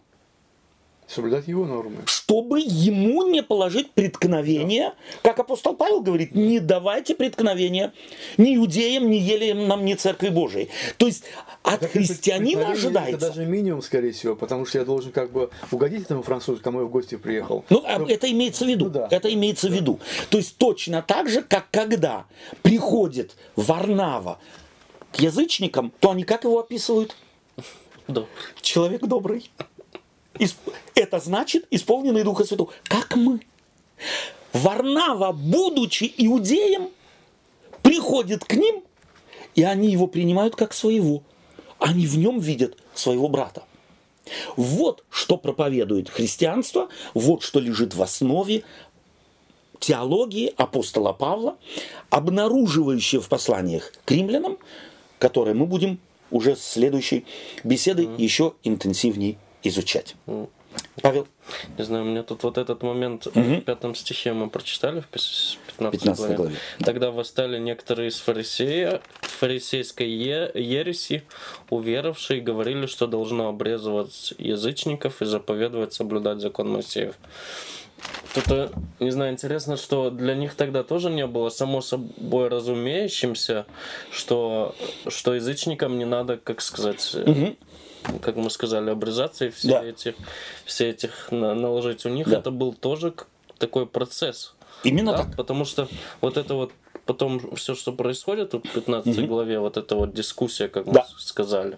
Соблюдать 1.07 1.47
его 1.47 1.65
нормы. 1.65 2.01
чтобы 2.05 2.59
ему 2.59 3.25
не 3.27 3.41
положить 3.41 3.91
преткновение, 3.91 4.93
как 5.23 5.39
апостол 5.39 5.73
Павел 5.73 6.01
говорит, 6.01 6.35
не 6.35 6.59
давайте 6.59 7.15
преткновения 7.15 7.93
ни 8.37 8.57
иудеям, 8.57 9.09
ни 9.09 9.15
елеям, 9.15 9.85
ни 9.85 9.93
церкви 9.93 10.27
Божией. 10.27 10.69
То 10.97 11.05
есть 11.05 11.23
от 11.63 11.79
Так 11.79 11.91
христианина 11.91 12.59
это 12.59 12.71
ожидается. 12.71 13.27
даже 13.29 13.45
минимум, 13.45 13.81
скорее 13.81 14.11
всего, 14.11 14.35
потому 14.35 14.65
что 14.65 14.79
я 14.79 14.85
должен 14.85 15.13
как 15.13 15.31
бы 15.31 15.49
угодить 15.71 16.03
этому 16.03 16.23
французу, 16.23 16.61
кому 16.61 16.81
я 16.81 16.85
в 16.85 16.89
гости 16.89 17.15
приехал. 17.15 17.63
Ну, 17.69 17.83
а 17.85 18.03
это 18.05 18.29
имеется 18.29 18.65
в 18.65 18.67
виду. 18.67 18.85
Ну 18.85 18.91
да. 18.91 19.07
Это 19.09 19.33
имеется 19.33 19.69
в 19.69 19.73
виду. 19.73 19.99
То 20.29 20.37
есть 20.37 20.57
точно 20.57 21.01
так 21.01 21.29
же, 21.29 21.41
как 21.41 21.69
когда 21.71 22.25
приходит 22.63 23.35
Варнава 23.55 24.39
к 25.13 25.21
язычникам, 25.21 25.93
то 26.01 26.11
они 26.11 26.23
как 26.23 26.43
его 26.43 26.59
описывают? 26.59 27.15
Да. 28.07 28.25
Человек 28.61 29.01
добрый. 29.05 29.49
Это 30.95 31.19
значит 31.19 31.65
исполненный 31.71 32.23
Духа 32.23 32.43
Святого. 32.43 32.71
Как 32.83 33.15
мы. 33.15 33.41
Варнава, 34.53 35.31
будучи 35.31 36.11
иудеем, 36.17 36.89
приходит 37.81 38.43
к 38.45 38.53
ним, 38.53 38.83
и 39.55 39.63
они 39.63 39.91
его 39.91 40.07
принимают 40.07 40.55
как 40.55 40.73
своего. 40.73 41.23
Они 41.79 42.05
в 42.07 42.17
нем 42.17 42.39
видят 42.39 42.77
своего 42.93 43.27
брата. 43.29 43.63
Вот 44.55 45.03
что 45.09 45.37
проповедует 45.37 46.09
христианство, 46.09 46.89
вот 47.13 47.43
что 47.43 47.59
лежит 47.59 47.95
в 47.95 48.01
основе 48.01 48.63
теологии 49.79 50.53
апостола 50.57 51.13
Павла, 51.13 51.57
обнаруживающее 52.09 53.21
в 53.21 53.29
посланиях 53.29 53.93
к 54.05 54.11
римлянам, 54.11 54.57
которые 55.19 55.53
мы 55.53 55.65
будем 55.65 55.99
уже 56.31 56.55
с 56.55 56.63
следующей 56.63 57.25
беседы 57.63 58.07
еще 58.17 58.53
интенсивнее 58.63 59.37
изучать. 59.67 60.15
Павел, 61.01 61.27
Не 61.77 61.83
знаю, 61.83 62.03
у 62.03 62.07
меня 62.07 62.21
тут 62.23 62.43
вот 62.43 62.57
этот 62.57 62.83
момент 62.83 63.25
в 63.25 63.61
пятом 63.61 63.95
стихе 63.95 64.33
мы 64.33 64.49
прочитали 64.49 64.99
в 64.99 65.07
пис- 65.11 65.57
15, 65.67 65.91
15 66.01 66.19
главе. 66.19 66.35
главе. 66.35 66.55
Тогда 66.83 67.09
восстали 67.11 67.57
некоторые 67.57 68.09
из 68.09 68.19
фарисея, 68.19 69.01
фарисейской 69.21 70.07
е- 70.09 70.51
ереси, 70.53 71.23
уверовавшие, 71.69 72.41
говорили, 72.41 72.85
что 72.85 73.07
должно 73.07 73.47
обрезывать 73.47 74.33
язычников 74.37 75.21
и 75.21 75.25
заповедовать 75.25 75.93
соблюдать 75.93 76.41
закон 76.41 76.69
Моисеев. 76.69 77.15
Тут, 78.35 78.43
э, 78.49 78.69
не 78.99 79.09
знаю, 79.11 79.31
интересно, 79.33 79.77
что 79.77 80.11
для 80.11 80.35
них 80.35 80.53
тогда 80.53 80.83
тоже 80.83 81.09
не 81.09 81.25
было 81.25 81.49
само 81.49 81.81
собой 81.81 82.49
разумеющимся, 82.49 83.65
что, 84.11 84.75
что 85.07 85.33
язычникам 85.33 85.97
не 85.97 86.05
надо, 86.05 86.37
как 86.37 86.61
сказать, 86.61 87.11
э, 87.15 87.53
как 88.21 88.35
мы 88.35 88.49
сказали, 88.49 88.89
обрезаться 88.89 89.45
и 89.45 89.49
все 89.49 89.67
Да. 89.69 89.83
этих, 89.85 90.15
все 90.65 90.89
этих 90.89 91.31
на- 91.31 91.53
наложить. 91.55 92.05
У 92.05 92.09
них 92.09 92.27
Да. 92.29 92.39
это 92.39 92.51
был 92.51 92.73
тоже 92.73 93.13
такой 93.57 93.85
процесс. 93.85 94.53
именно 94.83 95.11
да, 95.13 95.17
так. 95.23 95.35
Потому 95.35 95.65
что 95.65 95.87
вот 96.21 96.37
это 96.37 96.53
вот 96.53 96.71
потом 97.07 97.55
все, 97.55 97.73
что 97.73 97.93
происходит 97.93 98.51
тут 98.51 98.65
в 98.67 98.71
15 98.71 99.17
Мгм. 99.17 99.27
главе, 99.27 99.59
вот 99.59 99.77
эта 99.77 99.95
вот 99.95 100.13
дискуссия, 100.13 100.67
как 100.67 100.85
мы 100.85 100.93
Да. 100.93 101.07
сказали, 101.17 101.77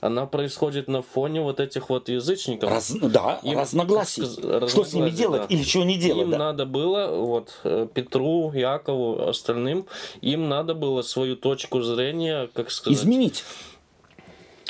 она 0.00 0.26
происходит 0.26 0.88
на 0.88 1.00
фоне 1.00 1.40
вот 1.40 1.58
этих 1.60 1.88
вот 1.88 2.08
язычников. 2.10 2.70
Раз- 2.70 2.90
да, 3.00 3.40
Им, 3.44 3.58
разногласий. 3.58 4.26
сказать, 4.26 4.68
Что 4.70 4.84
с 4.84 4.92
ними 4.92 5.06
разногласий, 5.06 5.16
делать 5.16 5.42
да. 5.48 5.54
или 5.54 5.62
чего 5.62 5.84
не 5.84 5.96
делать, 5.96 6.24
Им 6.24 6.30
да. 6.32 6.38
надо 6.38 6.66
было, 6.66 7.06
вот, 7.16 7.54
э, 7.64 7.86
Петру, 7.94 8.52
Якову, 8.52 9.28
остальным, 9.28 9.86
им 10.20 10.48
надо 10.48 10.74
было 10.74 11.00
свою 11.02 11.36
точку 11.36 11.80
зрения, 11.82 12.48
как 12.52 12.70
сказать, 12.70 12.98
Изменить 12.98 13.44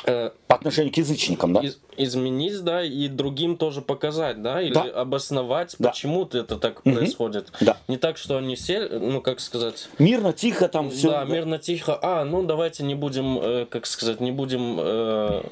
по 0.05 0.55
отношению 0.55 0.93
к 0.93 0.97
язычникам, 0.97 1.53
да? 1.53 1.61
из- 1.61 1.79
изменить, 1.97 2.61
да, 2.63 2.83
и 2.83 3.07
другим 3.07 3.57
тоже 3.57 3.81
показать, 3.81 4.41
да, 4.41 4.61
или 4.61 4.73
Да. 4.73 4.83
обосновать, 4.83 5.75
Да. 5.79 5.89
почему 5.89 6.25
это 6.25 6.57
так 6.57 6.85
Мгм. 6.85 6.95
происходит. 6.97 7.51
Да. 7.61 7.77
Не 7.87 7.97
так, 7.97 8.17
что 8.17 8.37
они 8.37 8.55
сели, 8.55 8.97
ну, 8.97 9.21
как 9.21 9.39
сказать, 9.39 9.89
Мирно, 9.99 10.33
тихо 10.33 10.67
там 10.67 10.89
все. 10.91 11.09
да, 11.11 11.23
мирно, 11.25 11.57
тихо, 11.57 11.97
а, 12.01 12.23
ну, 12.25 12.43
давайте 12.43 12.83
не 12.83 12.95
будем, 12.95 13.39
э, 13.39 13.65
как 13.65 13.85
сказать, 13.85 14.19
не 14.19 14.31
будем, 14.31 14.77
э, 14.79 15.43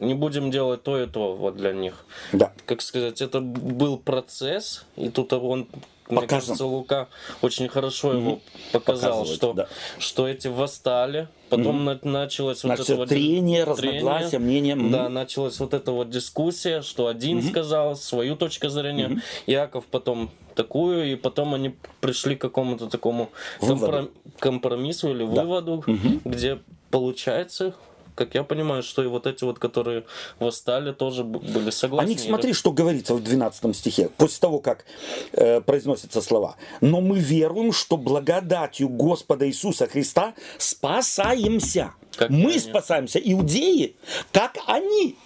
не 0.00 0.14
будем 0.14 0.50
делать 0.50 0.82
то 0.82 1.00
и 1.00 1.06
то 1.06 1.34
вот 1.34 1.56
для 1.56 1.72
них. 1.72 2.04
Да. 2.32 2.52
Как 2.66 2.82
сказать, 2.82 3.20
это 3.20 3.40
был 3.40 3.98
процесс, 3.98 4.84
и 4.96 5.08
тут 5.08 5.32
он, 5.32 5.66
мне 6.10 6.20
Показан. 6.22 6.40
кажется, 6.40 6.66
Лука 6.66 7.08
очень 7.42 7.68
хорошо 7.68 8.12
его 8.14 8.40
показал, 8.72 9.26
что, 9.26 9.52
да. 9.52 9.68
что 9.98 10.26
эти 10.28 10.48
восстали, 10.48 11.28
потом 11.50 11.84
на- 11.84 11.98
началось 12.02 12.64
вот 12.64 12.68
Значит, 12.68 12.90
это 12.90 12.96
вот 12.96 13.08
трение, 13.08 13.64
разногласия, 13.64 14.38
мнения. 14.38 14.74
Мгм. 14.74 14.90
да, 14.90 15.08
началась 15.08 15.58
вот 15.60 15.74
эта 15.74 15.92
вот 15.92 16.10
дискуссия, 16.10 16.82
что 16.82 17.06
один 17.08 17.42
сказал 17.42 17.96
свою 17.96 18.36
точку 18.36 18.68
зрения, 18.68 19.20
Яков 19.46 19.84
потом 19.86 20.30
такую, 20.54 21.12
и 21.12 21.14
потом 21.14 21.54
они 21.54 21.74
пришли 22.00 22.34
к 22.36 22.40
какому-то 22.40 22.88
такому 22.88 23.30
Выводу. 23.60 23.86
компро- 23.86 24.10
компромиссу 24.38 25.10
или 25.10 25.24
Да. 25.24 25.42
выводу, 25.42 25.84
где 26.24 26.58
получается, 26.90 27.74
как 28.18 28.34
я 28.34 28.42
понимаю, 28.42 28.82
что 28.82 29.04
и 29.04 29.06
вот 29.06 29.28
эти 29.28 29.44
вот, 29.44 29.60
которые 29.60 30.02
восстали, 30.40 30.92
тоже 30.92 31.22
были 31.22 31.70
согласны. 31.70 32.10
Они, 32.10 32.18
смотри, 32.18 32.52
что 32.52 32.72
говорится 32.72 33.14
в 33.14 33.22
12 33.22 33.76
стихе, 33.76 34.08
после 34.16 34.40
того, 34.40 34.58
как 34.58 34.84
э, 35.32 35.60
произносятся 35.60 36.20
слова. 36.20 36.56
«Но 36.80 37.00
мы 37.00 37.20
веруем, 37.20 37.72
что 37.72 37.96
благодатью 37.96 38.88
Господа 38.88 39.46
Иисуса 39.46 39.86
Христа 39.86 40.34
спасаемся». 40.58 41.92
Как 42.16 42.30
мы 42.30 42.50
они. 42.50 42.58
спасаемся, 42.58 43.20
иудеи, 43.20 43.94
как 44.32 44.58
они. 44.66 45.16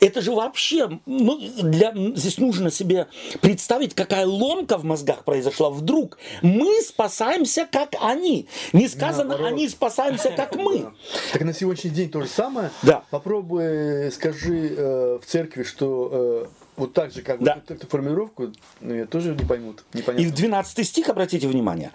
Это 0.00 0.20
же 0.20 0.32
вообще, 0.32 1.00
ну, 1.06 1.38
для, 1.62 1.92
здесь 2.14 2.38
нужно 2.38 2.70
себе 2.70 3.06
представить, 3.40 3.94
какая 3.94 4.26
ломка 4.26 4.78
в 4.78 4.84
мозгах 4.84 5.24
произошла. 5.24 5.70
Вдруг 5.70 6.18
мы 6.42 6.80
спасаемся, 6.82 7.66
как 7.70 7.94
они. 8.00 8.48
Не 8.72 8.88
сказано, 8.88 9.30
Наоборот. 9.30 9.52
они 9.52 9.68
спасаемся, 9.68 10.30
как 10.30 10.56
мы. 10.56 10.92
Так 11.32 11.42
на 11.42 11.52
сегодняшний 11.52 11.90
день 11.90 12.10
то 12.10 12.20
же 12.22 12.28
самое. 12.28 12.70
Да. 12.82 13.02
Попробуй 13.10 13.64
э, 13.64 14.10
скажи 14.10 14.74
э, 14.76 15.18
в 15.22 15.26
церкви, 15.26 15.62
что 15.64 16.10
э, 16.12 16.46
вот 16.76 16.92
так 16.92 17.12
же, 17.12 17.22
как 17.22 17.42
Да. 17.42 17.56
вот 17.56 17.70
эту 17.70 17.86
формулировку, 17.86 18.52
ну, 18.80 18.94
я 18.94 19.06
тоже 19.06 19.34
не 19.34 19.44
поймут. 19.44 19.84
И 19.94 19.98
Непонятно. 19.98 20.28
в 20.28 20.34
12 20.34 20.86
стих, 20.86 21.08
обратите 21.08 21.48
внимание, 21.48 21.90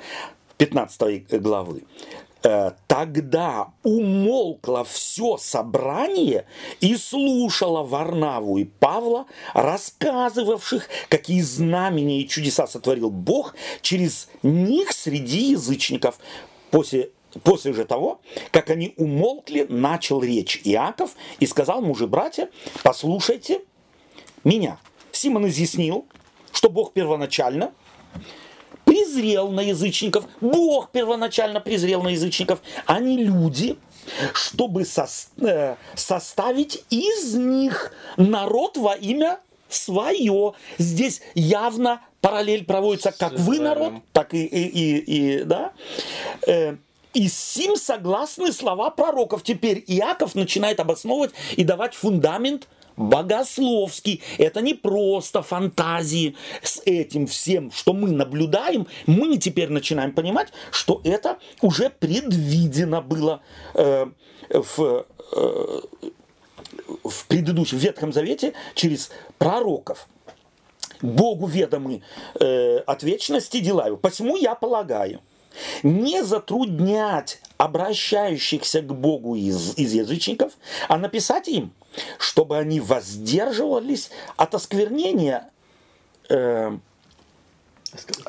15 0.57 1.41
главы. 1.41 1.83
«Э, 2.43 2.71
Тогда 2.87 3.69
умолкло 3.83 4.83
все 4.83 5.37
собрание 5.37 6.45
и 6.79 6.95
слушало 6.97 7.83
Варнаву 7.83 8.57
и 8.57 8.65
Павла, 8.65 9.25
рассказывавших, 9.53 10.87
какие 11.09 11.41
знамения 11.41 12.21
и 12.21 12.27
чудеса 12.27 12.67
сотворил 12.67 13.09
Бог 13.09 13.55
через 13.81 14.29
них 14.43 14.91
среди 14.91 15.51
язычников. 15.51 16.19
После 16.69 17.11
После 17.43 17.71
же 17.71 17.85
того, 17.85 18.19
как 18.51 18.69
они 18.69 18.93
умолкли, 18.97 19.65
начал 19.69 20.21
речь 20.21 20.59
Иаков 20.65 21.15
и 21.39 21.45
сказал 21.45 21.81
мужи 21.81 22.05
братья, 22.05 22.49
послушайте 22.83 23.61
меня. 24.43 24.77
Симон 25.13 25.47
изъяснил, 25.47 26.05
что 26.51 26.69
Бог 26.69 26.91
первоначально 26.93 27.71
презрел 28.91 29.47
на 29.47 29.61
язычников. 29.61 30.25
Бог 30.41 30.89
первоначально 30.91 31.61
презрел 31.61 32.03
на 32.03 32.09
язычников. 32.09 32.59
Они 32.85 33.23
люди, 33.23 33.77
чтобы 34.33 34.81
сос- 34.81 35.29
э, 35.41 35.77
составить 35.95 36.83
из 36.89 37.33
них 37.35 37.93
народ 38.17 38.75
во 38.75 38.93
имя 38.95 39.39
свое. 39.69 40.53
Здесь 40.77 41.21
явно 41.35 42.01
параллель 42.19 42.65
проводится 42.65 43.13
как 43.13 43.39
вы 43.39 43.59
народ, 43.61 43.93
так 44.11 44.33
и, 44.33 44.43
и, 44.43 44.67
и, 44.67 44.97
и, 44.97 45.43
да. 45.43 45.71
Э, 46.45 46.75
и 47.13 47.29
с 47.29 47.37
сим 47.37 47.77
согласны 47.77 48.51
слова 48.51 48.89
пророков. 48.89 49.41
Теперь 49.43 49.81
Иаков 49.87 50.35
начинает 50.35 50.81
обосновывать 50.81 51.31
и 51.55 51.63
давать 51.63 51.93
фундамент 51.95 52.67
богословский. 53.01 54.21
Это 54.37 54.61
не 54.61 54.73
просто 54.73 55.41
фантазии 55.41 56.35
с 56.61 56.81
этим 56.85 57.27
всем, 57.27 57.71
что 57.71 57.93
мы 57.93 58.11
наблюдаем. 58.11 58.87
Мы 59.05 59.37
теперь 59.37 59.69
начинаем 59.69 60.13
понимать, 60.13 60.49
что 60.71 61.01
это 61.03 61.37
уже 61.61 61.89
предвидено 61.89 63.01
было 63.01 63.41
э, 63.73 64.05
в, 64.49 65.05
э, 65.33 65.81
в 67.03 67.27
предыдущем 67.27 67.77
Ветхом 67.77 68.13
Завете 68.13 68.53
через 68.75 69.11
пророков. 69.37 70.07
Богу 71.01 71.47
ведомы 71.47 72.03
э, 72.39 72.77
от 72.77 73.03
вечности 73.03 73.59
дела 73.59 73.87
его. 73.87 73.97
Посему 73.97 74.37
я 74.37 74.53
полагаю, 74.53 75.21
не 75.83 76.23
затруднять 76.23 77.41
обращающихся 77.57 78.81
к 78.81 78.93
Богу 78.93 79.35
из, 79.35 79.77
из 79.77 79.93
язычников, 79.93 80.53
а 80.87 80.97
написать 80.97 81.47
им, 81.47 81.73
чтобы 82.19 82.57
они 82.57 82.79
воздерживались 82.79 84.09
от 84.37 84.55
осквернения 84.55 85.49
э, 86.29 86.77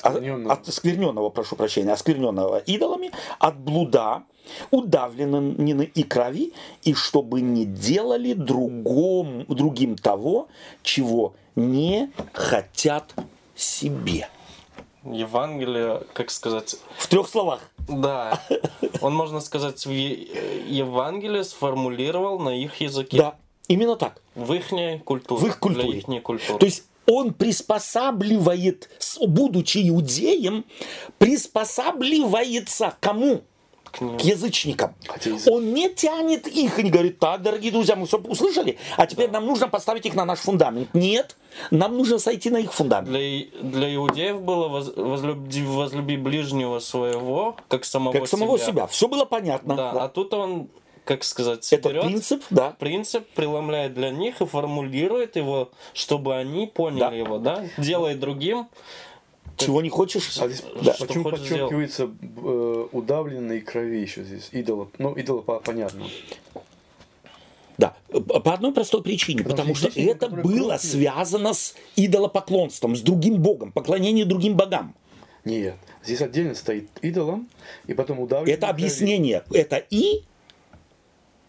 от 0.03 0.69
оскверненного, 0.69 1.31
прошу 1.31 1.55
прощения, 1.57 1.93
оскверненного 1.93 2.59
идолами, 2.59 3.13
от 3.39 3.57
блуда, 3.59 4.25
удавленной 4.71 5.85
и 5.85 6.03
крови, 6.03 6.53
и 6.83 6.95
чтобы 6.95 7.41
не 7.41 7.65
делали 7.65 8.33
другом, 8.33 9.45
другим 9.47 9.97
того, 9.97 10.49
чего 10.83 11.35
не 11.55 12.11
хотят 12.33 13.15
себе. 13.55 14.29
Евангелие, 15.05 16.03
как 16.13 16.31
сказать, 16.31 16.77
В 16.99 17.07
трех 17.09 17.29
словах. 17.29 17.61
да, 17.89 18.41
он, 19.01 19.15
можно 19.15 19.41
сказать, 19.41 19.85
в 19.85 19.91
Е- 19.91 20.63
Евангелие 20.69 21.45
сформулировал 21.45 22.39
на 22.39 22.51
их 22.51 22.81
языке. 22.81 23.17
Да, 23.17 23.35
именно 23.69 23.97
так. 23.97 24.21
В 24.35 24.53
их 24.55 24.67
культуре. 25.05 25.41
В 25.41 25.47
их 25.47 25.59
культуре. 25.59 25.89
Для 25.89 25.99
ихней 25.99 26.21
культуры. 26.21 26.59
То 26.59 26.67
есть 26.67 26.85
он 27.07 27.33
приспосабливает, 27.35 28.89
будучи 29.27 29.89
иудеем, 29.89 30.65
приспосабливается 31.19 32.91
к 32.91 33.01
кому? 33.01 33.43
К 33.91 34.01
ним. 34.01 34.17
К 34.17 34.23
язычникам. 34.23 34.95
Язык- 35.23 35.53
Он 35.53 35.75
не 35.75 35.91
тянет 35.91 36.47
их 36.47 36.79
и 36.79 36.83
не 36.83 36.89
говорит, 36.91 37.19
так, 37.19 37.43
дорогие 37.43 37.71
друзья, 37.71 37.95
мы 37.95 38.07
все 38.07 38.17
услышали, 38.17 38.79
а 38.97 39.07
теперь 39.07 39.31
нам 39.31 39.45
нужно 39.45 39.69
поставить 39.69 40.07
их 40.07 40.15
на 40.15 40.25
наш 40.25 40.39
фундамент. 40.39 40.89
Нет, 40.95 41.37
нам 41.71 41.99
нужно 41.99 42.19
сойти 42.19 42.49
на 42.49 42.57
их 42.57 42.73
фундамент. 42.73 43.11
Для, 43.11 43.45
для 43.61 43.95
иудеев 43.95 44.41
было 44.41 44.69
воз- 44.69 44.97
возлюби, 44.97 45.63
возлюби 45.67 46.17
ближнего 46.17 46.79
своего, 46.79 47.57
как 47.69 47.85
самого 47.85 48.13
Как 48.15 48.29
самого 48.29 48.57
себя. 48.59 48.67
себя. 48.69 48.87
Все 48.87 49.09
было 49.09 49.27
понятно. 49.27 49.75
Да, 49.77 49.93
Да. 49.93 50.05
а 50.05 50.09
тут 50.09 50.33
он, 50.33 50.69
как 51.05 51.25
сказать, 51.25 51.73
Это 51.73 51.89
берет 51.89 52.05
принцип, 52.05 52.43
да. 52.51 52.71
принцип, 52.79 53.27
преломляет 53.35 53.95
для 53.95 54.11
них 54.11 54.41
и 54.41 54.47
формулирует 54.47 55.37
его, 55.37 55.71
чтобы 55.95 56.37
они 56.37 56.67
поняли 56.67 57.01
Да. 57.01 57.11
его, 57.13 57.39
да? 57.39 57.65
Делает 57.79 58.21
другим. 58.21 58.69
Чего 59.57 59.83
не 59.83 59.89
хочешь? 59.91 60.39
А 60.41 60.49
здесь 60.49 60.65
Да. 60.83 60.95
Почему 60.99 61.25
хочешь 61.25 61.41
подчеркивается 61.41 62.05
э, 62.21 62.87
удавленной 62.93 63.61
крови 63.61 63.99
еще 63.99 64.23
здесь? 64.25 64.49
Идола. 64.53 64.89
Ну, 64.99 65.13
идола 65.15 65.43
по- 65.43 65.61
понятно. 65.61 66.05
Да, 67.79 67.95
по 68.11 68.53
одной 68.55 68.73
простой 68.73 69.03
причине, 69.03 69.39
потому, 69.43 69.57
Потому 69.57 69.75
что 69.75 69.91
что 69.91 69.99
язычник, 70.01 70.23
это 70.23 70.29
было 70.29 70.71
пьет. 70.79 70.81
связано 70.83 71.55
с 71.55 71.75
идолопоклонством, 71.97 72.95
с 72.95 73.01
другим 73.01 73.41
богом, 73.43 73.73
поклонением 73.73 74.29
другим 74.29 74.57
богам. 74.57 74.95
Нет. 75.45 75.75
Здесь 76.05 76.21
отдельно 76.21 76.55
стоит 76.55 76.89
идолом, 77.01 77.49
и 77.87 77.95
потом 77.95 78.21
удавленной 78.21 78.53
Это 78.53 78.67
крови. 78.69 78.73
объяснение, 78.83 79.43
это 79.53 79.77
и, 79.91 80.23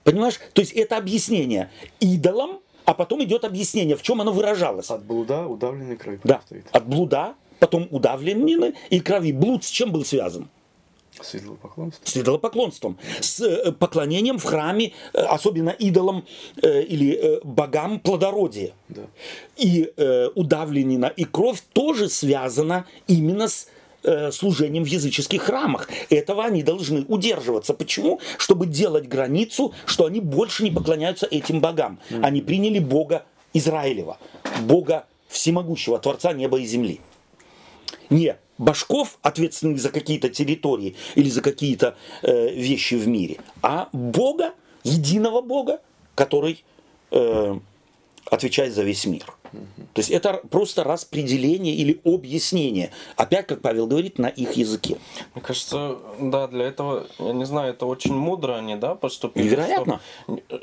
понимаешь, 0.04 0.40
то 0.54 0.62
есть 0.62 0.74
это 0.74 0.98
объяснение 0.98 1.70
идолам, 2.00 2.60
а 2.86 2.94
потом 2.94 3.24
идет 3.24 3.46
объяснение, 3.46 3.96
в 3.96 4.02
чем 4.02 4.22
оно 4.22 4.32
выражалось. 4.32 4.90
От 4.90 5.04
блуда 5.06 5.48
удавленной 5.48 5.96
крови 5.98 6.20
Да, 6.24 6.42
стоит. 6.46 6.66
от 6.72 6.86
блуда, 6.86 7.36
потом 7.60 7.88
удавленины 7.92 8.74
и 8.90 9.00
крови. 9.00 9.32
Блуд 9.32 9.64
с 9.64 9.70
чем 9.70 9.92
был 9.92 10.04
связан? 10.04 10.50
С 11.22 11.36
идолопоклонством. 11.36 12.08
С 12.08 12.18
идолопоклонством, 12.18 12.98
с 13.22 13.72
поклонением 13.74 14.40
в 14.40 14.44
храме, 14.44 14.94
э, 15.14 15.20
особенно 15.22 15.70
идолам 15.70 16.26
э, 16.62 16.82
или 16.82 17.14
э, 17.14 17.40
богам 17.44 18.00
плодородия. 18.00 18.74
Да. 18.90 19.04
И 19.56 19.94
удавленина 20.36 21.06
и 21.06 21.24
кровь 21.26 21.62
тоже 21.74 22.10
связана 22.10 22.86
именно 23.08 23.48
с 23.48 23.68
э, 24.04 24.32
служением 24.32 24.84
в 24.84 24.88
языческих 24.88 25.44
храмах. 25.44 25.90
Этого 26.10 26.46
они 26.46 26.64
должны 26.64 27.06
удерживаться. 27.08 27.74
Почему? 27.74 28.20
Чтобы 28.38 28.68
делать 28.68 29.08
границу, 29.08 29.74
что 29.86 30.06
они 30.06 30.20
больше 30.20 30.64
не 30.64 30.72
поклоняются 30.72 31.26
этим 31.26 31.62
богам. 31.62 32.00
Они 32.22 32.42
приняли 32.42 32.80
Бога 32.80 33.26
Израилева, 33.54 34.18
Бога 34.62 35.06
всемогущего, 35.28 36.00
Творца 36.00 36.34
неба 36.34 36.60
и 36.60 36.66
земли. 36.66 37.02
Не 38.10 38.38
башков, 38.58 39.18
ответственных 39.22 39.80
за 39.80 39.90
какие-то 39.90 40.30
территории 40.30 40.96
или 41.16 41.30
за 41.30 41.42
какие-то 41.42 41.96
э, 42.22 42.54
вещи 42.54 42.96
в 42.96 43.08
мире, 43.08 43.38
а 43.62 43.90
Бога, 43.92 44.54
единого 44.84 45.42
Бога, 45.42 45.82
который 46.16 46.64
э, 47.12 47.60
отвечает 48.26 48.74
за 48.74 48.84
весь 48.84 49.06
мир. 49.06 49.26
То 49.94 50.00
есть 50.00 50.10
это 50.10 50.42
просто 50.50 50.84
распределение 50.84 51.74
или 51.76 52.00
объяснение. 52.04 52.92
Опять, 53.16 53.48
как 53.48 53.62
Павел 53.62 53.86
говорит, 53.88 54.18
на 54.18 54.28
их 54.28 54.54
языке. 54.54 54.98
Мне 55.36 55.44
кажется, 55.44 55.98
да, 56.20 56.48
для 56.48 56.66
этого, 56.66 57.06
я 57.20 57.34
не 57.34 57.46
знаю, 57.46 57.72
это 57.74 57.86
очень 57.86 58.16
мудро 58.16 58.54
они, 58.56 58.76
да, 58.76 58.96
поступили. 58.96 59.44
Невероятно. 59.46 60.00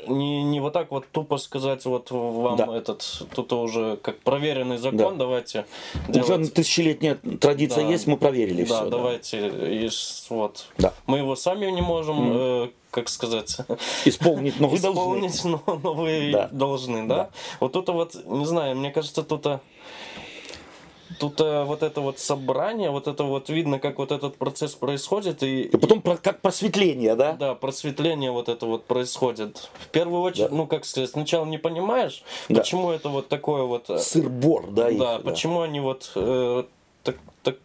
Не, 0.07 0.43
не 0.43 0.59
вот 0.59 0.73
так 0.73 0.91
вот 0.91 1.05
тупо 1.11 1.37
сказать, 1.37 1.85
вот 1.85 2.11
вам 2.11 2.57
Да. 2.57 2.75
этот, 2.77 3.23
тут 3.33 3.53
уже 3.53 3.97
как 3.97 4.19
проверенный 4.19 4.77
закон, 4.77 4.97
Да. 4.97 5.11
давайте 5.11 5.65
Уже 6.09 6.23
делать. 6.23 6.53
тысячелетняя 6.53 7.15
традиция 7.39 7.83
Да. 7.85 7.91
есть, 7.91 8.07
мы 8.07 8.17
проверили 8.17 8.63
Да, 8.63 8.81
все. 8.81 8.89
давайте, 8.89 9.47
и 9.47 9.89
вот. 10.29 10.65
Да. 10.77 10.93
Мы 11.07 11.19
его 11.19 11.35
сами 11.35 11.67
не 11.71 11.81
можем, 11.81 12.31
э, 12.33 12.69
как 12.91 13.07
сказать, 13.09 13.57
Исполнить, 14.05 14.59
но 14.59 14.67
вы 14.67 14.77
должны. 14.79 15.25
исполнить, 15.27 15.43
но, 15.45 15.79
но 15.81 15.93
вы 15.93 16.29
Да. 16.33 16.49
должны, 16.51 17.07
да? 17.07 17.15
Да. 17.15 17.29
Вот 17.61 17.71
тут 17.71 17.87
вот, 17.89 18.15
не 18.25 18.45
знаю, 18.45 18.75
мне 18.81 18.91
кажется, 18.91 19.23
тут 19.23 19.45
а, 19.45 19.59
тут 21.19 21.39
а, 21.39 21.65
вот 21.65 21.83
это 21.83 22.01
вот 22.01 22.19
собрание, 22.19 22.89
вот 22.89 23.07
это 23.07 23.23
вот 23.23 23.49
видно, 23.49 23.79
как 23.79 23.99
вот 23.99 24.11
этот 24.11 24.37
процесс 24.37 24.73
происходит, 24.73 25.43
и, 25.43 25.63
И 25.63 25.77
потом 25.77 26.01
про- 26.01 26.17
как 26.17 26.41
просветление, 26.41 27.15
да? 27.15 27.33
да, 27.33 27.53
просветление 27.55 28.31
вот 28.31 28.49
это 28.49 28.65
вот 28.65 28.85
происходит. 28.85 29.69
В 29.79 29.87
первую 29.89 30.21
очередь, 30.21 30.49
Да. 30.49 30.55
ну 30.55 30.67
как 30.67 30.83
сказать, 30.85 31.09
сначала 31.11 31.45
не 31.45 31.57
понимаешь, 31.59 32.23
Да. 32.49 32.59
почему 32.61 32.91
это 32.91 33.09
вот 33.09 33.27
такое 33.27 33.63
вот. 33.63 33.89
э, 33.89 33.99
Сыр-бор, 33.99 34.71
да? 34.71 34.89
их, 34.89 34.97
да, 34.99 35.19
почему 35.19 35.61
они 35.61 35.79
вот 35.79 36.11
э, 36.15 36.63
так, 37.03 37.15
так 37.43 37.55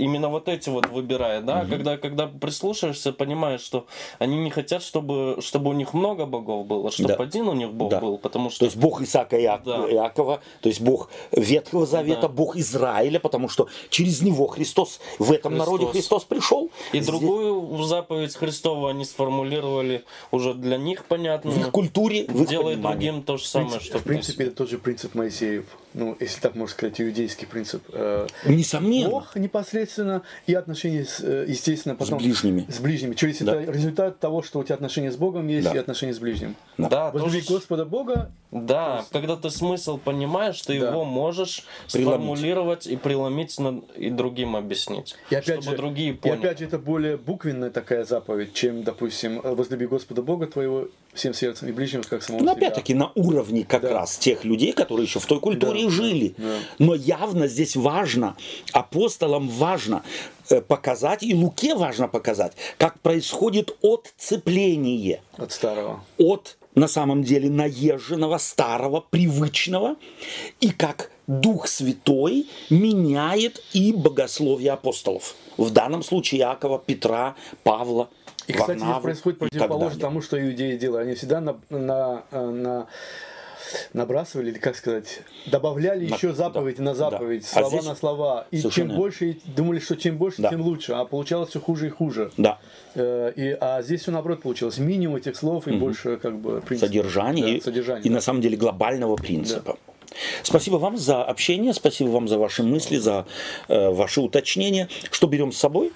именно 0.00 0.28
вот 0.28 0.48
эти 0.48 0.68
вот 0.70 0.86
выбирают, 0.88 1.44
да? 1.44 1.64
Когда, 1.64 1.96
когда 1.96 2.26
прислушаешься, 2.26 3.12
понимаешь, 3.12 3.60
что 3.60 3.86
они 4.18 4.36
не 4.38 4.50
хотят, 4.50 4.82
чтобы, 4.82 5.36
чтобы 5.40 5.70
у 5.70 5.72
них 5.72 5.94
много 5.94 6.26
богов 6.26 6.66
было, 6.66 6.90
чтобы 6.90 7.10
Да. 7.10 7.22
один 7.22 7.48
у 7.48 7.52
них 7.54 7.72
бог 7.72 7.90
Да. 7.90 8.00
был, 8.00 8.18
потому 8.18 8.50
что 8.50 8.60
То 8.60 8.64
есть 8.66 8.76
Бог 8.76 9.00
Исаака 9.02 9.36
и 9.36 9.44
Иак- 9.44 9.64
Да. 9.64 9.86
Иакова, 9.90 10.40
то 10.60 10.68
есть 10.68 10.80
Бог 10.80 11.08
Ветхого 11.32 11.86
Завета, 11.86 12.22
Да. 12.22 12.28
Бог 12.28 12.56
Израиля, 12.56 13.20
потому 13.20 13.48
что 13.48 13.68
через 13.90 14.22
него 14.22 14.46
Христос, 14.46 15.00
в 15.18 15.30
этом 15.32 15.52
Христос. 15.52 15.66
народе 15.66 15.86
Христос 15.92 16.24
пришел. 16.24 16.70
и 16.92 16.96
Здесь- 17.00 17.06
другую 17.06 17.82
заповедь 17.84 18.34
Христову 18.34 18.86
они 18.86 19.04
сформулировали 19.04 20.04
уже 20.30 20.54
для 20.54 20.76
них 20.76 21.04
понятно. 21.04 21.50
в 21.50 21.58
их 21.58 21.70
культуре, 21.70 22.24
в 22.26 22.42
их 22.42 22.48
Делай 22.48 22.74
понимании. 22.74 23.06
другим 23.10 23.22
то 23.22 23.36
же 23.36 23.44
самое, 23.44 23.70
принцип- 23.70 23.86
что 23.88 23.98
в 23.98 24.02
принципе, 24.04 24.44
это 24.44 24.56
тот 24.56 24.70
же 24.70 24.78
принцип 24.78 25.14
Моисеев. 25.14 25.64
Ну, 25.92 26.16
если 26.20 26.40
так 26.40 26.54
можно 26.54 26.72
сказать, 26.72 27.00
иудейский 27.00 27.46
принцип. 27.48 27.82
Э, 27.92 28.26
Несомненно. 28.46 29.10
Бог 29.10 29.34
непосредственно 29.34 29.80
и 30.46 30.54
отношения, 30.54 31.04
с, 31.04 31.20
э, 31.20 31.44
естественно, 31.48 31.94
потом... 31.94 32.18
ближними. 32.18 32.66
С 32.68 32.78
ближними. 32.78 33.14
То 33.14 33.26
есть 33.26 33.44
Да. 33.44 33.60
это 33.60 33.72
результат 33.72 34.18
того, 34.20 34.42
что 34.42 34.58
у 34.58 34.64
тебя 34.64 34.74
отношения 34.76 35.10
с 35.10 35.16
Богом 35.16 35.48
есть 35.48 35.68
Да. 35.68 35.74
и 35.74 35.78
отношения 35.78 36.14
с 36.14 36.18
ближним. 36.18 36.56
Да, 36.78 37.10
Возлюби 37.10 37.40
тоже- 37.40 37.54
Господа 37.54 37.84
Бога, 37.84 38.30
Да, 38.50 39.04
когда 39.12 39.36
ты 39.36 39.50
смысл 39.50 39.98
понимаешь, 39.98 40.60
ты 40.62 40.78
Да. 40.80 40.90
его 40.90 41.04
можешь 41.04 41.64
Преломить. 41.92 42.14
сформулировать 42.20 42.86
и 42.86 42.96
преломить 42.96 43.58
на- 43.58 43.82
и 43.96 44.10
другим 44.10 44.56
объяснить. 44.56 45.14
и 45.30 45.34
опять, 45.34 45.62
чтобы 45.62 45.70
же, 45.72 45.76
другие 45.76 46.10
и 46.10 46.12
поняли. 46.14 46.38
опять 46.38 46.58
же, 46.58 46.64
это 46.64 46.78
более 46.78 47.16
буквенная 47.16 47.70
такая 47.70 48.04
заповедь, 48.04 48.54
чем, 48.54 48.82
допустим, 48.82 49.40
возлюби 49.42 49.86
Господа 49.86 50.22
Бога 50.22 50.46
твоего 50.46 50.88
всем 51.12 51.34
сердцем 51.34 51.68
и 51.68 51.72
ближнего, 51.72 52.02
как 52.02 52.22
самого 52.22 52.42
Ну, 52.44 52.52
опять-таки, 52.52 52.94
на 52.94 53.10
уровне 53.14 53.64
как 53.64 53.82
Да. 53.82 53.90
раз 53.94 54.16
тех 54.16 54.44
людей, 54.44 54.72
которые 54.72 55.06
еще 55.06 55.18
в 55.20 55.26
той 55.26 55.40
культуре 55.40 55.84
да, 55.84 55.90
жили. 55.90 56.34
да. 56.38 56.54
Но 56.78 56.94
явно 56.94 57.46
здесь 57.48 57.74
важно, 57.76 58.36
апостолам 58.72 59.48
важно 59.48 59.69
э, 60.50 60.60
показать, 60.60 61.22
и 61.22 61.34
Луке 61.34 61.74
важно 61.74 62.08
показать, 62.08 62.52
как 62.78 62.98
происходит 63.00 63.76
отцепление 63.82 65.22
От 65.36 65.52
старого. 65.52 66.00
от 66.18 66.56
на 66.74 66.86
самом 66.88 67.24
деле 67.24 67.50
наезженного, 67.50 68.38
старого, 68.38 69.00
привычного, 69.10 69.96
и 70.60 70.70
как 70.70 71.10
Дух 71.26 71.66
Святой 71.68 72.48
меняет 72.70 73.60
и 73.72 73.92
богословие 73.92 74.72
апостолов. 74.72 75.34
В 75.56 75.70
данном 75.70 76.02
случае 76.02 76.40
Иакова, 76.40 76.78
Петра, 76.78 77.34
Павла, 77.64 78.08
И, 78.46 78.52
кстати, 78.52 78.78
здесь 78.78 79.02
происходит 79.02 79.38
противоположно 79.38 80.00
тому, 80.00 80.22
что 80.22 80.40
иудеи 80.40 80.76
делали. 80.76 81.02
Они 81.04 81.14
всегда 81.14 81.40
на, 81.40 81.56
на, 81.70 82.22
э, 82.30 82.50
на- 82.50 82.86
набрасывали, 83.92 84.50
или 84.50 84.58
как 84.58 84.76
сказать, 84.76 85.22
добавляли 85.46 86.06
На- 86.08 86.14
еще 86.16 86.32
заповедь 86.32 86.76
да, 86.76 86.82
на 86.82 86.90
да. 86.94 87.10
заповедь, 87.10 87.44
А 87.44 87.46
слова 87.60 87.68
здесь 87.70 87.84
на 87.84 87.94
слова. 87.94 88.46
И 88.50 88.58
совершенно 88.58 88.88
чем 88.90 88.96
больше, 88.98 89.36
думали, 89.44 89.78
что 89.80 89.96
чем 89.96 90.16
больше, 90.16 90.42
Да. 90.42 90.50
тем 90.50 90.62
лучше. 90.62 90.92
А 90.92 91.04
получалось 91.04 91.50
все 91.50 91.60
хуже 91.60 91.86
и 91.86 91.90
хуже. 91.90 92.30
Да. 92.36 92.58
Э, 92.94 93.32
И, 93.36 93.56
а 93.60 93.82
здесь 93.82 94.02
все 94.02 94.10
наоборот 94.10 94.42
получилось. 94.42 94.78
Минимум 94.78 95.16
этих 95.16 95.36
слов 95.36 95.68
и 95.68 95.72
больше 95.72 96.16
как 96.16 96.38
бы 96.38 96.60
принцип. 96.60 96.86
содержания 96.88 97.42
Да, 97.42 97.48
и, 97.50 97.60
содержание, 97.60 98.04
и 98.04 98.08
да. 98.08 98.14
на 98.16 98.20
самом 98.20 98.40
деле 98.40 98.56
глобального 98.56 99.16
принципа. 99.16 99.76
Спасибо 100.42 100.76
вам 100.76 100.96
за 100.98 101.22
общение, 101.22 101.72
спасибо 101.72 102.08
вам 102.08 102.26
за 102.28 102.36
ваши 102.38 102.62
мысли, 102.62 102.96
за 102.96 103.26
э, 103.68 103.90
ваши 103.90 104.20
уточнения. 104.20 104.88
Что 105.10 105.26
берем 105.28 105.52
с 105.52 105.56
собой? 105.58 105.92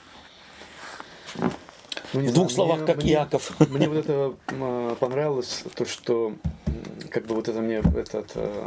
Ну, 2.14 2.20
В 2.20 2.32
двух 2.32 2.34
знаю, 2.34 2.48
словах, 2.50 2.78
мне- 2.78 2.86
как 2.86 2.96
мне- 2.96 3.12
Яков. 3.12 3.52
Мне 3.70 3.88
вот 3.88 3.98
это 3.98 4.34
м, 4.48 4.96
понравилось, 4.96 5.64
то, 5.74 5.84
что 5.84 6.32
как 7.10 7.26
бы 7.26 7.34
вот 7.34 7.48
это 7.48 7.60
мне 7.60 7.76
этот, 7.96 8.32
э, 8.34 8.64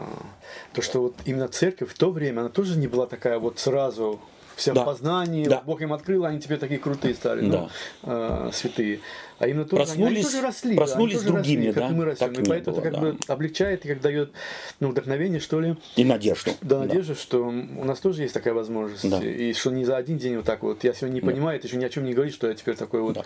то, 0.73 0.81
что 0.81 1.01
вот 1.01 1.15
именно 1.25 1.47
церковь 1.47 1.89
в 1.91 1.97
то 1.97 2.11
время, 2.11 2.41
она 2.41 2.49
тоже 2.49 2.77
не 2.77 2.87
была 2.87 3.05
такая 3.07 3.39
вот 3.39 3.59
сразу 3.59 4.19
вся 4.57 4.73
Да. 4.73 4.81
в 4.81 4.85
познании, 4.85 5.45
Да. 5.45 5.61
Бог 5.65 5.81
им 5.81 5.93
открыл, 5.93 6.25
они 6.25 6.41
теперь 6.41 6.57
такие 6.57 6.79
крутые 6.79 7.13
стали, 7.13 7.41
ну, 7.41 7.69
Да. 8.03 8.47
э, 8.47 8.49
святые. 8.53 8.99
А 9.39 9.47
именно 9.47 9.65
тоже, 9.65 9.83
Проснулись- 9.83 10.15
они, 10.15 10.23
тоже 10.23 10.41
росли, 10.41 10.75
проснулись 10.75 11.13
они 11.17 11.21
тоже 11.25 11.33
другими, 11.35 11.67
росли, 11.67 11.73
да? 11.73 11.81
как 11.81 11.91
и 11.91 11.93
мы 11.93 12.05
растем. 12.05 12.31
И 12.33 12.43
поэтому 12.49 12.75
было, 12.77 12.81
это 12.81 12.91
как 12.91 12.93
да. 12.93 12.99
бы 12.99 13.17
облегчает 13.27 13.85
и 13.85 13.87
как 13.87 14.01
дает 14.01 14.31
ну, 14.79 14.89
вдохновение, 14.89 15.39
что 15.39 15.59
ли, 15.61 15.75
И 15.95 16.03
надежду. 16.03 16.51
да, 16.61 16.79
надежда, 16.79 17.13
что 17.13 17.43
у 17.47 17.83
нас 17.85 17.99
тоже 17.99 18.23
есть 18.23 18.33
такая 18.33 18.55
возможность. 18.55 19.07
Да. 19.07 19.19
И 19.23 19.53
что 19.53 19.69
не 19.69 19.85
за 19.85 19.95
один 19.95 20.17
день 20.17 20.37
вот 20.37 20.45
так 20.45 20.63
вот. 20.63 20.83
Я 20.83 20.93
сегодня 20.95 21.15
не 21.15 21.21
понимаю, 21.21 21.59
это 21.59 21.67
еще 21.67 21.77
ни 21.77 21.85
о 21.85 21.89
чем 21.89 22.05
не 22.05 22.13
говорит, 22.13 22.33
что 22.33 22.47
я 22.47 22.55
теперь 22.55 22.75
такой 22.75 23.01
вот 23.01 23.13
Да. 23.13 23.25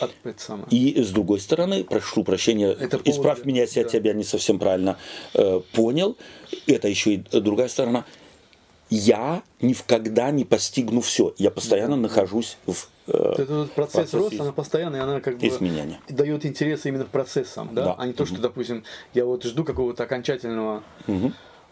от, 0.00 0.12
это 0.24 0.40
самое. 0.42 0.66
И 0.70 1.02
с 1.02 1.10
другой 1.10 1.40
стороны, 1.40 1.84
прошу 1.84 2.24
прощения, 2.24 2.70
Это 2.70 2.96
повод 2.96 3.08
исправь 3.08 3.42
для- 3.42 3.52
меня, 3.52 3.62
если 3.62 3.80
я 3.80 3.84
да. 3.84 3.90
тебя 3.90 4.14
не 4.14 4.24
совсем 4.24 4.58
правильно 4.58 4.96
э, 5.34 5.60
понял. 5.72 6.16
Это 6.66 6.88
еще 6.88 7.12
и 7.14 7.16
другая 7.38 7.68
сторона. 7.68 8.06
Я 8.90 9.42
никогда 9.60 10.30
не 10.32 10.44
постигну 10.44 11.00
все. 11.00 11.32
Я 11.38 11.50
постоянно 11.52 11.94
нахожусь 11.96 12.56
в 12.66 12.88
э, 13.06 13.34
Этот 13.38 13.72
процесс 13.72 13.92
процессе 14.10 14.16
роста, 14.18 14.42
она 14.42 14.52
постоянная, 14.52 15.00
и 15.00 15.02
она 15.04 15.20
как 15.20 15.38
бы 15.38 15.46
изменения. 15.46 16.00
дает 16.08 16.44
интерес 16.44 16.84
именно 16.86 17.04
процессам, 17.04 17.68
да? 17.72 17.84
Да. 17.84 17.94
а 17.98 18.06
не 18.06 18.12
то, 18.12 18.26
что, 18.26 18.38
допустим, 18.38 18.82
я 19.14 19.24
вот 19.24 19.44
жду 19.44 19.62
какого-то 19.64 20.02
окончательного 20.02 20.82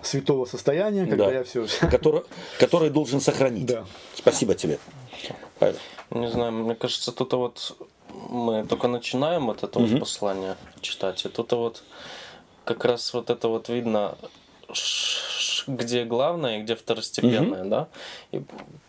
святого 0.01 0.45
состояния, 0.45 1.07
когда 1.07 1.27
Да. 1.27 1.33
я 1.33 1.45
все. 1.45 1.67
который, 1.91 2.23
который 2.61 2.91
должен 2.91 3.21
сохранить. 3.21 3.67
Да. 3.67 3.85
Спасибо 4.15 4.55
тебе. 4.55 4.79
Павел. 5.59 5.77
Не 6.11 6.31
знаю, 6.31 6.53
мне 6.53 6.75
кажется, 6.77 7.11
тут 7.11 7.33
вот 7.33 7.77
мы 8.31 8.65
только 8.65 8.87
начинаем 8.87 9.47
вот 9.47 9.65
это 9.65 9.79
вот 9.81 9.99
послание 9.99 10.57
читать, 10.81 11.25
и 11.25 11.29
тут 11.29 11.51
вот 11.53 11.83
как 12.65 12.85
раз 12.85 13.13
вот 13.13 13.29
это 13.31 13.49
вот 13.49 13.69
видно, 13.69 14.17
ш- 14.73 15.21
где 15.69 16.05
главное 16.05 16.59
и 16.59 16.63
где 16.63 16.75
второстепенное, 16.75 17.65
да? 17.65 17.87
И 18.33 18.43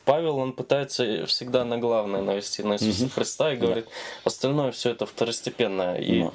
Павел, 0.05 0.37
он 0.37 0.53
пытается 0.53 1.25
всегда 1.27 1.63
на 1.65 1.77
главное 1.77 2.21
навести, 2.21 2.63
на 2.63 2.73
Иисуса 2.73 3.09
Христа, 3.09 3.53
и 3.53 3.57
говорит, 3.57 3.85
остальное 4.23 4.71
все 4.71 4.89
это 4.91 5.05
второстепенное. 5.05 5.97
И 5.97 6.21
Да. 6.23 6.31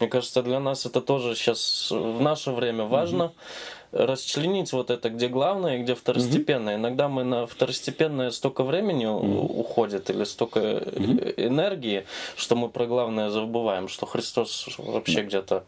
мне 0.00 0.08
кажется, 0.08 0.42
для 0.42 0.60
нас 0.60 0.86
это 0.86 1.00
тоже 1.02 1.34
сейчас 1.34 1.90
в 1.90 2.20
наше 2.22 2.52
время 2.52 2.84
важно 2.84 3.32
расчленить 3.92 4.72
вот 4.72 4.90
это, 4.90 5.08
где 5.10 5.28
главное 5.28 5.76
и 5.78 5.82
где 5.82 5.94
второстепенное. 5.94 6.76
Иногда 6.76 7.08
мы 7.08 7.24
на 7.24 7.46
второстепенное 7.46 8.30
столько 8.30 8.62
времени 8.62 9.06
у- 9.06 9.60
уходит 9.60 10.10
или 10.10 10.24
столько 10.24 10.60
э, 10.60 11.34
энергии, 11.36 12.04
что 12.36 12.54
мы 12.56 12.68
про 12.68 12.86
главное 12.86 13.30
забываем, 13.30 13.88
что 13.88 14.06
Христос 14.06 14.68
вообще 14.78 15.22
где-то 15.22 15.64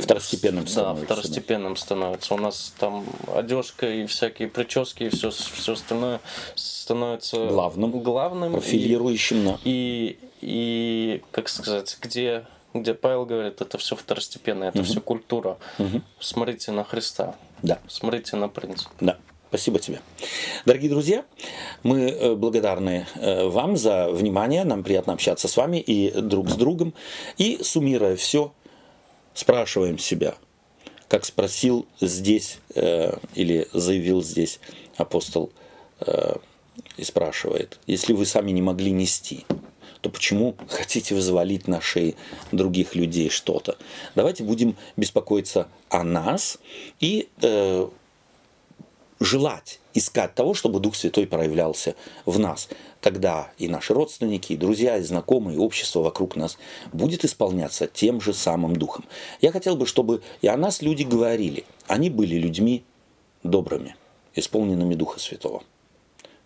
Второстепенным 0.00 0.64
да, 0.64 0.70
становится, 0.70 1.06
да. 1.06 1.14
второстепенным 1.14 1.76
становится. 1.76 2.34
У 2.34 2.38
нас 2.38 2.72
там 2.78 3.04
одежка 3.34 3.88
и 3.88 4.06
всякие 4.06 4.48
прически 4.48 5.04
и 5.04 5.08
все, 5.10 5.30
все 5.30 5.72
остальное 5.72 6.20
становится 6.54 7.46
Главным. 7.46 7.90
главным 8.02 8.50
и- 8.50 8.54
Профилирующим 8.54 9.44
на... 9.44 9.58
и, 9.64 10.18
и 10.40 11.22
как 11.30 11.48
сказать, 11.48 11.96
где, 12.00 12.44
где 12.74 12.94
Павел 12.94 13.26
говорит, 13.26 13.60
это 13.60 13.78
все 13.78 13.96
второстепенно, 13.96 14.64
это 14.64 14.82
все 14.82 15.00
культура. 15.00 15.56
Смотрите 16.18 16.72
на 16.72 16.84
Христа, 16.84 17.36
Да, 17.62 17.78
смотрите 17.88 18.36
на 18.36 18.48
принца. 18.48 18.88
да. 19.00 19.16
Спасибо 19.48 19.80
тебе. 19.80 20.00
Дорогие 20.64 20.88
друзья, 20.88 21.24
мы 21.82 22.02
э, 22.02 22.34
благодарны 22.36 23.08
э, 23.16 23.48
вам 23.48 23.76
за 23.76 24.08
внимание. 24.08 24.62
Нам 24.62 24.84
приятно 24.84 25.12
общаться 25.12 25.48
с 25.48 25.56
вами 25.56 25.78
и 25.78 26.12
друг 26.20 26.48
с 26.48 26.54
другом. 26.54 26.94
И 27.36 27.58
суммируя 27.60 28.14
все, 28.14 28.52
спрашиваем 29.34 29.98
себя, 29.98 30.36
как 31.08 31.24
спросил 31.24 31.86
здесь 32.00 32.58
э, 32.74 33.16
или 33.34 33.68
заявил 33.72 34.22
здесь 34.22 34.60
апостол 34.96 35.52
и 36.96 37.04
спрашивает, 37.04 37.78
если 37.86 38.12
вы 38.12 38.24
сами 38.24 38.52
не 38.52 38.62
могли 38.62 38.90
нести, 38.90 39.44
то 40.00 40.10
почему 40.10 40.56
хотите 40.68 41.14
взвалить 41.14 41.68
на 41.68 41.80
шеи 41.80 42.16
других 42.52 42.94
людей 42.94 43.28
что-то? 43.28 43.76
Давайте 44.14 44.44
будем 44.44 44.76
беспокоиться 44.96 45.68
о 45.88 46.04
нас 46.04 46.58
и 47.00 47.28
э, 47.42 47.88
желать, 49.18 49.79
искать 49.94 50.34
того, 50.34 50.54
чтобы 50.54 50.80
Дух 50.80 50.94
Святой 50.94 51.26
проявлялся 51.26 51.94
в 52.26 52.38
нас. 52.38 52.68
Тогда 53.00 53.50
и 53.58 53.68
наши 53.68 53.94
родственники, 53.94 54.52
и 54.52 54.56
друзья, 54.56 54.98
и 54.98 55.02
знакомые, 55.02 55.56
и 55.56 55.60
общество 55.60 56.00
вокруг 56.00 56.36
нас 56.36 56.58
будет 56.92 57.24
исполняться 57.24 57.86
тем 57.86 58.20
же 58.20 58.34
самым 58.34 58.76
Духом. 58.76 59.04
Я 59.40 59.52
хотел 59.52 59.76
бы, 59.76 59.86
чтобы 59.86 60.22
и 60.42 60.48
о 60.48 60.56
нас 60.56 60.82
люди 60.82 61.02
говорили. 61.02 61.64
Они 61.86 62.10
были 62.10 62.36
людьми 62.36 62.84
добрыми, 63.42 63.96
исполненными 64.34 64.94
Духа 64.94 65.18
Святого. 65.18 65.62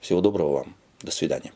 Всего 0.01 0.21
доброго 0.21 0.53
вам. 0.53 0.77
До 1.03 1.11
свидания. 1.11 1.53